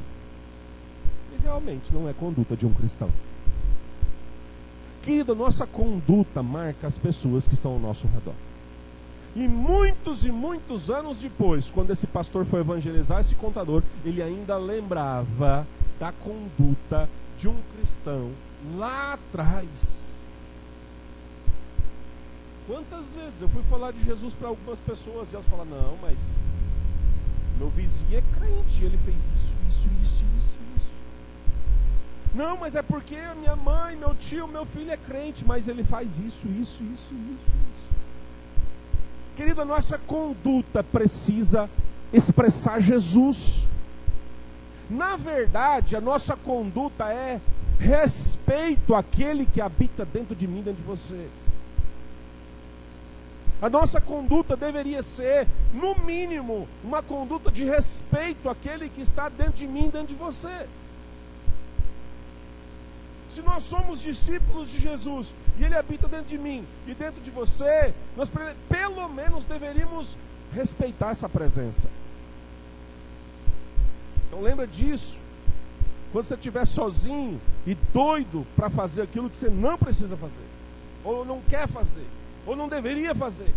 E 1.30 1.42
realmente 1.42 1.92
não 1.92 2.08
é 2.08 2.14
conduta 2.14 2.56
de 2.56 2.64
um 2.64 2.72
cristão. 2.72 3.10
Querido, 5.02 5.34
nossa 5.34 5.66
conduta 5.66 6.42
marca 6.42 6.86
as 6.86 6.96
pessoas 6.96 7.46
que 7.46 7.52
estão 7.52 7.72
ao 7.72 7.78
nosso 7.78 8.06
redor. 8.06 8.34
E 9.36 9.46
muitos 9.46 10.24
e 10.24 10.32
muitos 10.32 10.88
anos 10.88 11.20
depois, 11.20 11.70
quando 11.70 11.90
esse 11.90 12.06
pastor 12.06 12.46
foi 12.46 12.60
evangelizar 12.60 13.20
esse 13.20 13.34
contador, 13.34 13.82
ele 14.04 14.22
ainda 14.22 14.56
lembrava 14.56 15.66
da 16.00 16.12
conduta 16.12 17.08
de 17.38 17.46
um 17.46 17.56
cristão 17.74 18.30
lá 18.76 19.14
atrás. 19.14 20.01
Quantas 22.72 23.14
vezes 23.14 23.42
eu 23.42 23.50
fui 23.50 23.62
falar 23.64 23.92
de 23.92 24.02
Jesus 24.02 24.34
para 24.34 24.48
algumas 24.48 24.80
pessoas 24.80 25.30
e 25.30 25.34
elas 25.34 25.46
falam: 25.46 25.66
Não, 25.66 25.98
mas 26.00 26.34
meu 27.58 27.68
vizinho 27.68 28.16
é 28.16 28.22
crente, 28.38 28.82
ele 28.82 28.96
fez 28.96 29.30
isso, 29.36 29.54
isso, 29.68 29.88
isso, 30.02 30.24
isso, 30.38 30.56
não, 32.34 32.56
mas 32.56 32.74
é 32.74 32.80
porque 32.80 33.14
minha 33.38 33.54
mãe, 33.54 33.94
meu 33.94 34.14
tio, 34.14 34.48
meu 34.48 34.64
filho 34.64 34.90
é 34.90 34.96
crente, 34.96 35.44
mas 35.44 35.68
ele 35.68 35.84
faz 35.84 36.18
isso, 36.18 36.48
isso, 36.48 36.82
isso, 36.82 37.12
isso, 37.12 37.14
isso. 37.14 37.88
Querido, 39.36 39.60
a 39.60 39.66
nossa 39.66 39.98
conduta 39.98 40.82
precisa 40.82 41.68
expressar 42.10 42.80
Jesus. 42.80 43.68
Na 44.88 45.14
verdade, 45.16 45.94
a 45.94 46.00
nossa 46.00 46.34
conduta 46.36 47.04
é 47.12 47.38
respeito 47.78 48.94
àquele 48.94 49.44
que 49.44 49.60
habita 49.60 50.06
dentro 50.06 50.34
de 50.34 50.48
mim, 50.48 50.62
dentro 50.62 50.80
de 50.80 50.88
você. 50.88 51.28
A 53.62 53.70
nossa 53.70 54.00
conduta 54.00 54.56
deveria 54.56 55.04
ser, 55.04 55.46
no 55.72 55.94
mínimo, 56.04 56.66
uma 56.82 57.00
conduta 57.00 57.48
de 57.48 57.64
respeito 57.64 58.48
àquele 58.48 58.88
que 58.88 59.00
está 59.00 59.28
dentro 59.28 59.52
de 59.52 59.68
mim, 59.68 59.88
dentro 59.88 60.08
de 60.08 60.16
você. 60.16 60.66
Se 63.28 63.40
nós 63.40 63.62
somos 63.62 64.02
discípulos 64.02 64.68
de 64.68 64.80
Jesus 64.80 65.32
e 65.56 65.64
Ele 65.64 65.76
habita 65.76 66.08
dentro 66.08 66.26
de 66.26 66.36
mim 66.36 66.66
e 66.88 66.92
dentro 66.92 67.20
de 67.20 67.30
você, 67.30 67.94
nós 68.16 68.28
pelo 68.68 69.08
menos 69.08 69.44
deveríamos 69.44 70.18
respeitar 70.52 71.10
essa 71.10 71.28
presença. 71.28 71.88
Então 74.26 74.42
lembra 74.42 74.66
disso. 74.66 75.20
Quando 76.10 76.24
você 76.24 76.34
estiver 76.34 76.66
sozinho 76.66 77.40
e 77.64 77.74
doido 77.74 78.44
para 78.56 78.68
fazer 78.68 79.02
aquilo 79.02 79.30
que 79.30 79.38
você 79.38 79.48
não 79.48 79.78
precisa 79.78 80.16
fazer, 80.16 80.44
ou 81.04 81.24
não 81.24 81.40
quer 81.48 81.68
fazer, 81.68 82.04
ou 82.46 82.56
não 82.56 82.68
deveria 82.68 83.14
fazer. 83.14 83.52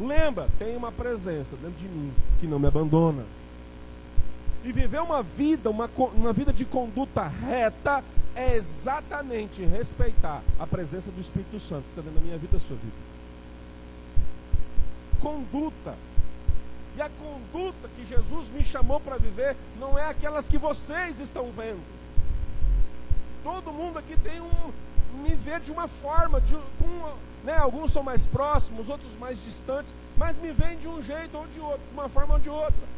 Lembra, 0.00 0.48
tem 0.58 0.76
uma 0.76 0.90
presença 0.90 1.56
dentro 1.56 1.78
de 1.78 1.88
mim 1.88 2.12
que 2.40 2.46
não 2.46 2.58
me 2.58 2.66
abandona. 2.66 3.24
E 4.64 4.72
viver 4.72 5.00
uma 5.00 5.22
vida, 5.22 5.70
uma, 5.70 5.90
uma 6.14 6.32
vida 6.32 6.52
de 6.52 6.64
conduta 6.64 7.26
reta, 7.26 8.02
é 8.34 8.56
exatamente 8.56 9.64
respeitar 9.64 10.42
a 10.58 10.66
presença 10.66 11.10
do 11.10 11.20
Espírito 11.20 11.60
Santo 11.60 11.82
que 11.82 11.90
está 11.90 12.02
dentro 12.02 12.18
da 12.18 12.24
minha 12.24 12.38
vida 12.38 12.56
e 12.56 12.58
da 12.58 12.64
sua 12.64 12.76
vida. 12.76 12.96
Conduta. 15.20 15.94
E 16.96 17.00
a 17.00 17.08
conduta 17.08 17.88
que 17.96 18.04
Jesus 18.04 18.50
me 18.50 18.62
chamou 18.62 19.00
para 19.00 19.16
viver 19.16 19.56
não 19.78 19.98
é 19.98 20.08
aquelas 20.08 20.48
que 20.48 20.58
vocês 20.58 21.20
estão 21.20 21.50
vendo. 21.52 21.80
Todo 23.42 23.72
mundo 23.72 23.98
aqui 23.98 24.16
tem 24.16 24.40
um. 24.40 24.72
Me 25.14 25.34
vê 25.34 25.58
de 25.60 25.70
uma 25.70 25.88
forma, 25.88 26.40
de, 26.40 26.54
com, 26.54 27.14
né, 27.44 27.56
alguns 27.56 27.92
são 27.92 28.02
mais 28.02 28.24
próximos, 28.26 28.88
outros 28.88 29.16
mais 29.16 29.42
distantes, 29.44 29.92
mas 30.16 30.36
me 30.36 30.52
veem 30.52 30.78
de 30.78 30.88
um 30.88 31.02
jeito 31.02 31.36
ou 31.36 31.46
de 31.46 31.60
outro, 31.60 31.80
de 31.88 31.94
uma 31.94 32.08
forma 32.08 32.34
ou 32.34 32.40
de 32.40 32.50
outra. 32.50 32.92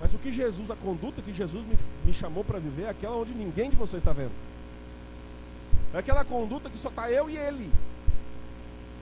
Mas 0.00 0.14
o 0.14 0.18
que 0.18 0.30
Jesus, 0.30 0.70
a 0.70 0.76
conduta 0.76 1.22
que 1.22 1.32
Jesus 1.32 1.64
me, 1.64 1.76
me 2.04 2.12
chamou 2.12 2.44
para 2.44 2.58
viver 2.58 2.84
é 2.84 2.90
aquela 2.90 3.16
onde 3.16 3.32
ninguém 3.34 3.70
de 3.70 3.76
vocês 3.76 4.00
está 4.00 4.12
vendo. 4.12 4.32
É 5.92 5.98
aquela 5.98 6.24
conduta 6.24 6.70
que 6.70 6.78
só 6.78 6.88
está 6.88 7.10
eu 7.10 7.28
e 7.28 7.36
ele. 7.36 7.70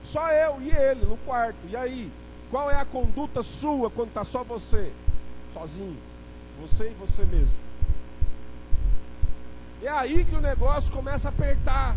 Só 0.03 0.29
eu 0.29 0.61
e 0.61 0.71
ele 0.71 1.05
no 1.05 1.17
quarto. 1.17 1.57
E 1.69 1.75
aí? 1.75 2.11
Qual 2.49 2.71
é 2.71 2.75
a 2.75 2.85
conduta 2.85 3.43
sua 3.43 3.89
quando 3.89 4.07
está 4.07 4.23
só 4.23 4.43
você? 4.43 4.91
Sozinho. 5.53 5.97
Você 6.61 6.85
e 6.85 6.93
você 6.93 7.25
mesmo. 7.25 7.66
É 9.81 9.89
aí 9.89 10.25
que 10.25 10.35
o 10.35 10.41
negócio 10.41 10.91
começa 10.91 11.27
a 11.27 11.31
apertar. 11.31 11.95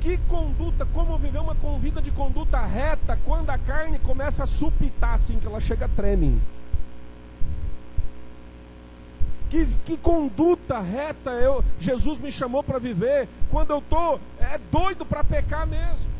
Que 0.00 0.16
conduta, 0.28 0.86
como 0.86 1.18
viver 1.18 1.38
uma 1.38 1.56
vida 1.78 2.00
de 2.00 2.10
conduta 2.10 2.60
reta 2.60 3.18
quando 3.24 3.50
a 3.50 3.58
carne 3.58 3.98
começa 3.98 4.44
a 4.44 4.46
supitar 4.46 5.14
assim 5.14 5.38
que 5.40 5.46
ela 5.46 5.60
chega 5.60 5.88
treme. 5.88 6.40
Que, 9.50 9.66
que 9.84 9.96
conduta 9.96 10.80
reta 10.80 11.30
eu, 11.30 11.64
Jesus 11.80 12.18
me 12.18 12.32
chamou 12.32 12.62
para 12.62 12.78
viver 12.78 13.28
quando 13.50 13.70
eu 13.70 13.78
estou 13.78 14.20
é 14.40 14.58
doido 14.70 15.04
para 15.04 15.24
pecar 15.24 15.66
mesmo. 15.66 16.10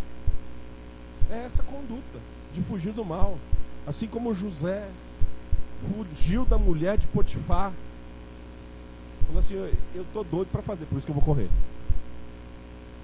É 1.31 1.45
essa 1.45 1.63
conduta 1.63 2.19
de 2.53 2.63
fugir 2.63 2.93
do 2.93 3.05
mal. 3.05 3.37
Assim 3.87 4.07
como 4.07 4.35
José 4.35 4.89
fugiu 5.83 6.45
da 6.45 6.59
mulher 6.59 6.99
de 6.99 7.07
Potifar. 7.09 7.73
Falou 9.27 9.41
assim: 9.41 9.55
Eu 9.95 10.03
estou 10.03 10.25
doido 10.25 10.49
para 10.51 10.63
fazer, 10.63 10.87
por 10.87 10.97
isso 10.97 11.07
que 11.07 11.11
eu 11.11 11.15
vou 11.15 11.25
correr. 11.25 11.49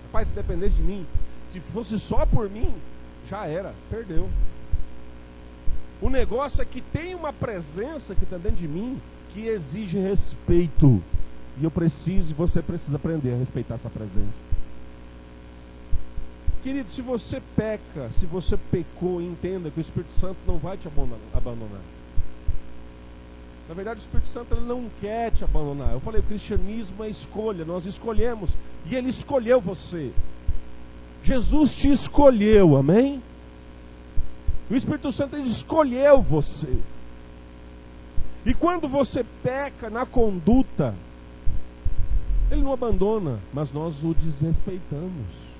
Rapaz, 0.06 0.28
se 0.28 0.34
dependesse 0.34 0.76
de 0.76 0.82
mim, 0.82 1.06
se 1.46 1.60
fosse 1.60 1.98
só 1.98 2.26
por 2.26 2.48
mim, 2.48 2.72
já 3.28 3.46
era, 3.46 3.74
perdeu. 3.90 4.28
O 6.00 6.10
negócio 6.10 6.60
é 6.60 6.64
que 6.64 6.80
tem 6.80 7.14
uma 7.14 7.32
presença 7.32 8.14
que 8.14 8.24
está 8.24 8.36
dentro 8.36 8.56
de 8.56 8.68
mim 8.68 9.00
que 9.32 9.46
exige 9.46 9.98
respeito. 9.98 11.02
E 11.60 11.64
eu 11.64 11.70
preciso 11.70 12.30
e 12.30 12.34
você 12.34 12.60
precisa 12.62 12.96
aprender 12.96 13.32
a 13.32 13.36
respeitar 13.36 13.74
essa 13.74 13.90
presença. 13.90 14.40
Querido, 16.62 16.90
se 16.90 17.02
você 17.02 17.42
peca, 17.56 18.10
se 18.12 18.24
você 18.24 18.56
pecou, 18.56 19.20
entenda 19.20 19.70
que 19.70 19.78
o 19.78 19.80
Espírito 19.80 20.12
Santo 20.12 20.38
não 20.46 20.58
vai 20.58 20.76
te 20.76 20.88
abandonar. 20.88 21.80
Na 23.68 23.74
verdade, 23.74 24.00
o 24.00 24.02
Espírito 24.02 24.28
Santo 24.28 24.54
não 24.56 24.90
quer 25.00 25.30
te 25.30 25.44
abandonar. 25.44 25.92
Eu 25.92 26.00
falei, 26.00 26.20
o 26.20 26.24
cristianismo 26.24 27.04
é 27.04 27.08
escolha, 27.08 27.64
nós 27.64 27.86
escolhemos. 27.86 28.56
E 28.86 28.94
ele 28.94 29.08
escolheu 29.08 29.60
você. 29.60 30.10
Jesus 31.22 31.74
te 31.76 31.90
escolheu, 31.90 32.76
amém? 32.76 33.22
O 34.70 34.74
Espírito 34.74 35.12
Santo 35.12 35.36
ele 35.36 35.48
escolheu 35.48 36.20
você. 36.20 36.76
E 38.44 38.52
quando 38.52 38.88
você 38.88 39.24
peca 39.42 39.88
na 39.88 40.04
conduta, 40.04 40.94
ele 42.50 42.62
não 42.62 42.72
abandona, 42.72 43.38
mas 43.52 43.72
nós 43.72 44.02
o 44.02 44.12
desrespeitamos. 44.12 45.52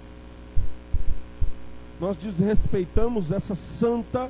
Nós 2.00 2.16
desrespeitamos 2.16 3.30
essa 3.30 3.54
santa 3.54 4.28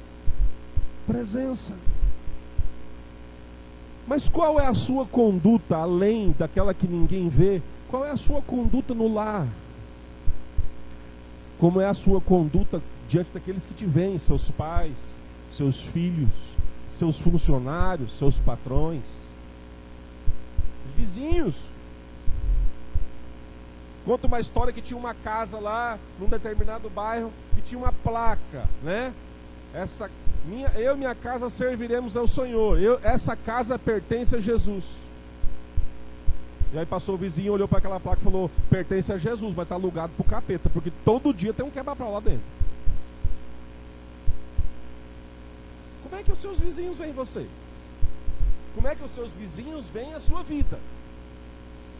presença. 1.06 1.72
Mas 4.12 4.28
qual 4.28 4.60
é 4.60 4.66
a 4.66 4.74
sua 4.74 5.06
conduta 5.06 5.74
além 5.74 6.34
daquela 6.38 6.74
que 6.74 6.86
ninguém 6.86 7.30
vê? 7.30 7.62
Qual 7.88 8.04
é 8.04 8.10
a 8.10 8.16
sua 8.18 8.42
conduta 8.42 8.92
no 8.92 9.10
lar? 9.10 9.48
Como 11.58 11.80
é 11.80 11.86
a 11.86 11.94
sua 11.94 12.20
conduta 12.20 12.82
diante 13.08 13.30
daqueles 13.32 13.64
que 13.64 13.72
te 13.72 13.86
veem, 13.86 14.18
seus 14.18 14.50
pais, 14.50 15.16
seus 15.50 15.82
filhos? 15.82 16.52
seus 16.90 17.18
funcionários, 17.18 18.12
seus 18.12 18.38
patrões, 18.38 19.06
os 20.86 20.94
vizinhos. 20.94 21.70
Conta 24.04 24.26
uma 24.26 24.40
história 24.40 24.74
que 24.74 24.82
tinha 24.82 24.98
uma 24.98 25.14
casa 25.14 25.58
lá, 25.58 25.98
num 26.20 26.28
determinado 26.28 26.90
bairro, 26.90 27.32
que 27.54 27.62
tinha 27.62 27.78
uma 27.78 27.92
placa, 27.92 28.68
né? 28.82 29.14
Essa 29.72 30.10
minha, 30.44 30.68
eu 30.70 30.94
e 30.94 30.98
minha 30.98 31.14
casa 31.14 31.48
serviremos 31.48 32.16
ao 32.16 32.26
Senhor. 32.26 32.80
Eu, 32.80 33.00
essa 33.02 33.36
casa 33.36 33.78
pertence 33.78 34.34
a 34.34 34.40
Jesus. 34.40 35.00
E 36.72 36.78
aí 36.78 36.86
passou 36.86 37.14
o 37.14 37.18
vizinho, 37.18 37.52
olhou 37.52 37.68
para 37.68 37.78
aquela 37.78 38.00
placa 38.00 38.20
e 38.20 38.24
falou: 38.24 38.50
pertence 38.70 39.12
a 39.12 39.16
Jesus, 39.16 39.54
mas 39.54 39.64
está 39.64 39.74
alugado 39.74 40.12
para 40.16 40.22
o 40.22 40.28
capeta, 40.28 40.70
porque 40.70 40.92
todo 41.04 41.32
dia 41.34 41.52
tem 41.52 41.64
um 41.64 41.70
quebra-pau 41.70 42.12
lá 42.12 42.20
dentro. 42.20 42.42
Como 46.02 46.16
é 46.16 46.22
que 46.22 46.32
os 46.32 46.38
seus 46.38 46.58
vizinhos 46.58 46.96
veem 46.96 47.12
você? 47.12 47.46
Como 48.74 48.88
é 48.88 48.94
que 48.94 49.04
os 49.04 49.10
seus 49.10 49.32
vizinhos 49.32 49.90
veem 49.90 50.14
a 50.14 50.20
sua 50.20 50.42
vida? 50.42 50.78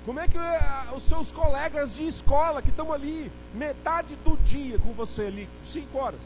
Como 0.04 0.18
é 0.18 0.26
que 0.26 0.36
uh, 0.36 0.96
os 0.96 1.02
seus 1.04 1.30
colegas 1.30 1.94
de 1.94 2.06
escola 2.06 2.60
que 2.60 2.70
estão 2.70 2.92
ali 2.92 3.30
metade 3.54 4.16
do 4.16 4.36
dia 4.38 4.78
com 4.78 4.92
você 4.92 5.26
ali, 5.26 5.48
cinco 5.64 5.98
horas? 5.98 6.20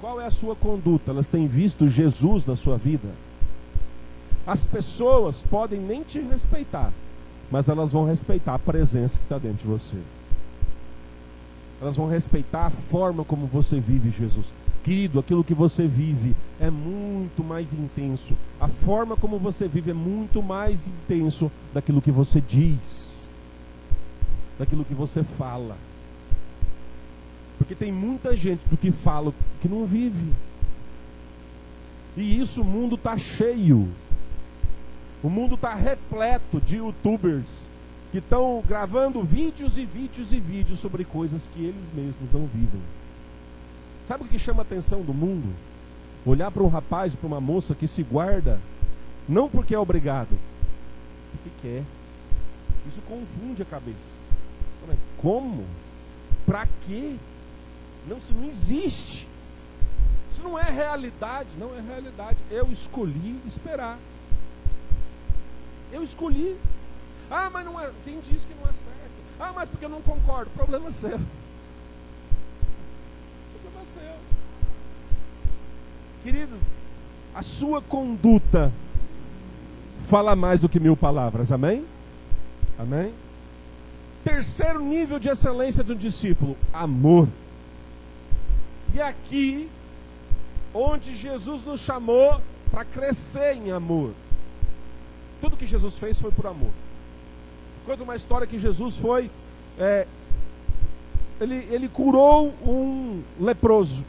Qual 0.00 0.20
é 0.20 0.26
a 0.26 0.30
sua 0.30 0.54
conduta? 0.54 1.10
Elas 1.10 1.28
têm 1.28 1.46
visto 1.46 1.88
Jesus 1.88 2.44
na 2.44 2.56
sua 2.56 2.76
vida? 2.76 3.08
As 4.46 4.66
pessoas 4.66 5.42
podem 5.42 5.80
nem 5.80 6.02
te 6.02 6.20
respeitar, 6.20 6.92
mas 7.50 7.68
elas 7.68 7.90
vão 7.90 8.04
respeitar 8.04 8.54
a 8.54 8.58
presença 8.58 9.18
que 9.18 9.24
está 9.24 9.38
dentro 9.38 9.58
de 9.58 9.66
você. 9.66 9.96
Elas 11.80 11.96
vão 11.96 12.08
respeitar 12.08 12.66
a 12.66 12.70
forma 12.70 13.24
como 13.24 13.46
você 13.46 13.80
vive 13.80 14.10
Jesus. 14.10 14.46
Querido, 14.84 15.18
aquilo 15.18 15.42
que 15.42 15.52
você 15.52 15.86
vive 15.86 16.36
é 16.60 16.70
muito 16.70 17.42
mais 17.42 17.74
intenso. 17.74 18.36
A 18.60 18.68
forma 18.68 19.16
como 19.16 19.38
você 19.38 19.66
vive 19.66 19.90
é 19.90 19.94
muito 19.94 20.40
mais 20.40 20.86
intenso 20.86 21.50
daquilo 21.74 22.00
que 22.00 22.12
você 22.12 22.40
diz, 22.40 23.20
daquilo 24.58 24.84
que 24.84 24.94
você 24.94 25.24
fala. 25.24 25.76
Porque 27.58 27.74
tem 27.74 27.90
muita 27.90 28.36
gente 28.36 28.66
do 28.68 28.76
que 28.76 28.90
fala 28.90 29.32
que 29.60 29.68
não 29.68 29.86
vive. 29.86 30.32
E 32.16 32.40
isso 32.40 32.62
o 32.62 32.64
mundo 32.64 32.96
está 32.96 33.16
cheio. 33.18 33.88
O 35.22 35.28
mundo 35.28 35.54
está 35.54 35.74
repleto 35.74 36.60
de 36.60 36.76
youtubers 36.76 37.68
que 38.12 38.18
estão 38.18 38.62
gravando 38.66 39.22
vídeos 39.22 39.76
e 39.76 39.84
vídeos 39.84 40.32
e 40.32 40.40
vídeos 40.40 40.78
sobre 40.78 41.04
coisas 41.04 41.46
que 41.48 41.64
eles 41.64 41.90
mesmos 41.94 42.32
não 42.32 42.46
vivem. 42.46 42.80
Sabe 44.04 44.24
o 44.24 44.28
que 44.28 44.38
chama 44.38 44.60
a 44.60 44.62
atenção 44.62 45.02
do 45.02 45.12
mundo? 45.12 45.52
Olhar 46.24 46.50
para 46.50 46.62
um 46.62 46.68
rapaz, 46.68 47.14
para 47.14 47.26
uma 47.26 47.40
moça 47.40 47.74
que 47.74 47.88
se 47.88 48.02
guarda, 48.02 48.60
não 49.28 49.48
porque 49.48 49.74
é 49.74 49.78
obrigado, 49.78 50.38
porque 51.32 51.50
quer. 51.60 51.82
Isso 52.86 53.00
confunde 53.02 53.62
a 53.62 53.64
cabeça. 53.64 54.18
Como? 55.18 55.64
Para 56.46 56.68
quê? 56.86 57.16
Não, 58.06 58.18
isso 58.18 58.32
não 58.34 58.44
existe. 58.44 59.26
Isso 60.28 60.42
não 60.42 60.58
é 60.58 60.70
realidade, 60.70 61.48
não 61.58 61.76
é 61.76 61.80
realidade. 61.80 62.38
Eu 62.50 62.70
escolhi 62.70 63.40
esperar. 63.46 63.98
Eu 65.92 66.02
escolhi. 66.02 66.56
Ah, 67.30 67.50
mas 67.50 67.64
não 67.64 67.80
é. 67.80 67.90
Quem 68.04 68.20
diz 68.20 68.44
que 68.44 68.54
não 68.54 68.70
é 68.70 68.72
certo? 68.74 68.96
Ah, 69.40 69.52
mas 69.54 69.68
porque 69.68 69.84
eu 69.84 69.88
não 69.88 70.02
concordo. 70.02 70.50
Problema 70.50 70.92
seu. 70.92 71.18
Problema 73.52 73.84
seu. 73.84 74.14
Querido, 76.22 76.56
a 77.34 77.42
sua 77.42 77.80
conduta 77.80 78.72
fala 80.06 80.36
mais 80.36 80.60
do 80.60 80.68
que 80.68 80.80
mil 80.80 80.96
palavras. 80.96 81.50
Amém? 81.50 81.84
Amém? 82.78 83.12
Terceiro 84.24 84.80
nível 84.80 85.18
de 85.18 85.28
excelência 85.28 85.82
do 85.84 85.94
discípulo: 85.94 86.56
amor. 86.72 87.28
E 88.94 89.00
aqui, 89.00 89.68
onde 90.72 91.14
Jesus 91.14 91.64
nos 91.64 91.80
chamou 91.80 92.40
para 92.70 92.84
crescer 92.84 93.54
em 93.54 93.70
amor. 93.70 94.12
Tudo 95.40 95.56
que 95.56 95.66
Jesus 95.66 95.96
fez 95.96 96.18
foi 96.18 96.30
por 96.30 96.46
amor. 96.46 96.70
Conta 97.84 98.02
uma 98.02 98.16
história 98.16 98.46
que 98.46 98.58
Jesus 98.58 98.96
foi. 98.96 99.30
É, 99.78 100.06
ele, 101.40 101.66
ele 101.70 101.88
curou 101.88 102.48
um 102.64 103.22
leproso. 103.40 104.04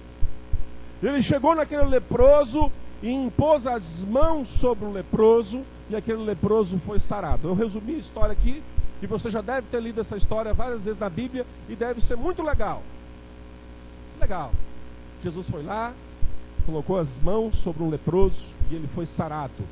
Ele 1.02 1.22
chegou 1.22 1.54
naquele 1.54 1.84
leproso 1.84 2.72
e 3.04 3.12
impôs 3.12 3.68
as 3.68 4.04
mãos 4.04 4.48
sobre 4.48 4.86
o 4.86 4.92
leproso 4.92 5.64
e 5.90 5.96
aquele 5.96 6.24
leproso 6.24 6.78
foi 6.80 7.00
sarado. 7.00 7.48
Eu 7.48 7.54
resumi 7.54 7.96
a 7.96 8.00
história 8.00 8.34
aqui 8.34 8.64
e 9.02 9.06
você 9.06 9.30
já 9.30 9.42
deve 9.42 9.68
ter 9.68 9.82
lido 9.82 10.02
essa 10.02 10.18
história 10.18 10.54
várias 10.54 10.84
vezes 10.84 11.00
na 11.00 11.10
Bíblia 11.10 11.46
e 11.70 11.76
deve 11.76 12.02
ser 12.02 12.18
muito 12.18 12.42
legal. 12.42 12.82
Legal. 14.20 14.52
Jesus 15.24 15.50
foi 15.50 15.64
lá, 15.64 15.94
colocou 16.66 16.98
as 16.98 17.18
mãos 17.20 17.58
sobre 17.58 17.84
um 17.84 17.90
leproso 17.90 18.52
e 18.70 18.76
ele 18.76 18.88
foi 18.88 19.06
sarado. 19.06 19.64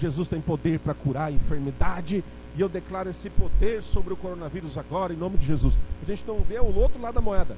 Jesus 0.00 0.28
tem 0.28 0.40
poder 0.40 0.78
para 0.78 0.94
curar 0.94 1.28
a 1.28 1.32
enfermidade 1.32 2.24
e 2.56 2.60
eu 2.60 2.68
declaro 2.68 3.08
esse 3.08 3.30
poder 3.30 3.82
sobre 3.82 4.12
o 4.12 4.16
coronavírus 4.16 4.76
agora, 4.76 5.12
em 5.12 5.16
nome 5.16 5.38
de 5.38 5.46
Jesus. 5.46 5.76
A 6.02 6.04
gente 6.04 6.26
não 6.26 6.40
vê 6.40 6.58
o 6.58 6.74
outro 6.74 7.00
lado 7.00 7.14
da 7.14 7.20
moeda. 7.20 7.56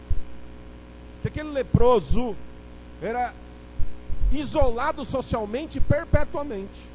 Que 1.22 1.28
aquele 1.28 1.50
leproso 1.50 2.36
era 3.02 3.32
isolado 4.32 5.04
socialmente 5.04 5.80
perpetuamente 5.80 6.93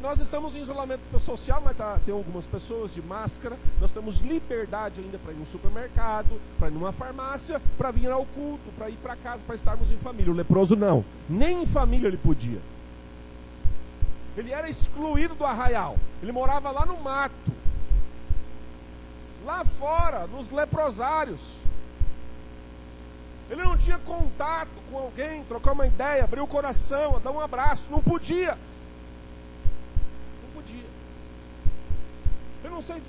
que 0.00 0.06
nós 0.06 0.18
estamos 0.18 0.56
em 0.56 0.62
isolamento 0.62 1.02
social, 1.18 1.60
mas 1.62 1.76
tá, 1.76 2.00
tem 2.06 2.14
algumas 2.14 2.46
pessoas 2.46 2.92
de 2.92 3.02
máscara. 3.02 3.58
Nós 3.78 3.90
temos 3.90 4.20
liberdade 4.20 4.98
ainda 4.98 5.18
para 5.18 5.32
ir 5.32 5.36
no 5.36 5.44
supermercado, 5.44 6.40
para 6.58 6.68
ir 6.68 6.70
numa 6.70 6.90
farmácia, 6.90 7.60
para 7.76 7.90
vir 7.90 8.10
ao 8.10 8.24
culto, 8.24 8.72
para 8.78 8.88
ir 8.88 8.96
para 8.96 9.14
casa, 9.14 9.44
para 9.44 9.54
estarmos 9.54 9.92
em 9.92 9.98
família. 9.98 10.32
O 10.32 10.34
leproso 10.34 10.74
não, 10.74 11.04
nem 11.28 11.62
em 11.62 11.66
família 11.66 12.08
ele 12.08 12.16
podia. 12.16 12.60
Ele 14.38 14.50
era 14.50 14.70
excluído 14.70 15.34
do 15.34 15.44
arraial. 15.44 15.98
Ele 16.22 16.32
morava 16.32 16.70
lá 16.70 16.86
no 16.86 16.98
mato, 16.98 17.52
lá 19.44 19.66
fora, 19.66 20.26
nos 20.26 20.48
leprosários. 20.48 21.58
Ele 23.50 23.62
não 23.62 23.76
tinha 23.76 23.98
contato 23.98 24.70
com 24.90 24.96
alguém, 24.96 25.44
trocar 25.44 25.72
uma 25.72 25.86
ideia, 25.86 26.24
abrir 26.24 26.40
o 26.40 26.46
coração, 26.46 27.20
dar 27.22 27.32
um 27.32 27.40
abraço, 27.40 27.88
não 27.90 28.00
podia. 28.00 28.56
Eu 32.62 32.70
não 32.70 32.82
sei, 32.82 33.00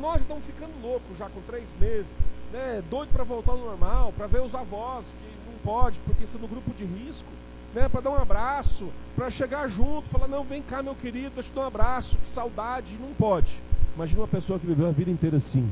nós, 0.00 0.20
estamos 0.20 0.44
ficando 0.44 0.72
loucos 0.82 1.16
já 1.18 1.28
com 1.28 1.40
três 1.42 1.74
meses, 1.78 2.12
né? 2.52 2.82
Doido 2.90 3.10
para 3.10 3.24
voltar 3.24 3.52
ao 3.52 3.58
normal, 3.58 4.12
para 4.16 4.26
ver 4.26 4.42
os 4.42 4.54
avós, 4.54 5.06
que 5.06 5.50
não 5.50 5.58
pode, 5.58 5.98
porque 6.00 6.26
são 6.26 6.40
do 6.40 6.46
grupo 6.46 6.72
de 6.72 6.84
risco, 6.84 7.28
né? 7.74 7.88
Para 7.88 8.02
dar 8.02 8.10
um 8.10 8.16
abraço, 8.16 8.88
para 9.14 9.30
chegar 9.30 9.68
junto, 9.68 10.08
falar, 10.08 10.28
não, 10.28 10.44
vem 10.44 10.62
cá, 10.62 10.82
meu 10.82 10.94
querido, 10.94 11.34
deixa 11.34 11.48
eu 11.48 11.52
te 11.52 11.54
dar 11.54 11.62
um 11.62 11.66
abraço, 11.66 12.18
que 12.18 12.28
saudade, 12.28 12.96
não 13.00 13.12
pode. 13.14 13.58
Imagina 13.94 14.20
uma 14.20 14.28
pessoa 14.28 14.58
que 14.58 14.66
viveu 14.66 14.86
a 14.86 14.92
vida 14.92 15.10
inteira 15.10 15.38
assim. 15.38 15.70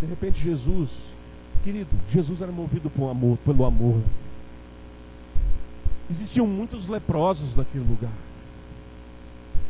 De 0.00 0.06
repente 0.06 0.42
Jesus, 0.42 1.06
querido, 1.62 1.90
Jesus 2.08 2.40
era 2.42 2.50
movido 2.50 2.90
por 2.90 3.08
amor, 3.08 3.38
pelo 3.38 3.64
amor. 3.64 4.00
Existiam 6.08 6.46
muitos 6.46 6.88
leprosos 6.88 7.54
naquele 7.54 7.84
lugar 7.84 8.29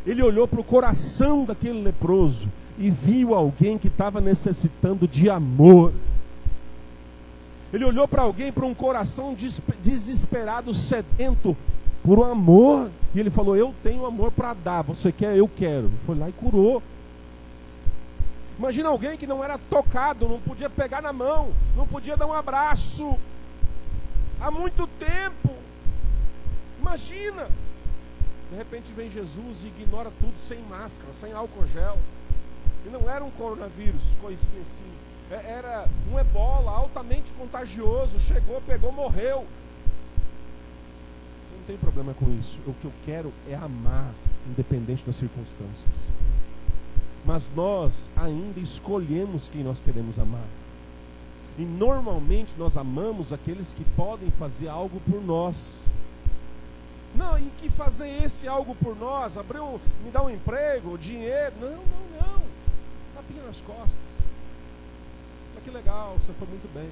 ele 0.05 0.21
olhou 0.21 0.47
para 0.47 0.59
o 0.59 0.63
coração 0.63 1.45
daquele 1.45 1.81
leproso 1.81 2.49
e 2.77 2.89
viu 2.89 3.35
alguém 3.35 3.77
que 3.77 3.87
estava 3.87 4.19
necessitando 4.19 5.07
de 5.07 5.29
amor. 5.29 5.93
Ele 7.71 7.85
olhou 7.85 8.07
para 8.07 8.23
alguém, 8.23 8.51
para 8.51 8.65
um 8.65 8.73
coração 8.73 9.35
desesperado, 9.79 10.73
sedento 10.73 11.55
por 12.03 12.19
um 12.19 12.23
amor. 12.23 12.89
E 13.13 13.19
ele 13.19 13.29
falou: 13.29 13.55
Eu 13.55 13.73
tenho 13.83 14.05
amor 14.05 14.31
para 14.31 14.53
dar. 14.53 14.81
Você 14.81 15.11
quer? 15.11 15.37
Eu 15.37 15.47
quero. 15.47 15.91
Foi 16.05 16.17
lá 16.17 16.27
e 16.27 16.33
curou. 16.33 16.81
Imagina 18.57 18.89
alguém 18.89 19.17
que 19.17 19.25
não 19.25 19.43
era 19.43 19.57
tocado, 19.57 20.27
não 20.27 20.39
podia 20.39 20.69
pegar 20.69 21.01
na 21.01 21.11
mão, 21.11 21.49
não 21.75 21.87
podia 21.87 22.17
dar 22.17 22.27
um 22.27 22.33
abraço. 22.33 23.17
Há 24.39 24.51
muito 24.51 24.85
tempo. 24.87 25.49
Imagina. 26.79 27.47
De 28.51 28.57
repente 28.57 28.91
vem 28.91 29.09
Jesus 29.09 29.63
e 29.63 29.67
ignora 29.67 30.11
tudo 30.19 30.37
sem 30.37 30.61
máscara, 30.63 31.13
sem 31.13 31.31
álcool 31.31 31.65
gel. 31.67 31.97
E 32.85 32.89
não 32.89 33.09
era 33.09 33.23
um 33.23 33.31
coronavírus, 33.31 34.15
coisinha 34.21 34.61
assim. 34.61 34.91
É, 35.31 35.35
era 35.35 35.87
um 36.11 36.19
ebola 36.19 36.71
altamente 36.71 37.31
contagioso. 37.31 38.19
Chegou, 38.19 38.61
pegou, 38.67 38.91
morreu. 38.91 39.47
Não 41.57 41.63
tem 41.65 41.77
problema 41.77 42.13
com 42.13 42.29
isso. 42.37 42.59
O 42.67 42.73
que 42.73 42.85
eu 42.85 42.91
quero 43.05 43.31
é 43.49 43.55
amar, 43.55 44.11
independente 44.45 45.05
das 45.05 45.15
circunstâncias. 45.15 45.95
Mas 47.25 47.49
nós 47.55 48.09
ainda 48.17 48.59
escolhemos 48.59 49.47
quem 49.47 49.63
nós 49.63 49.79
queremos 49.79 50.19
amar. 50.19 50.47
E 51.57 51.61
normalmente 51.61 52.55
nós 52.57 52.75
amamos 52.75 53.31
aqueles 53.31 53.71
que 53.71 53.85
podem 53.95 54.29
fazer 54.31 54.67
algo 54.67 54.99
por 55.09 55.23
nós. 55.23 55.81
Não, 57.15 57.37
em 57.37 57.49
que 57.57 57.69
fazer 57.69 58.09
esse 58.23 58.47
algo 58.47 58.73
por 58.75 58.95
nós, 58.95 59.37
abrir 59.37 59.59
me 60.03 60.11
dar 60.11 60.23
um 60.23 60.29
emprego, 60.29 60.97
dinheiro. 60.97 61.53
Não, 61.59 61.69
não, 61.69 61.77
não. 62.21 62.41
Tapinha 63.15 63.43
nas 63.43 63.59
costas. 63.61 63.99
Mas 65.53 65.63
que 65.63 65.69
legal, 65.69 66.15
você 66.17 66.31
foi 66.33 66.47
muito 66.47 66.73
bem. 66.73 66.89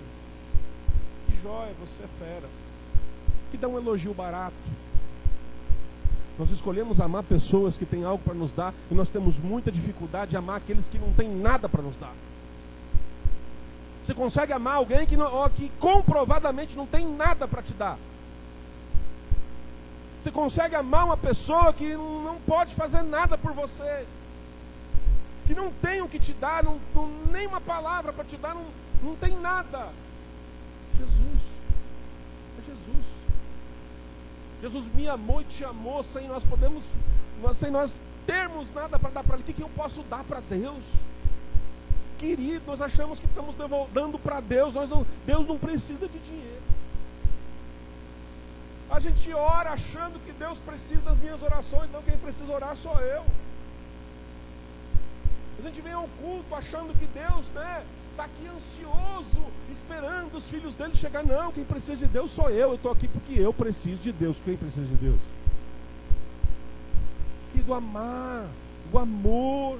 Que 1.28 1.42
joia, 1.42 1.74
você 1.80 2.04
é 2.04 2.08
fera. 2.20 2.50
Que 3.52 3.58
dá 3.58 3.68
um 3.68 3.78
elogio 3.78 4.14
barato. 4.14 4.56
Nós 6.38 6.52
escolhemos 6.52 7.02
amar 7.02 7.24
pessoas 7.24 7.78
que 7.78 7.86
têm 7.86 8.04
algo 8.04 8.24
para 8.24 8.34
nos 8.34 8.54
dar 8.54 8.74
e 8.90 8.94
nós 8.94 9.10
temos 9.10 9.40
muita 9.40 9.72
dificuldade 9.72 10.32
de 10.32 10.38
amar 10.38 10.58
aqueles 10.58 10.88
que 10.88 10.98
não 10.98 11.12
têm 11.12 11.30
nada 11.30 11.68
para 11.68 11.82
nos 11.82 11.98
dar. 11.98 12.14
Você 14.04 14.14
consegue 14.14 14.54
amar 14.54 14.76
alguém 14.76 15.06
que, 15.06 15.18
não, 15.18 15.50
que 15.50 15.70
comprovadamente 15.80 16.78
não 16.78 16.86
tem 16.86 17.06
nada 17.06 17.48
para 17.48 17.62
te 17.62 17.74
dar. 17.74 17.98
Você 20.20 20.32
consegue 20.32 20.76
amar 20.76 21.06
uma 21.06 21.16
pessoa 21.16 21.72
que 21.72 21.96
não 21.96 22.38
pode 22.46 22.76
fazer 22.76 23.02
nada 23.04 23.38
por 23.38 23.54
você, 23.54 24.06
que 25.48 25.56
não 25.56 25.72
tem 25.72 26.02
o 26.02 26.10
que 26.10 26.20
te 26.20 26.34
dar, 26.34 26.62
não, 26.62 26.78
não 26.94 27.08
nem 27.32 27.48
uma 27.48 27.62
palavra 27.62 28.12
para 28.12 28.26
te 28.26 28.36
dar, 28.36 28.54
não, 28.54 28.66
não 29.02 29.16
tem 29.16 29.40
nada. 29.40 29.88
Jesus, 30.98 31.42
é 32.60 32.62
Jesus. 32.66 33.06
Jesus 34.62 34.94
me 34.94 35.08
amou 35.08 35.40
e 35.40 35.46
te 35.46 35.64
amou 35.64 36.04
sem 36.04 36.28
nós 36.28 36.44
podemos, 36.44 36.84
sem 37.54 37.72
nós 37.72 37.98
termos 38.28 38.74
nada 38.74 39.00
para 39.00 39.10
dar 39.10 39.24
para 39.24 39.36
Ele. 39.36 39.44
O 39.44 39.46
que, 39.46 39.54
que 39.54 39.64
eu 39.64 39.70
posso 39.70 40.04
dar 40.04 40.26
para 40.26 40.42
Deus? 40.42 40.96
Querido, 42.18 42.66
nós 42.68 42.82
achamos 42.82 43.22
que 43.22 43.26
estamos 43.26 43.56
dando 43.94 44.20
para 44.20 44.42
Deus, 44.42 44.76
nós 44.76 44.90
não, 44.90 45.06
Deus 45.26 45.48
não 45.48 45.58
precisa 45.58 46.10
de 46.10 46.20
dinheiro. 46.20 46.59
A 48.90 49.00
gente 49.00 49.32
ora 49.34 49.72
achando 49.72 50.20
que 50.26 50.32
Deus 50.32 50.58
precisa 50.60 51.06
das 51.06 51.20
minhas 51.20 51.42
orações, 51.44 51.92
não 51.92 52.02
quem 52.02 52.18
precisa 52.18 52.52
orar 52.52 52.76
sou 52.76 53.00
eu. 53.00 53.24
A 55.60 55.62
gente 55.62 55.82
vem 55.82 55.94
ao 55.94 56.08
culto 56.22 56.56
achando 56.56 56.98
que 56.98 57.06
Deus, 57.08 57.50
né, 57.52 57.84
está 58.12 58.24
aqui 58.24 58.48
ansioso, 58.48 59.44
esperando 59.70 60.36
os 60.36 60.50
filhos 60.50 60.74
dele 60.74 60.96
chegar. 60.96 61.24
Não, 61.24 61.52
quem 61.52 61.64
precisa 61.64 61.98
de 61.98 62.08
Deus 62.08 62.32
sou 62.32 62.50
eu. 62.50 62.70
Eu 62.70 62.76
estou 62.76 62.92
aqui 62.92 63.08
porque 63.08 63.34
eu 63.34 63.54
preciso 63.54 64.02
de 64.02 64.12
Deus. 64.12 64.38
Quem 64.44 64.58
precisa 64.58 64.86
de 64.86 64.96
Deus? 64.96 65.22
Que 67.54 67.60
do 67.60 67.74
amar, 67.74 68.48
o 68.92 68.98
amor 68.98 69.80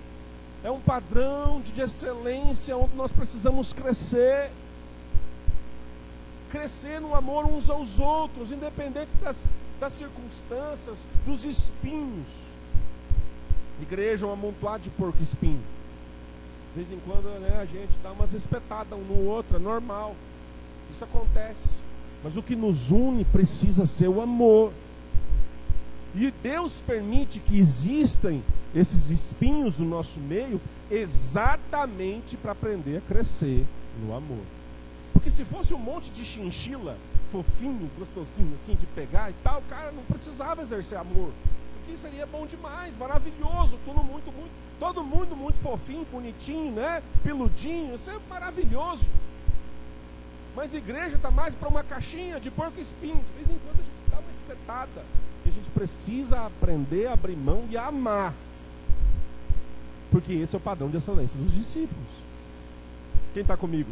é 0.64 0.70
um 0.70 0.80
padrão 0.80 1.62
de 1.62 1.82
excelência 1.82 2.78
onde 2.78 2.96
nós 2.96 3.12
precisamos 3.12 3.74
crescer 3.74 4.52
crescer 6.50 7.00
no 7.00 7.16
amor 7.16 7.46
uns 7.46 7.70
aos 7.70 8.00
outros, 8.00 8.52
independente 8.52 9.12
das, 9.22 9.50
das 9.80 9.94
circunstâncias, 9.94 11.06
dos 11.26 11.46
espinhos. 11.46 12.28
Igreja 13.82 14.26
é 14.26 14.30
um 14.30 14.34
amontoado 14.34 14.84
de 14.84 14.90
porco 14.90 15.22
espinho. 15.22 15.62
De 16.74 16.82
vez 16.84 16.92
em 16.92 17.00
quando 17.00 17.26
né, 17.40 17.58
a 17.60 17.66
gente 17.66 17.96
dá 18.04 18.12
umas 18.12 18.34
espetadas 18.34 18.98
um 18.98 19.04
no 19.04 19.26
outro, 19.26 19.56
é 19.56 19.60
normal. 19.60 20.16
Isso 20.92 21.04
acontece. 21.04 21.76
Mas 22.24 22.36
o 22.36 22.44
que 22.44 22.56
nos 22.56 22.92
une 22.92 23.24
precisa 23.24 23.86
ser 23.86 24.08
o 24.08 24.22
amor. 24.22 24.74
E 26.14 26.32
Deus 26.32 26.82
permite 26.82 27.40
que 27.40 27.60
existam 27.60 28.42
esses 28.76 29.10
espinhos 29.10 29.80
no 29.80 29.86
nosso 29.86 30.20
meio 30.20 30.60
exatamente 30.92 32.36
para 32.36 32.52
aprender 32.52 32.98
a 32.98 33.02
crescer 33.02 33.66
no 34.04 34.16
amor. 34.16 34.44
Porque 35.30 35.44
se 35.44 35.46
fosse 35.46 35.76
um 35.76 35.78
monte 35.78 36.10
de 36.10 36.26
chinchila, 36.26 36.98
fofinho, 37.32 37.88
gostosinho, 38.00 38.56
assim, 38.56 38.74
de 38.74 38.88
pegar 38.88 39.30
e 39.30 39.34
tal, 39.44 39.60
o 39.60 39.70
cara 39.70 39.92
não 39.92 40.02
precisava 40.06 40.64
exercer 40.64 40.98
amor. 40.98 41.30
Porque 41.76 41.96
seria 41.96 42.26
bom 42.26 42.48
demais, 42.48 42.98
maravilhoso, 42.98 43.78
tudo 43.86 44.04
muito, 44.04 44.32
muito, 44.32 44.50
todo 44.80 45.04
mundo 45.04 45.36
muito 45.36 45.60
fofinho, 45.60 46.04
bonitinho, 46.12 46.72
né? 46.72 47.04
Peludinho, 47.24 47.94
isso 47.94 48.10
é 48.10 48.18
maravilhoso. 48.28 49.08
Mas 50.56 50.74
igreja 50.74 51.18
está 51.18 51.30
mais 51.30 51.54
para 51.54 51.70
uma 51.70 51.84
caixinha 51.84 52.40
de 52.40 52.50
porco 52.50 52.82
espinho. 52.82 53.24
De 53.24 53.34
vez 53.36 53.50
em 53.52 53.60
quando 53.60 53.80
a 53.80 53.84
gente 53.84 54.10
dá 54.10 54.18
uma 54.18 54.32
espetada. 54.32 55.06
E 55.46 55.50
a 55.50 55.52
gente 55.52 55.70
precisa 55.70 56.44
aprender 56.48 57.06
a 57.06 57.14
abrir 57.14 57.38
mão 57.38 57.68
e 57.70 57.78
amar. 57.78 58.34
Porque 60.10 60.34
esse 60.34 60.56
é 60.56 60.58
o 60.58 60.62
padrão 60.62 60.90
de 60.90 60.98
excelência 60.98 61.40
dos 61.40 61.54
discípulos. 61.54 62.10
Quem 63.32 63.44
está 63.44 63.56
comigo? 63.56 63.92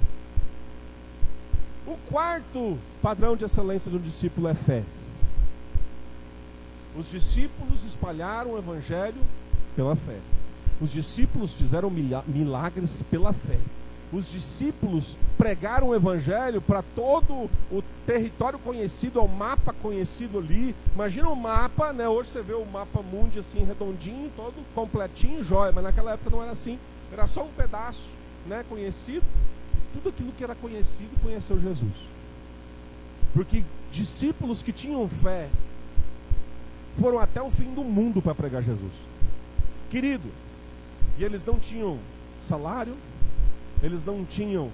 O 1.88 1.95
quarto 2.09 2.77
padrão 3.01 3.38
de 3.38 3.45
excelência 3.45 3.89
do 3.89 3.97
discípulo 3.97 4.49
é 4.49 4.53
fé. 4.53 4.83
Os 6.97 7.09
discípulos 7.09 7.85
espalharam 7.85 8.51
o 8.51 8.57
evangelho 8.57 9.21
pela 9.73 9.95
fé. 9.95 10.17
Os 10.81 10.91
discípulos 10.91 11.53
fizeram 11.53 11.89
milagres 11.89 13.01
pela 13.09 13.31
fé. 13.31 13.57
Os 14.11 14.29
discípulos 14.29 15.17
pregaram 15.38 15.88
o 15.88 15.95
evangelho 15.95 16.61
para 16.61 16.81
todo 16.81 17.49
o 17.71 17.81
território 18.05 18.59
conhecido, 18.59 19.21
ao 19.21 19.27
mapa 19.27 19.71
conhecido 19.71 20.39
ali. 20.39 20.75
Imagina 20.93 21.29
o 21.29 21.35
mapa, 21.38 21.93
né? 21.93 22.07
Hoje 22.09 22.31
você 22.31 22.41
vê 22.41 22.53
o 22.53 22.65
mapa 22.65 23.01
mundi 23.01 23.39
assim 23.39 23.63
redondinho, 23.63 24.29
todo 24.35 24.55
completinho, 24.75 25.41
jóia, 25.41 25.71
mas 25.71 25.85
naquela 25.85 26.11
época 26.11 26.29
não 26.29 26.43
era 26.43 26.51
assim. 26.51 26.77
Era 27.13 27.27
só 27.27 27.43
um 27.43 27.51
pedaço, 27.55 28.13
né, 28.45 28.65
conhecido 28.67 29.23
tudo 29.93 30.09
aquilo 30.09 30.31
que 30.31 30.43
era 30.43 30.55
conhecido 30.55 31.09
conheceu 31.21 31.59
Jesus. 31.59 31.93
Porque 33.33 33.63
discípulos 33.91 34.63
que 34.63 34.71
tinham 34.71 35.07
fé 35.07 35.49
foram 36.99 37.19
até 37.19 37.41
o 37.41 37.51
fim 37.51 37.73
do 37.73 37.83
mundo 37.83 38.21
para 38.21 38.35
pregar 38.35 38.63
Jesus. 38.63 38.91
Querido, 39.89 40.29
e 41.17 41.23
eles 41.23 41.45
não 41.45 41.59
tinham 41.59 41.97
salário, 42.41 42.95
eles 43.81 44.03
não 44.03 44.25
tinham 44.25 44.71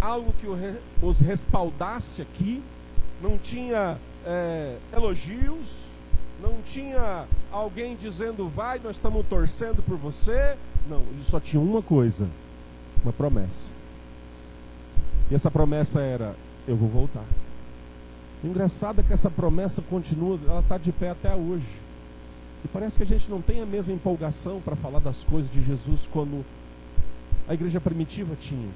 algo 0.00 0.32
que 0.40 0.46
os 1.04 1.20
respaldasse 1.20 2.22
aqui, 2.22 2.62
não 3.22 3.38
tinha 3.38 3.98
é, 4.26 4.78
elogios, 4.92 5.92
não 6.42 6.60
tinha 6.64 7.26
alguém 7.52 7.94
dizendo 7.94 8.48
vai, 8.48 8.80
nós 8.80 8.96
estamos 8.96 9.24
torcendo 9.26 9.82
por 9.82 9.96
você. 9.96 10.56
Não, 10.88 11.00
eles 11.12 11.26
só 11.26 11.38
tinham 11.38 11.64
uma 11.64 11.82
coisa: 11.82 12.26
uma 13.04 13.12
promessa. 13.12 13.70
E 15.30 15.34
essa 15.34 15.50
promessa 15.50 16.00
era: 16.00 16.34
eu 16.66 16.76
vou 16.76 16.88
voltar. 16.88 17.24
O 18.42 18.46
engraçado 18.46 19.00
é 19.00 19.04
que 19.04 19.12
essa 19.12 19.30
promessa 19.30 19.80
continua, 19.82 20.38
ela 20.48 20.60
está 20.60 20.76
de 20.76 20.92
pé 20.92 21.10
até 21.10 21.34
hoje. 21.34 21.66
E 22.64 22.68
parece 22.68 22.96
que 22.96 23.02
a 23.02 23.06
gente 23.06 23.30
não 23.30 23.40
tem 23.40 23.60
a 23.60 23.66
mesma 23.66 23.92
empolgação 23.92 24.60
para 24.60 24.76
falar 24.76 24.98
das 24.98 25.24
coisas 25.24 25.50
de 25.50 25.60
Jesus 25.62 26.08
como 26.12 26.44
a 27.48 27.54
igreja 27.54 27.80
primitiva 27.80 28.36
tinha. 28.38 28.68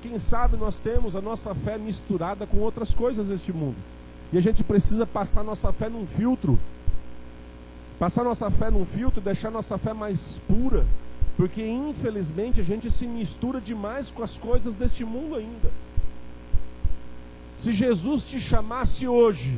Quem 0.00 0.16
sabe 0.18 0.56
nós 0.56 0.78
temos 0.78 1.16
a 1.16 1.20
nossa 1.20 1.54
fé 1.54 1.76
misturada 1.76 2.46
com 2.46 2.58
outras 2.58 2.94
coisas 2.94 3.28
deste 3.28 3.52
mundo. 3.52 3.76
E 4.32 4.38
a 4.38 4.40
gente 4.40 4.62
precisa 4.62 5.06
passar 5.06 5.42
nossa 5.42 5.72
fé 5.72 5.88
num 5.88 6.06
filtro. 6.06 6.58
Passar 7.98 8.22
nossa 8.22 8.48
fé 8.50 8.70
num 8.70 8.84
filtro, 8.84 9.20
deixar 9.20 9.50
nossa 9.50 9.76
fé 9.76 9.92
mais 9.92 10.40
pura 10.46 10.86
porque 11.38 11.64
infelizmente 11.64 12.60
a 12.60 12.64
gente 12.64 12.90
se 12.90 13.06
mistura 13.06 13.60
demais 13.60 14.10
com 14.10 14.24
as 14.24 14.36
coisas 14.36 14.74
deste 14.74 15.04
mundo 15.04 15.36
ainda. 15.36 15.70
Se 17.60 17.72
Jesus 17.72 18.24
te 18.24 18.40
chamasse 18.40 19.06
hoje, 19.06 19.56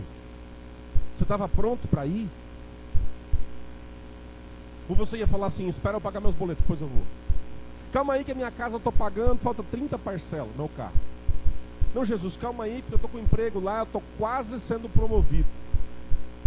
você 1.15 1.25
estava 1.25 1.49
pronto 1.49 1.89
para 1.89 2.05
ir? 2.05 2.29
Ou 4.91 4.95
você 4.95 5.17
ia 5.17 5.27
falar 5.27 5.47
assim: 5.47 5.69
espera 5.69 5.97
eu 5.97 6.03
pagar 6.03 6.21
meus 6.21 6.35
boletos, 6.35 6.63
depois 6.63 6.83
eu 6.83 6.87
vou. 6.87 7.03
Calma 7.91 8.13
aí 8.13 8.25
que 8.25 8.33
a 8.33 8.35
minha 8.35 8.51
casa 8.51 8.75
eu 8.75 8.79
estou 8.79 8.93
pagando, 8.93 9.39
falta 9.39 9.63
30 9.63 9.99
parcelas, 9.99 10.55
meu 10.55 10.69
carro. 10.77 10.93
Não, 11.95 12.05
Jesus, 12.05 12.37
calma 12.37 12.65
aí, 12.65 12.83
porque 12.83 12.95
eu 12.95 12.97
estou 12.97 13.11
com 13.11 13.19
emprego 13.19 13.59
lá, 13.59 13.79
eu 13.79 13.85
estou 13.85 14.03
quase 14.19 14.61
sendo 14.61 14.87
promovido. 14.91 15.49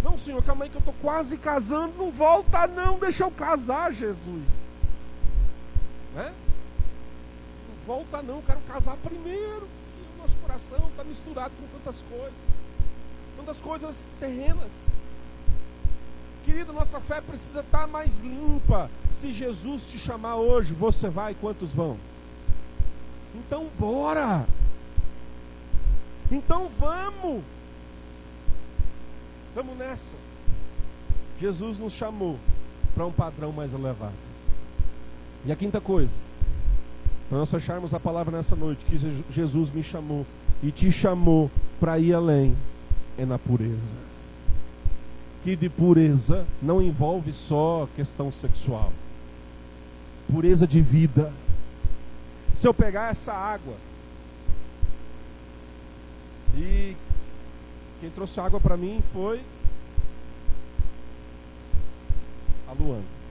Não, 0.04 0.16
Senhor, 0.16 0.44
calma 0.44 0.66
aí 0.66 0.70
que 0.70 0.76
eu 0.76 0.80
estou 0.80 0.96
quase 1.02 1.38
casando, 1.38 1.96
não 1.98 2.12
volta 2.12 2.68
não, 2.68 3.00
deixa 3.00 3.24
eu 3.24 3.32
casar, 3.32 3.92
Jesus. 3.92 4.73
Né? 6.14 6.34
Não 7.70 7.86
volta 7.86 8.22
não, 8.22 8.42
quero 8.42 8.60
casar 8.62 8.96
primeiro. 8.98 9.68
E 9.98 10.20
o 10.20 10.22
nosso 10.22 10.38
coração 10.38 10.88
está 10.90 11.04
misturado 11.04 11.54
com 11.60 11.78
tantas 11.78 12.02
coisas. 12.04 12.40
Tantas 13.38 13.62
coisas 13.62 14.08
terrenas. 14.20 14.88
Querido, 16.46 16.74
nossa 16.74 17.00
fé 17.00 17.22
precisa 17.22 17.62
estar 17.62 17.82
tá 17.82 17.88
mais 17.88 18.20
limpa. 18.20 18.90
Se 19.10 19.32
Jesus 19.32 19.88
te 19.88 19.98
chamar 19.98 20.36
hoje, 20.36 20.74
você 20.74 21.10
vai, 21.10 21.34
quantos 21.34 21.72
vão? 21.72 21.98
Então 23.34 23.70
bora! 23.80 24.46
Então 26.32 26.70
vamos! 26.70 27.44
Vamos 29.56 29.78
nessa. 29.78 30.18
Jesus 31.40 31.78
nos 31.78 31.94
chamou 31.94 32.38
para 32.94 33.06
um 33.06 33.12
padrão 33.12 33.52
mais 33.52 33.74
elevado. 33.74 34.33
E 35.46 35.52
a 35.52 35.56
quinta 35.56 35.82
coisa, 35.82 36.14
para 37.30 37.38
nós 37.38 37.52
fecharmos 37.52 37.94
a 37.94 38.00
palavra 38.00 38.36
nessa 38.36 38.56
noite, 38.56 38.86
que 38.86 38.98
Jesus 39.30 39.70
me 39.70 39.84
chamou 39.84 40.26
e 40.62 40.72
te 40.72 40.92
chamou 40.92 41.52
para 41.80 42.00
ir 42.00 42.14
além. 42.14 42.56
é 43.18 43.26
na 43.26 43.38
pureza. 43.38 43.98
Que 45.44 45.56
de 45.56 45.70
pureza 45.70 46.48
não 46.62 46.82
envolve 46.82 47.32
só 47.32 47.88
questão 47.96 48.32
sexual. 48.32 48.92
Pureza 50.32 50.66
de 50.66 50.82
vida. 50.82 51.32
Se 52.56 52.68
eu 52.68 52.74
pegar 52.74 53.12
essa 53.12 53.34
água 53.34 53.76
e 56.56 56.96
quem 58.00 58.10
trouxe 58.10 58.40
água 58.40 58.60
para 58.60 58.78
mim 58.78 59.04
foi 59.12 59.42
a 62.68 62.74
Luana. 62.74 63.23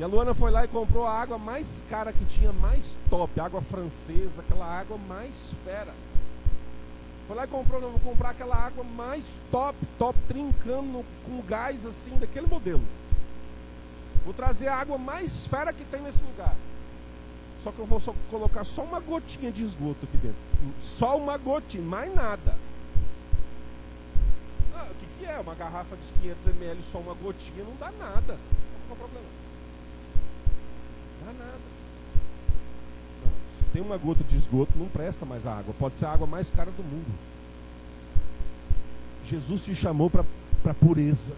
E 0.00 0.02
a 0.02 0.06
Luana 0.06 0.32
foi 0.32 0.50
lá 0.50 0.64
e 0.64 0.68
comprou 0.68 1.06
a 1.06 1.12
água 1.12 1.36
mais 1.36 1.84
cara 1.90 2.10
que 2.10 2.24
tinha, 2.24 2.50
mais 2.54 2.96
top, 3.10 3.38
água 3.38 3.60
francesa, 3.60 4.40
aquela 4.40 4.64
água 4.64 4.96
mais 4.96 5.52
fera. 5.62 5.92
Foi 7.26 7.36
lá 7.36 7.44
e 7.44 7.48
comprou, 7.48 7.82
não, 7.82 7.90
vou 7.90 8.00
comprar 8.00 8.30
aquela 8.30 8.56
água 8.56 8.82
mais 8.82 9.36
top, 9.50 9.76
top, 9.98 10.18
trincando 10.26 11.04
com 11.26 11.42
gás 11.42 11.84
assim, 11.84 12.16
daquele 12.18 12.46
modelo. 12.46 12.82
Vou 14.24 14.32
trazer 14.32 14.68
a 14.68 14.76
água 14.76 14.96
mais 14.96 15.46
fera 15.46 15.70
que 15.70 15.84
tem 15.84 16.00
nesse 16.00 16.24
lugar. 16.24 16.56
Só 17.60 17.70
que 17.70 17.78
eu 17.78 17.84
vou 17.84 18.00
só 18.00 18.14
colocar 18.30 18.64
só 18.64 18.82
uma 18.82 19.00
gotinha 19.00 19.52
de 19.52 19.62
esgoto 19.62 20.06
aqui 20.06 20.16
dentro. 20.16 20.40
Só 20.80 21.18
uma 21.18 21.36
gotinha, 21.36 21.84
mais 21.84 22.14
nada. 22.14 22.56
Ah, 24.74 24.88
o 24.90 24.94
que, 24.94 25.06
que 25.18 25.26
é? 25.26 25.38
Uma 25.38 25.54
garrafa 25.54 25.94
de 25.94 26.10
500 26.22 26.46
ml, 26.46 26.82
só 26.84 27.00
uma 27.00 27.12
gotinha, 27.12 27.62
não 27.64 27.76
dá 27.76 27.92
nada. 27.92 28.38
Qual 28.88 28.92
é 28.92 28.92
o 28.92 28.96
problema? 28.96 29.49
Dá 31.32 31.44
nada. 31.44 31.58
Não, 33.24 33.32
se 33.56 33.64
tem 33.72 33.82
uma 33.82 33.96
gota 33.96 34.24
de 34.24 34.36
esgoto, 34.36 34.72
não 34.76 34.86
presta 34.86 35.24
mais 35.24 35.46
a 35.46 35.56
água. 35.56 35.74
Pode 35.78 35.96
ser 35.96 36.06
a 36.06 36.12
água 36.12 36.26
mais 36.26 36.50
cara 36.50 36.70
do 36.70 36.82
mundo. 36.82 37.12
Jesus 39.26 39.64
te 39.64 39.74
chamou 39.74 40.10
para 40.10 40.74
pureza. 40.74 41.34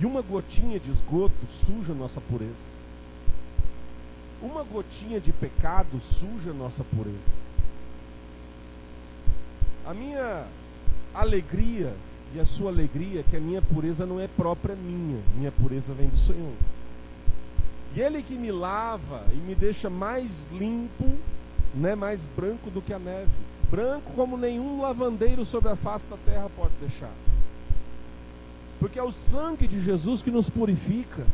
E 0.00 0.06
uma 0.06 0.22
gotinha 0.22 0.80
de 0.80 0.90
esgoto 0.90 1.34
suja 1.48 1.94
nossa 1.94 2.20
pureza. 2.20 2.66
Uma 4.40 4.64
gotinha 4.64 5.20
de 5.20 5.32
pecado 5.32 6.00
suja 6.00 6.52
nossa 6.52 6.82
pureza. 6.82 7.32
A 9.86 9.94
minha 9.94 10.46
alegria 11.14 11.94
e 12.34 12.40
a 12.40 12.46
sua 12.46 12.70
alegria 12.70 13.20
é 13.20 13.22
que 13.22 13.36
a 13.36 13.40
minha 13.40 13.60
pureza 13.60 14.06
não 14.06 14.18
é 14.18 14.26
própria 14.26 14.74
minha, 14.74 15.20
minha 15.36 15.52
pureza 15.52 15.92
vem 15.92 16.08
do 16.08 16.16
Senhor. 16.16 16.54
E 17.94 18.00
Ele 18.00 18.22
que 18.22 18.34
me 18.34 18.50
lava 18.50 19.24
e 19.32 19.36
me 19.36 19.54
deixa 19.54 19.90
mais 19.90 20.46
limpo, 20.52 21.04
né, 21.74 21.94
mais 21.94 22.26
branco 22.26 22.70
do 22.70 22.80
que 22.80 22.92
a 22.92 22.98
neve. 22.98 23.30
Branco 23.70 24.12
como 24.14 24.36
nenhum 24.36 24.80
lavandeiro 24.80 25.44
sobre 25.44 25.70
a 25.70 25.76
face 25.76 26.06
da 26.06 26.16
terra 26.18 26.50
pode 26.56 26.72
deixar. 26.80 27.12
Porque 28.78 28.98
é 28.98 29.02
o 29.02 29.12
sangue 29.12 29.66
de 29.66 29.80
Jesus 29.80 30.22
que 30.22 30.30
nos 30.30 30.50
purifica. 30.50 31.26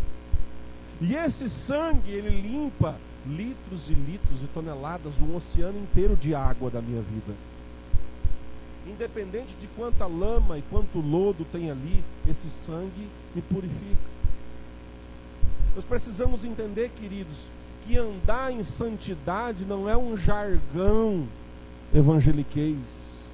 E 1.00 1.14
esse 1.14 1.48
sangue, 1.48 2.10
ele 2.10 2.40
limpa 2.40 2.96
litros 3.26 3.88
e 3.88 3.94
litros 3.94 4.42
e 4.42 4.46
toneladas, 4.46 5.20
um 5.20 5.36
oceano 5.36 5.78
inteiro 5.78 6.16
de 6.16 6.34
água 6.34 6.70
da 6.70 6.80
minha 6.80 7.02
vida. 7.02 7.34
Independente 8.86 9.54
de 9.60 9.66
quanta 9.68 10.06
lama 10.06 10.58
e 10.58 10.62
quanto 10.62 10.98
lodo 10.98 11.44
tem 11.44 11.70
ali, 11.70 12.02
esse 12.28 12.48
sangue 12.48 13.08
me 13.34 13.42
purifica. 13.42 14.17
Nós 15.78 15.84
precisamos 15.84 16.44
entender, 16.44 16.90
queridos, 16.96 17.48
que 17.86 17.96
andar 17.96 18.50
em 18.50 18.64
santidade 18.64 19.64
não 19.64 19.88
é 19.88 19.96
um 19.96 20.16
jargão 20.16 21.28
evangeliquez. 21.94 23.30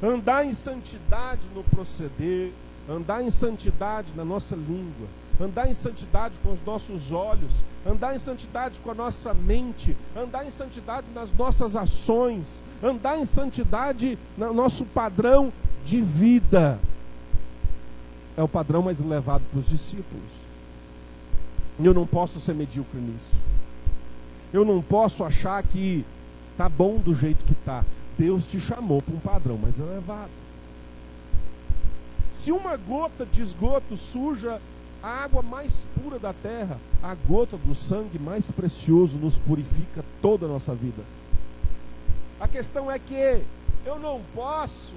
Andar 0.00 0.46
em 0.46 0.54
santidade 0.54 1.42
no 1.52 1.64
proceder, 1.64 2.52
andar 2.88 3.20
em 3.20 3.30
santidade 3.30 4.12
na 4.14 4.24
nossa 4.24 4.54
língua, 4.54 5.08
andar 5.40 5.68
em 5.68 5.74
santidade 5.74 6.38
com 6.40 6.52
os 6.52 6.62
nossos 6.62 7.10
olhos, 7.10 7.64
andar 7.84 8.14
em 8.14 8.18
santidade 8.20 8.78
com 8.78 8.92
a 8.92 8.94
nossa 8.94 9.34
mente, 9.34 9.96
andar 10.14 10.46
em 10.46 10.52
santidade 10.52 11.08
nas 11.12 11.32
nossas 11.32 11.74
ações, 11.74 12.62
andar 12.80 13.18
em 13.18 13.24
santidade 13.24 14.16
no 14.36 14.54
nosso 14.54 14.84
padrão 14.84 15.52
de 15.84 16.00
vida. 16.00 16.78
É 18.36 18.42
o 18.44 18.46
padrão 18.46 18.82
mais 18.82 19.00
elevado 19.00 19.42
para 19.50 19.58
os 19.58 19.66
discípulos. 19.66 20.37
Eu 21.82 21.94
não 21.94 22.06
posso 22.06 22.40
ser 22.40 22.54
medíocre 22.54 23.00
nisso. 23.00 23.36
Eu 24.52 24.64
não 24.64 24.82
posso 24.82 25.22
achar 25.22 25.62
que 25.62 26.04
tá 26.56 26.68
bom 26.68 26.96
do 26.96 27.14
jeito 27.14 27.44
que 27.44 27.54
tá. 27.54 27.84
Deus 28.18 28.46
te 28.46 28.60
chamou 28.60 29.00
para 29.00 29.14
um 29.14 29.20
padrão 29.20 29.56
mais 29.56 29.78
elevado. 29.78 30.30
Se 32.32 32.50
uma 32.50 32.76
gota 32.76 33.24
de 33.24 33.42
esgoto 33.42 33.96
suja 33.96 34.60
a 35.02 35.08
água 35.08 35.42
mais 35.42 35.86
pura 36.00 36.18
da 36.18 36.32
terra, 36.32 36.78
a 37.02 37.14
gota 37.14 37.56
do 37.56 37.74
sangue 37.74 38.18
mais 38.18 38.50
precioso 38.50 39.18
nos 39.18 39.38
purifica 39.38 40.04
toda 40.20 40.46
a 40.46 40.48
nossa 40.48 40.74
vida. 40.74 41.02
A 42.40 42.48
questão 42.48 42.90
é 42.90 42.98
que 42.98 43.42
eu 43.84 43.98
não 43.98 44.20
posso 44.34 44.94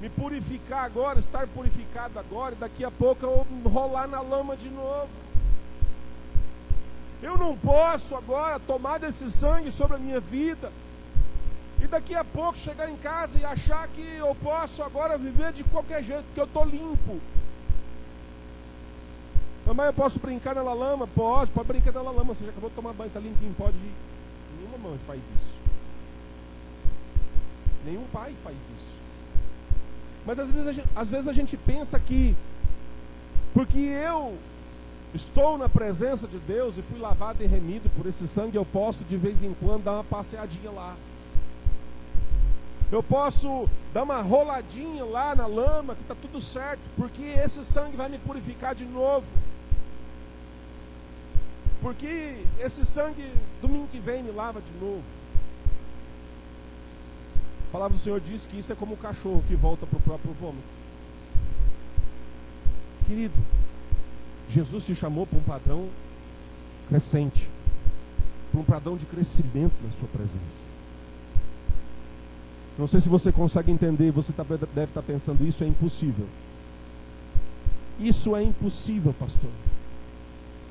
me 0.00 0.08
purificar 0.08 0.84
agora, 0.84 1.18
estar 1.18 1.46
purificado 1.48 2.18
agora, 2.18 2.54
e 2.54 2.58
daqui 2.58 2.84
a 2.84 2.90
pouco 2.90 3.24
eu 3.24 3.46
rolar 3.70 4.06
na 4.06 4.20
lama 4.20 4.56
de 4.56 4.68
novo. 4.68 5.08
Eu 7.22 7.36
não 7.36 7.56
posso 7.56 8.14
agora 8.16 8.58
tomar 8.58 8.98
desse 8.98 9.30
sangue 9.30 9.70
sobre 9.70 9.96
a 9.96 9.98
minha 9.98 10.20
vida 10.20 10.72
e 11.82 11.86
daqui 11.86 12.14
a 12.14 12.24
pouco 12.24 12.58
chegar 12.58 12.88
em 12.88 12.96
casa 12.96 13.38
e 13.38 13.44
achar 13.44 13.86
que 13.88 14.00
eu 14.00 14.34
posso 14.34 14.82
agora 14.82 15.18
viver 15.18 15.52
de 15.52 15.64
qualquer 15.64 16.02
jeito, 16.02 16.24
porque 16.24 16.40
eu 16.40 16.44
estou 16.44 16.64
limpo. 16.64 17.20
Mamãe, 19.66 19.86
eu 19.86 19.92
posso 19.92 20.18
brincar 20.18 20.54
na 20.54 20.62
lama? 20.62 21.06
Pode, 21.06 21.50
pode 21.52 21.68
brincar 21.68 21.92
na 21.92 22.02
lama. 22.02 22.34
Você 22.34 22.44
já 22.44 22.50
acabou 22.50 22.70
de 22.70 22.76
tomar 22.76 22.92
banho, 22.92 23.08
está 23.08 23.20
limpinho, 23.20 23.54
pode 23.56 23.76
ir. 23.76 23.94
Nenhuma 24.58 24.90
mãe 24.90 24.98
faz 25.06 25.22
isso. 25.38 25.54
Nenhum 27.84 28.04
pai 28.12 28.34
faz 28.42 28.56
isso. 28.78 28.98
Mas 30.26 30.38
às 30.38 30.50
vezes, 30.50 30.66
a 30.66 30.72
gente, 30.72 30.88
às 30.94 31.08
vezes 31.08 31.28
a 31.28 31.32
gente 31.32 31.56
pensa 31.56 31.98
que, 31.98 32.36
porque 33.54 33.78
eu 33.78 34.36
estou 35.14 35.58
na 35.58 35.68
presença 35.68 36.26
de 36.26 36.38
Deus 36.38 36.78
e 36.78 36.82
fui 36.82 36.98
lavado 36.98 37.42
e 37.42 37.46
remido 37.46 37.90
por 37.90 38.06
esse 38.06 38.26
sangue, 38.28 38.56
eu 38.56 38.64
posso 38.64 39.04
de 39.04 39.16
vez 39.16 39.42
em 39.42 39.54
quando 39.54 39.84
dar 39.84 39.92
uma 39.92 40.04
passeadinha 40.04 40.70
lá. 40.70 40.96
Eu 42.92 43.02
posso 43.02 43.68
dar 43.94 44.02
uma 44.02 44.20
roladinha 44.20 45.04
lá 45.04 45.34
na 45.34 45.46
lama, 45.46 45.94
que 45.94 46.02
está 46.02 46.14
tudo 46.14 46.40
certo, 46.40 46.80
porque 46.96 47.22
esse 47.22 47.64
sangue 47.64 47.96
vai 47.96 48.08
me 48.08 48.18
purificar 48.18 48.74
de 48.74 48.84
novo. 48.84 49.26
Porque 51.80 52.44
esse 52.58 52.84
sangue, 52.84 53.32
domingo 53.62 53.86
que 53.88 53.98
vem, 53.98 54.22
me 54.22 54.32
lava 54.32 54.60
de 54.60 54.72
novo. 54.84 55.02
A 57.68 57.72
palavra 57.72 57.96
do 57.96 58.00
Senhor 58.00 58.20
diz 58.20 58.44
que 58.44 58.58
isso 58.58 58.72
é 58.72 58.74
como 58.74 58.94
o 58.94 58.98
cachorro 58.98 59.44
que 59.46 59.54
volta 59.54 59.86
para 59.86 59.96
o 59.96 60.02
próprio 60.02 60.32
vômito. 60.34 60.66
Querido, 63.06 63.34
Jesus 64.52 64.86
te 64.86 64.94
chamou 64.94 65.26
para 65.26 65.38
um 65.38 65.42
padrão 65.42 65.88
crescente, 66.88 67.48
para 68.50 68.60
um 68.60 68.64
padrão 68.64 68.96
de 68.96 69.06
crescimento 69.06 69.74
na 69.84 69.92
sua 69.92 70.08
presença. 70.08 70.70
Não 72.78 72.86
sei 72.86 73.00
se 73.00 73.08
você 73.08 73.30
consegue 73.30 73.70
entender, 73.70 74.10
você 74.10 74.32
tá, 74.32 74.42
deve 74.42 74.64
estar 74.64 74.86
tá 74.86 75.02
pensando, 75.02 75.46
isso 75.46 75.62
é 75.62 75.66
impossível. 75.66 76.26
Isso 77.98 78.34
é 78.34 78.42
impossível, 78.42 79.14
pastor. 79.18 79.50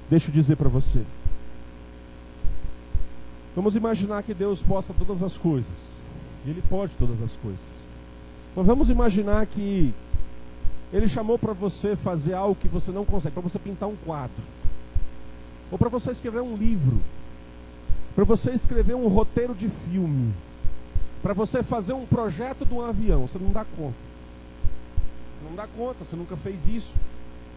Deixa 0.10 0.30
eu 0.30 0.34
dizer 0.34 0.56
para 0.56 0.68
você. 0.68 1.04
Vamos 3.56 3.76
imaginar 3.76 4.24
que 4.24 4.34
Deus 4.34 4.62
possa 4.62 4.94
todas 4.94 5.22
as 5.22 5.38
coisas. 5.38 6.00
E 6.46 6.50
Ele 6.50 6.64
pode 6.68 6.96
todas 6.98 7.22
as 7.22 7.36
coisas. 7.38 7.60
Mas 8.56 8.66
vamos 8.66 8.90
imaginar 8.90 9.46
que 9.46 9.94
Ele 10.92 11.08
chamou 11.08 11.38
para 11.38 11.54
você 11.54 11.96
fazer 11.96 12.34
algo 12.34 12.56
que 12.56 12.68
você 12.68 12.92
não 12.92 13.06
consegue, 13.06 13.34
para 13.34 13.44
você 13.44 13.60
pintar 13.60 13.88
um 13.88 13.96
quadro. 13.96 14.44
Ou 15.72 15.78
para 15.78 15.90
você 15.90 16.12
escrever 16.12 16.42
um 16.42 16.56
livro. 16.56 17.00
Para 18.16 18.24
você 18.24 18.52
escrever 18.52 18.96
um 18.96 19.08
roteiro 19.08 19.54
de 19.54 19.70
filme. 19.70 20.34
Para 21.22 21.34
você 21.34 21.62
fazer 21.62 21.94
um 21.94 22.06
projeto 22.06 22.66
de 22.66 22.74
um 22.74 22.82
avião. 22.82 23.28
Você 23.28 23.38
não 23.38 23.52
dá 23.52 23.66
conta. 23.78 23.98
Você 25.38 25.46
não 25.46 25.56
dá 25.56 25.68
conta, 25.68 26.04
você 26.04 26.16
nunca 26.16 26.36
fez 26.36 26.68
isso 26.68 27.00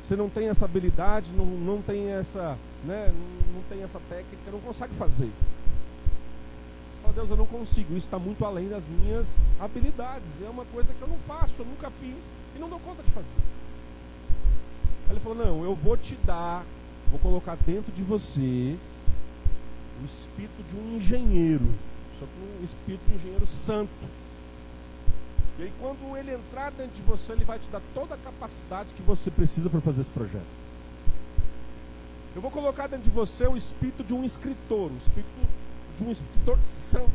você 0.03 0.17
não 0.17 0.29
tem 0.29 0.49
essa 0.49 0.65
habilidade, 0.65 1.33
não, 1.37 1.47
não 1.47 1.81
tem 1.81 2.09
essa, 2.09 2.59
né, 2.85 3.13
não, 3.55 3.63
tem 3.69 3.83
essa 3.83 4.01
técnica, 4.09 4.51
não 4.51 4.61
consegue 4.61 4.93
fazer. 4.95 5.31
Deus, 7.13 7.31
eu 7.31 7.37
não 7.37 7.47
consigo, 7.47 7.97
isso 7.97 8.07
está 8.07 8.19
muito 8.19 8.45
além 8.45 8.69
das 8.69 8.89
minhas 8.89 9.39
habilidades. 9.61 10.41
É 10.41 10.49
uma 10.49 10.65
coisa 10.67 10.93
que 10.93 11.03
eu 11.03 11.09
não 11.09 11.19
faço, 11.27 11.63
eu 11.63 11.67
nunca 11.67 11.91
fiz 11.91 12.31
e 12.57 12.59
não 12.59 12.69
dou 12.69 12.81
conta 12.81 13.03
de 13.03 13.11
fazer. 13.11 13.29
Ele 15.11 15.21
falou, 15.21 15.39
não, 15.39 15.65
eu 15.65 15.75
vou 15.75 15.97
te 15.97 16.15
dar, 16.25 16.65
vou 17.11 17.19
colocar 17.21 17.57
dentro 17.57 17.93
de 17.93 18.03
você 18.03 18.77
o 20.01 20.05
espírito 20.05 20.63
de 20.69 20.77
um 20.77 20.97
engenheiro, 20.97 21.67
só 22.19 22.27
que 22.27 22.33
um 22.61 22.65
espírito 22.65 23.05
de 23.07 23.13
um 23.13 23.17
engenheiro 23.17 23.47
santo. 23.47 24.23
E 25.59 25.65
aí, 25.65 25.73
quando 25.79 26.17
ele 26.17 26.33
entrar 26.33 26.71
dentro 26.71 26.95
de 26.95 27.03
você, 27.03 27.33
ele 27.33 27.45
vai 27.45 27.59
te 27.59 27.69
dar 27.69 27.83
toda 27.93 28.15
a 28.15 28.19
capacidade 28.19 28.95
que 28.95 29.03
você 29.03 29.31
precisa 29.31 29.69
para 29.69 29.81
fazer 29.81 30.01
esse 30.01 30.11
projeto. 30.11 30.63
Eu 32.35 32.41
vou 32.41 32.51
colocar 32.51 32.87
dentro 32.87 33.05
de 33.05 33.11
você 33.11 33.47
o 33.47 33.57
espírito 33.57 34.03
de 34.03 34.15
um 34.15 34.25
escritor, 34.25 34.91
o 34.91 34.97
espírito 34.97 35.29
de 35.97 36.05
um 36.05 36.11
escritor 36.11 36.59
santo. 36.65 37.11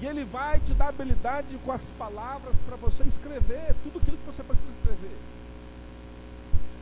E 0.00 0.06
ele 0.06 0.24
vai 0.24 0.60
te 0.60 0.74
dar 0.74 0.88
habilidade 0.88 1.58
com 1.64 1.72
as 1.72 1.90
palavras 1.90 2.60
para 2.60 2.76
você 2.76 3.02
escrever 3.04 3.74
tudo 3.82 3.98
aquilo 3.98 4.16
que 4.16 4.26
você 4.26 4.42
precisa 4.42 4.70
escrever. 4.70 5.16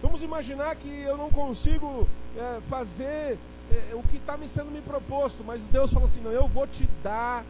Vamos 0.02 0.22
imaginar 0.22 0.76
que 0.76 0.88
eu 0.88 1.16
não 1.16 1.30
consigo 1.30 2.06
é, 2.36 2.60
fazer 2.68 3.38
é, 3.70 3.94
o 3.94 4.02
que 4.02 4.18
está 4.18 4.36
me 4.36 4.48
sendo 4.48 4.70
me 4.70 4.82
proposto, 4.82 5.42
mas 5.42 5.66
Deus 5.66 5.92
fala 5.92 6.04
assim: 6.04 6.20
não, 6.20 6.30
eu 6.30 6.46
vou 6.46 6.66
te 6.66 6.86
dar 7.02 7.44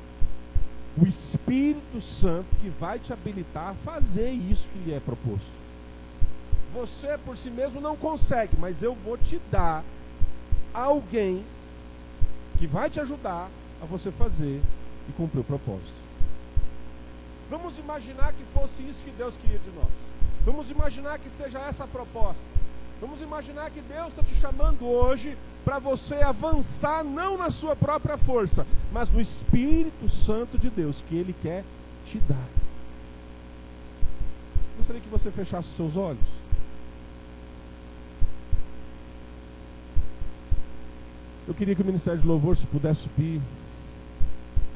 o 0.96 1.06
Espírito 1.06 2.00
Santo 2.00 2.46
que 2.60 2.68
vai 2.68 2.98
te 2.98 3.12
habilitar 3.12 3.70
a 3.70 3.74
fazer 3.74 4.30
isso 4.30 4.68
que 4.68 4.78
lhe 4.78 4.94
é 4.94 5.00
proposto. 5.00 5.52
Você 6.72 7.18
por 7.18 7.36
si 7.36 7.50
mesmo 7.50 7.80
não 7.80 7.96
consegue, 7.96 8.56
mas 8.58 8.82
eu 8.82 8.94
vou 8.94 9.18
te 9.18 9.40
dar 9.50 9.82
alguém 10.72 11.44
que 12.58 12.66
vai 12.66 12.88
te 12.88 13.00
ajudar 13.00 13.48
a 13.82 13.86
você 13.86 14.10
fazer 14.10 14.60
e 15.08 15.12
cumprir 15.12 15.40
o 15.40 15.44
propósito. 15.44 16.06
Vamos 17.50 17.78
imaginar 17.78 18.32
que 18.32 18.42
fosse 18.44 18.82
isso 18.82 19.02
que 19.02 19.10
Deus 19.10 19.36
queria 19.36 19.58
de 19.58 19.70
nós. 19.70 19.92
Vamos 20.44 20.70
imaginar 20.70 21.18
que 21.18 21.30
seja 21.30 21.58
essa 21.60 21.84
a 21.84 21.86
proposta. 21.86 22.48
Vamos 23.00 23.20
imaginar 23.20 23.70
que 23.70 23.80
Deus 23.80 24.08
está 24.08 24.22
te 24.22 24.34
chamando 24.34 24.86
hoje 24.86 25.36
para 25.64 25.78
você 25.78 26.14
avançar 26.16 27.04
não 27.04 27.36
na 27.36 27.50
sua 27.50 27.76
própria 27.76 28.16
força, 28.16 28.66
mas 28.90 29.10
no 29.10 29.20
Espírito 29.20 30.08
Santo 30.08 30.56
de 30.56 30.70
Deus 30.70 31.02
que 31.06 31.14
Ele 31.14 31.34
quer 31.42 31.62
te 32.06 32.18
dar. 32.20 32.48
Gostaria 34.78 35.02
que 35.02 35.08
você 35.08 35.30
fechasse 35.30 35.68
os 35.68 35.76
seus 35.76 35.96
olhos. 35.96 36.45
Eu 41.46 41.54
queria 41.54 41.74
que 41.74 41.82
o 41.82 41.84
Ministério 41.84 42.20
de 42.20 42.26
Louvor 42.26 42.56
se 42.56 42.66
pudesse 42.66 43.02
subir. 43.02 43.40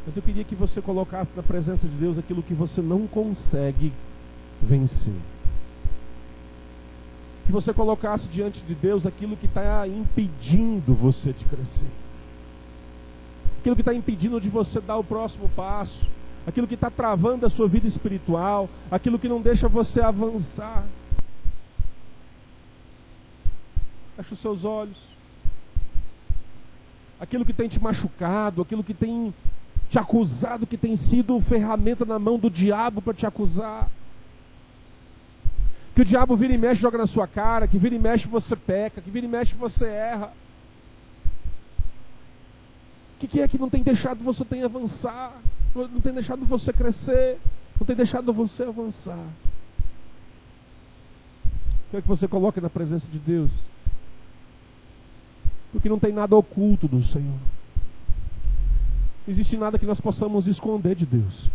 Mas 0.07 0.17
eu 0.17 0.23
queria 0.23 0.45
que 0.45 0.55
você 0.55 0.81
colocasse 0.81 1.33
na 1.35 1.43
presença 1.43 1.87
de 1.87 1.95
Deus 1.95 2.17
aquilo 2.17 2.43
que 2.43 2.55
você 2.55 2.81
não 2.81 3.07
consegue 3.07 3.93
vencer. 4.63 5.15
Que 7.45 7.53
você 7.53 7.75
colocasse 7.75 8.29
diante 8.29 8.63
de 8.63 8.75
Deus 8.75 9.05
aquilo 9.05 9.37
que 9.37 9.47
está 9.47 9.87
impedindo 9.87 10.95
você 10.95 11.33
de 11.33 11.45
crescer. 11.45 11.89
Aquilo 13.59 13.75
que 13.75 13.83
está 13.83 13.93
impedindo 13.93 14.41
de 14.41 14.49
você 14.49 14.81
dar 14.81 14.97
o 14.97 15.05
próximo 15.05 15.49
passo. 15.51 16.07
Aquilo 16.47 16.67
que 16.67 16.75
está 16.75 16.89
travando 16.89 17.45
a 17.45 17.51
sua 17.51 17.67
vida 17.67 17.87
espiritual. 17.87 18.71
Aquilo 18.91 19.19
que 19.19 19.29
não 19.29 19.43
deixa 19.43 19.69
você 19.69 20.01
avançar. 20.01 20.85
Feche 24.17 24.33
os 24.33 24.39
seus 24.39 24.65
olhos. 24.65 25.20
Aquilo 27.21 27.45
que 27.45 27.53
tem 27.53 27.69
te 27.69 27.81
machucado, 27.81 28.63
aquilo 28.63 28.83
que 28.83 28.95
tem 28.95 29.33
te 29.91 29.99
acusado 29.99 30.69
que 30.69 30.77
tem 30.77 30.95
sido 30.95 31.41
ferramenta 31.41 32.05
na 32.05 32.17
mão 32.17 32.39
do 32.39 32.49
diabo 32.49 33.03
para 33.03 33.13
te 33.13 33.27
acusar. 33.27 33.91
Que 35.95 36.03
o 36.03 36.05
diabo 36.05 36.37
vira 36.37 36.55
e 36.55 36.59
mexe 36.59 36.81
joga 36.81 36.97
na 36.97 37.07
sua 37.07 37.27
cara, 37.27 37.67
que 37.67 37.77
vira 37.77 37.97
e 37.97 37.99
mexe 37.99 38.29
você 38.29 38.55
peca, 38.55 39.01
que 39.01 39.11
vira 39.11 39.27
e 39.27 39.29
mexe 39.29 39.55
você 39.57 39.89
erra. 39.89 40.33
O 43.17 43.19
que, 43.19 43.27
que 43.27 43.41
é 43.41 43.49
que 43.49 43.59
não 43.59 43.69
tem 43.69 43.83
deixado 43.83 44.23
você 44.23 44.45
tem 44.45 44.63
avançar? 44.63 45.33
Não 45.75 46.01
tem 46.01 46.13
deixado 46.13 46.47
você 46.47 46.73
crescer? 46.73 47.39
Não 47.79 47.85
tem 47.85 47.97
deixado 47.97 48.33
você 48.33 48.63
avançar? 48.63 49.19
Quer 51.91 52.01
que 52.01 52.09
você 52.09 52.29
coloque 52.29 52.61
na 52.61 52.71
presença 52.71 53.09
de 53.09 53.19
Deus? 53.19 53.51
Porque 55.73 55.89
não 55.89 55.99
tem 55.99 56.13
nada 56.13 56.37
oculto 56.37 56.89
do 56.89 57.03
Senhor. 57.03 57.39
Não 59.27 59.33
existe 59.33 59.57
nada 59.57 59.79
que 59.79 59.87
nós 59.87 60.01
possamos 60.01 60.49
esconder 60.49 60.95
de 60.95 61.07
Deus. 61.07 61.49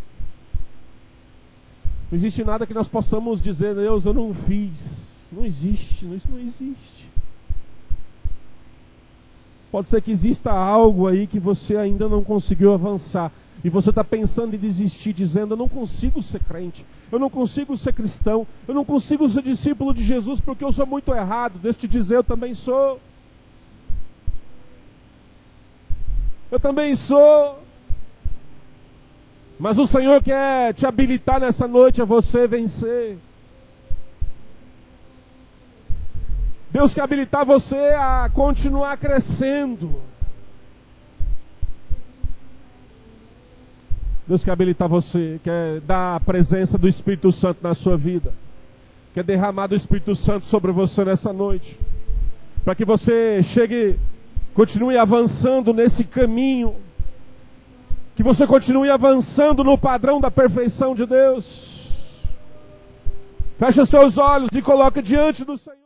Não 2.11 2.17
existe 2.17 2.43
nada 2.43 2.65
que 2.65 2.73
nós 2.73 2.87
possamos 2.87 3.41
dizer, 3.41 3.75
Deus, 3.75 4.05
eu 4.05 4.13
não 4.13 4.33
fiz. 4.33 5.27
Não 5.31 5.45
existe, 5.45 6.05
isso 6.13 6.29
não 6.29 6.39
existe. 6.39 7.09
Pode 9.71 9.89
ser 9.89 10.01
que 10.01 10.11
exista 10.11 10.51
algo 10.51 11.07
aí 11.07 11.27
que 11.27 11.39
você 11.39 11.75
ainda 11.75 12.07
não 12.07 12.23
conseguiu 12.23 12.73
avançar. 12.73 13.31
E 13.61 13.69
você 13.69 13.89
está 13.89 14.03
pensando 14.03 14.55
em 14.55 14.59
desistir, 14.59 15.11
dizendo: 15.11 15.53
Eu 15.53 15.57
não 15.57 15.67
consigo 15.67 16.21
ser 16.21 16.39
crente, 16.43 16.85
eu 17.11 17.17
não 17.17 17.29
consigo 17.29 17.75
ser 17.75 17.91
cristão, 17.91 18.45
eu 18.67 18.73
não 18.73 18.85
consigo 18.85 19.27
ser 19.27 19.41
discípulo 19.41 19.93
de 19.93 20.03
Jesus 20.03 20.39
porque 20.39 20.63
eu 20.63 20.71
sou 20.71 20.85
muito 20.85 21.13
errado. 21.13 21.59
Deixa 21.61 21.77
eu 21.77 21.81
te 21.81 21.87
dizer, 21.87 22.17
eu 22.17 22.23
também 22.23 22.53
sou. 22.53 23.01
Eu 26.51 26.59
também 26.59 26.95
sou. 26.95 27.59
Mas 29.59 29.79
o 29.79 29.87
Senhor 29.87 30.21
quer 30.21 30.73
te 30.73 30.85
habilitar 30.85 31.39
nessa 31.39 31.67
noite 31.67 32.01
a 32.01 32.05
você 32.05 32.47
vencer. 32.47 33.17
Deus 36.71 36.93
quer 36.93 37.01
habilitar 37.01 37.45
você 37.45 37.77
a 37.97 38.29
continuar 38.33 38.97
crescendo. 38.97 40.01
Deus 44.27 44.43
quer 44.43 44.51
habilitar 44.51 44.89
você, 44.89 45.39
quer 45.43 45.79
dar 45.81 46.15
a 46.15 46.19
presença 46.19 46.77
do 46.77 46.87
Espírito 46.87 47.31
Santo 47.31 47.59
na 47.61 47.73
sua 47.73 47.95
vida. 47.95 48.33
Quer 49.13 49.23
derramar 49.23 49.67
do 49.67 49.75
Espírito 49.75 50.13
Santo 50.15 50.47
sobre 50.47 50.71
você 50.71 51.05
nessa 51.05 51.31
noite. 51.31 51.79
Para 52.65 52.75
que 52.75 52.83
você 52.83 53.41
chegue, 53.43 53.97
continue 54.55 54.97
avançando 54.97 55.73
nesse 55.73 56.05
caminho 56.05 56.77
que 58.15 58.23
você 58.23 58.47
continue 58.47 58.89
avançando 58.89 59.61
no 59.63 59.77
padrão 59.77 60.21
da 60.21 60.31
perfeição 60.31 60.95
de 60.95 61.05
Deus. 61.05 62.23
Feche 63.59 63.85
seus 63.85 64.17
olhos 64.17 64.49
e 64.55 64.61
coloque 64.61 65.01
diante 65.01 65.43
do 65.43 65.57
Senhor. 65.57 65.84